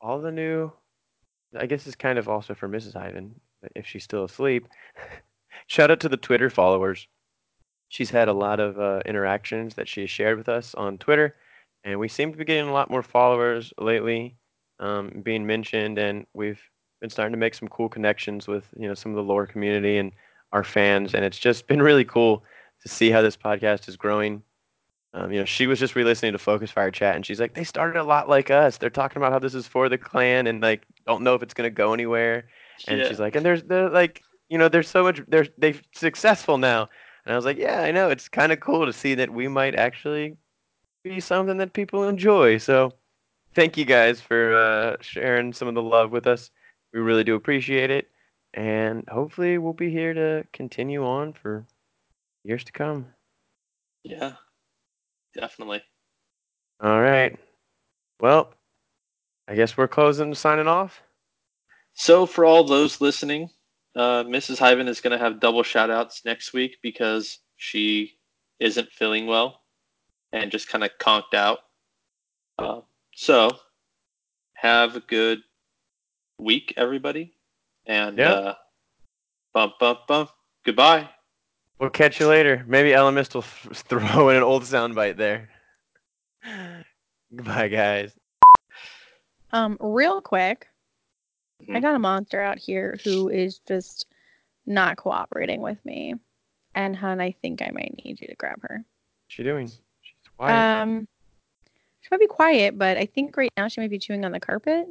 [0.00, 0.72] all the new.
[1.56, 2.94] I guess it's kind of also for Mrs.
[2.94, 3.32] Hyven,
[3.76, 4.66] if she's still asleep.
[5.66, 7.06] shout out to the Twitter followers.
[7.90, 11.36] She's had a lot of uh, interactions that she has shared with us on Twitter,
[11.84, 14.36] and we seem to be getting a lot more followers lately,
[14.80, 16.60] um, being mentioned, and we've
[17.00, 19.98] been starting to make some cool connections with you know some of the lore community
[19.98, 20.12] and
[20.52, 22.44] our fans, and it's just been really cool
[22.82, 24.42] to see how this podcast is growing.
[25.14, 27.64] Um, you know, she was just re-listening to Focus Fire chat, and she's like, "They
[27.64, 28.78] started a lot like us.
[28.78, 31.54] They're talking about how this is for the clan, and like don't know if it's
[31.54, 32.48] gonna go anywhere."
[32.88, 33.08] And Yeah.
[33.08, 35.20] she's like, "And there's they're like, you know, there's so much.
[35.28, 36.88] They're they're successful now."
[37.24, 38.10] And I was like, "Yeah, I know.
[38.10, 40.36] It's kind of cool to see that we might actually
[41.04, 42.92] be something that people enjoy." So,
[43.54, 46.50] thank you guys for uh, sharing some of the love with us.
[46.94, 48.08] We really do appreciate it,
[48.54, 51.66] and hopefully, we'll be here to continue on for
[52.44, 53.06] years to come.
[54.04, 54.34] yeah,
[55.34, 55.82] definitely.
[56.80, 57.36] All right.
[58.20, 58.54] Well,
[59.48, 61.02] I guess we're closing and signing off.
[61.94, 63.50] So, for all those listening,
[63.96, 64.58] uh, Mrs.
[64.58, 68.12] Hyven is going to have double shout outs next week because she
[68.60, 69.62] isn't feeling well
[70.32, 71.58] and just kind of conked out.
[72.56, 72.82] Uh,
[73.16, 73.50] so,
[74.54, 75.40] have a good
[76.38, 77.34] week, everybody.
[77.86, 78.30] And Yeah.
[78.32, 78.54] uh,
[79.52, 80.30] bump, bump, bump.
[80.64, 81.08] Goodbye.
[81.78, 82.64] We'll catch you later.
[82.66, 83.76] Maybe Ellimist will th-
[84.18, 85.50] throw in an old soundbite there.
[87.34, 88.16] Goodbye, guys.
[89.52, 90.68] Um, real quick,
[91.60, 91.82] I Mhm.
[91.82, 94.06] got a monster out here who is just
[94.66, 96.14] not cooperating with me.
[96.74, 98.78] And hun, I think I might need you to grab her.
[98.78, 99.68] What's she doing?
[99.68, 100.80] She's quiet.
[100.82, 101.06] Um,
[102.00, 104.40] she might be quiet, but I think right now she might be chewing on the
[104.40, 104.88] carpet.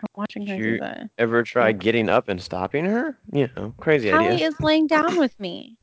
[0.00, 1.10] I'm watching her She- through the.
[1.18, 1.72] Ever try yeah.
[1.72, 3.16] getting up and stopping her?
[3.32, 4.48] You know, crazy Callie idea.
[4.48, 5.76] is laying down with me.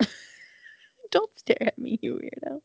[1.10, 2.60] Don't stare at me, you weirdo.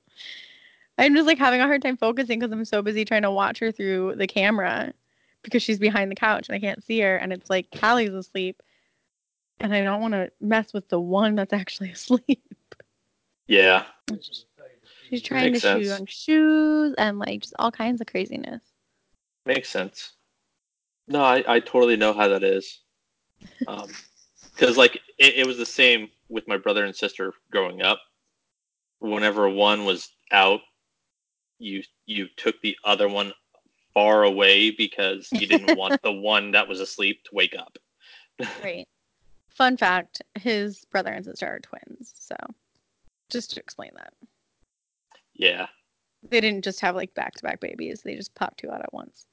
[0.98, 3.60] I'm just like having a hard time focusing because I'm so busy trying to watch
[3.60, 4.94] her through the camera
[5.44, 7.18] because she's behind the couch and I can't see her.
[7.18, 8.62] And it's like Callie's asleep.
[9.60, 12.53] And I don't want to mess with the one that's actually asleep.
[13.48, 13.84] Yeah.
[15.10, 15.99] She's trying Makes to shoe sense.
[15.99, 18.62] on shoes and like just all kinds of craziness.
[19.46, 20.14] Makes sense.
[21.08, 22.80] No, I, I totally know how that is.
[23.68, 23.90] Um,
[24.56, 28.00] because, like, it, it was the same with my brother and sister growing up.
[29.00, 30.62] Whenever one was out,
[31.60, 33.34] you you took the other one
[33.94, 37.78] far away because you didn't want the one that was asleep to wake up.
[38.62, 38.88] Right.
[39.48, 42.14] Fun fact his brother and sister are twins.
[42.20, 42.36] So
[43.30, 44.14] just to explain that.
[45.34, 45.68] Yeah.
[46.30, 48.94] They didn't just have like back to back babies, they just popped two out at
[48.94, 49.26] once.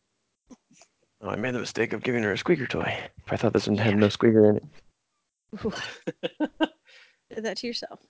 [1.21, 2.99] Oh, I made the mistake of giving her a squeaker toy.
[3.31, 4.65] I thought this one had no squeaker in it.
[7.35, 8.01] Did that to yourself.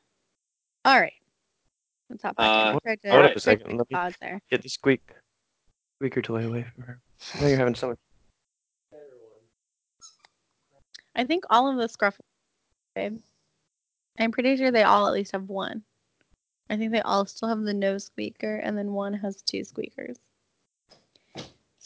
[0.84, 1.12] All right.
[2.08, 2.80] Let's hop back Uh, in.
[2.80, 4.40] Tried to- hold up a second, let me- pause there.
[4.50, 5.02] Get the squeak
[5.98, 7.00] squeaker toy away from her.
[7.40, 7.98] Now you're having so much.
[11.14, 12.18] I think all of the scruff
[12.94, 13.18] babe.
[14.18, 15.82] I'm pretty sure they all at least have one.
[16.70, 20.16] I think they all still have the no squeaker, and then one has two squeakers.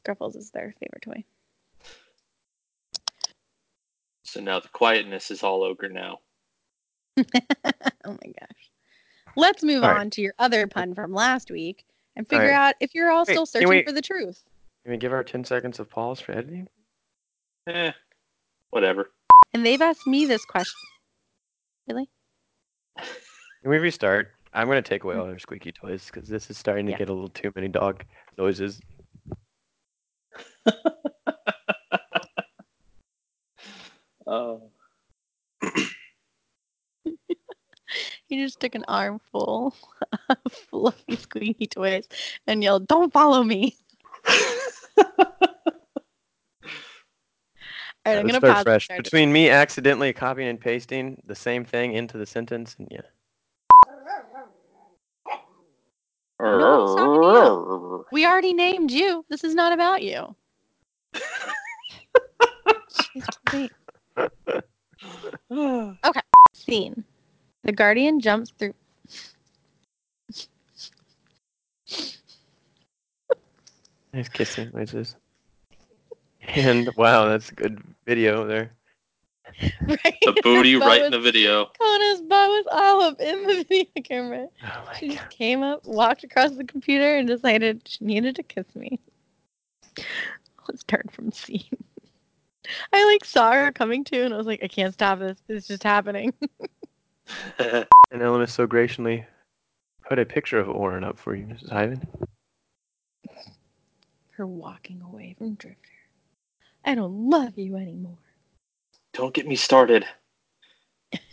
[0.06, 1.24] Scruffles is their favorite toy.
[4.24, 6.18] So now the quietness is all ogre now.
[7.18, 7.22] oh
[8.04, 8.70] my gosh.
[9.36, 10.12] Let's move All on right.
[10.12, 11.84] to your other pun from last week
[12.16, 12.54] and figure right.
[12.54, 14.42] out if you're all Wait, still searching we- for the truth.
[14.84, 16.68] Can we give our 10 seconds of pause for editing?
[17.66, 17.90] Eh,
[18.70, 19.10] whatever.
[19.52, 20.78] And they've asked me this question.
[21.88, 22.08] Really?
[22.96, 24.28] Can we restart?
[24.52, 26.98] I'm going to take away all our squeaky toys because this is starting to Yeah.
[26.98, 28.04] get a little too many dog
[28.38, 28.80] noises.
[34.26, 34.70] Oh.
[38.28, 39.72] You just took an armful
[40.28, 42.08] of fluffy squeaky toys
[42.48, 43.76] and yelled, Don't follow me.
[44.26, 45.06] All
[48.04, 48.64] right, I'm gonna pause.
[48.64, 48.88] fresh.
[48.90, 49.04] and start.
[49.04, 53.02] Between me accidentally copying and pasting the same thing into the sentence, and yeah.
[56.40, 59.24] No, it's not We already named you.
[59.28, 60.34] This is not about you.
[63.14, 63.72] Jeez, wait.
[66.52, 67.04] Scene.
[67.64, 68.74] The Guardian jumps through.
[74.12, 75.16] Nice kissing noises.
[76.40, 78.72] And wow, that's a good video there.
[79.82, 80.16] Right?
[80.22, 81.66] The booty His butt right in the video.
[81.78, 84.48] Kona's butt was all up in the video camera.
[84.62, 85.16] Oh my She god.
[85.16, 88.98] just came up, walked across the computer, and decided she needed to kiss me.
[90.68, 91.64] Let's start from scene.
[92.92, 95.38] I like saw her coming to, and I was like, I can't stop this.
[95.48, 96.32] It's just happening.
[97.58, 99.26] And Ellimist so graciously
[100.08, 101.70] put a picture of Orin up for you, Mrs.
[101.70, 102.06] Hyven.
[104.30, 105.90] Her walking away from Drifter.
[106.84, 108.18] I don't love you anymore.
[109.12, 110.06] Don't get me started.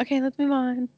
[0.00, 0.88] okay, let's move on.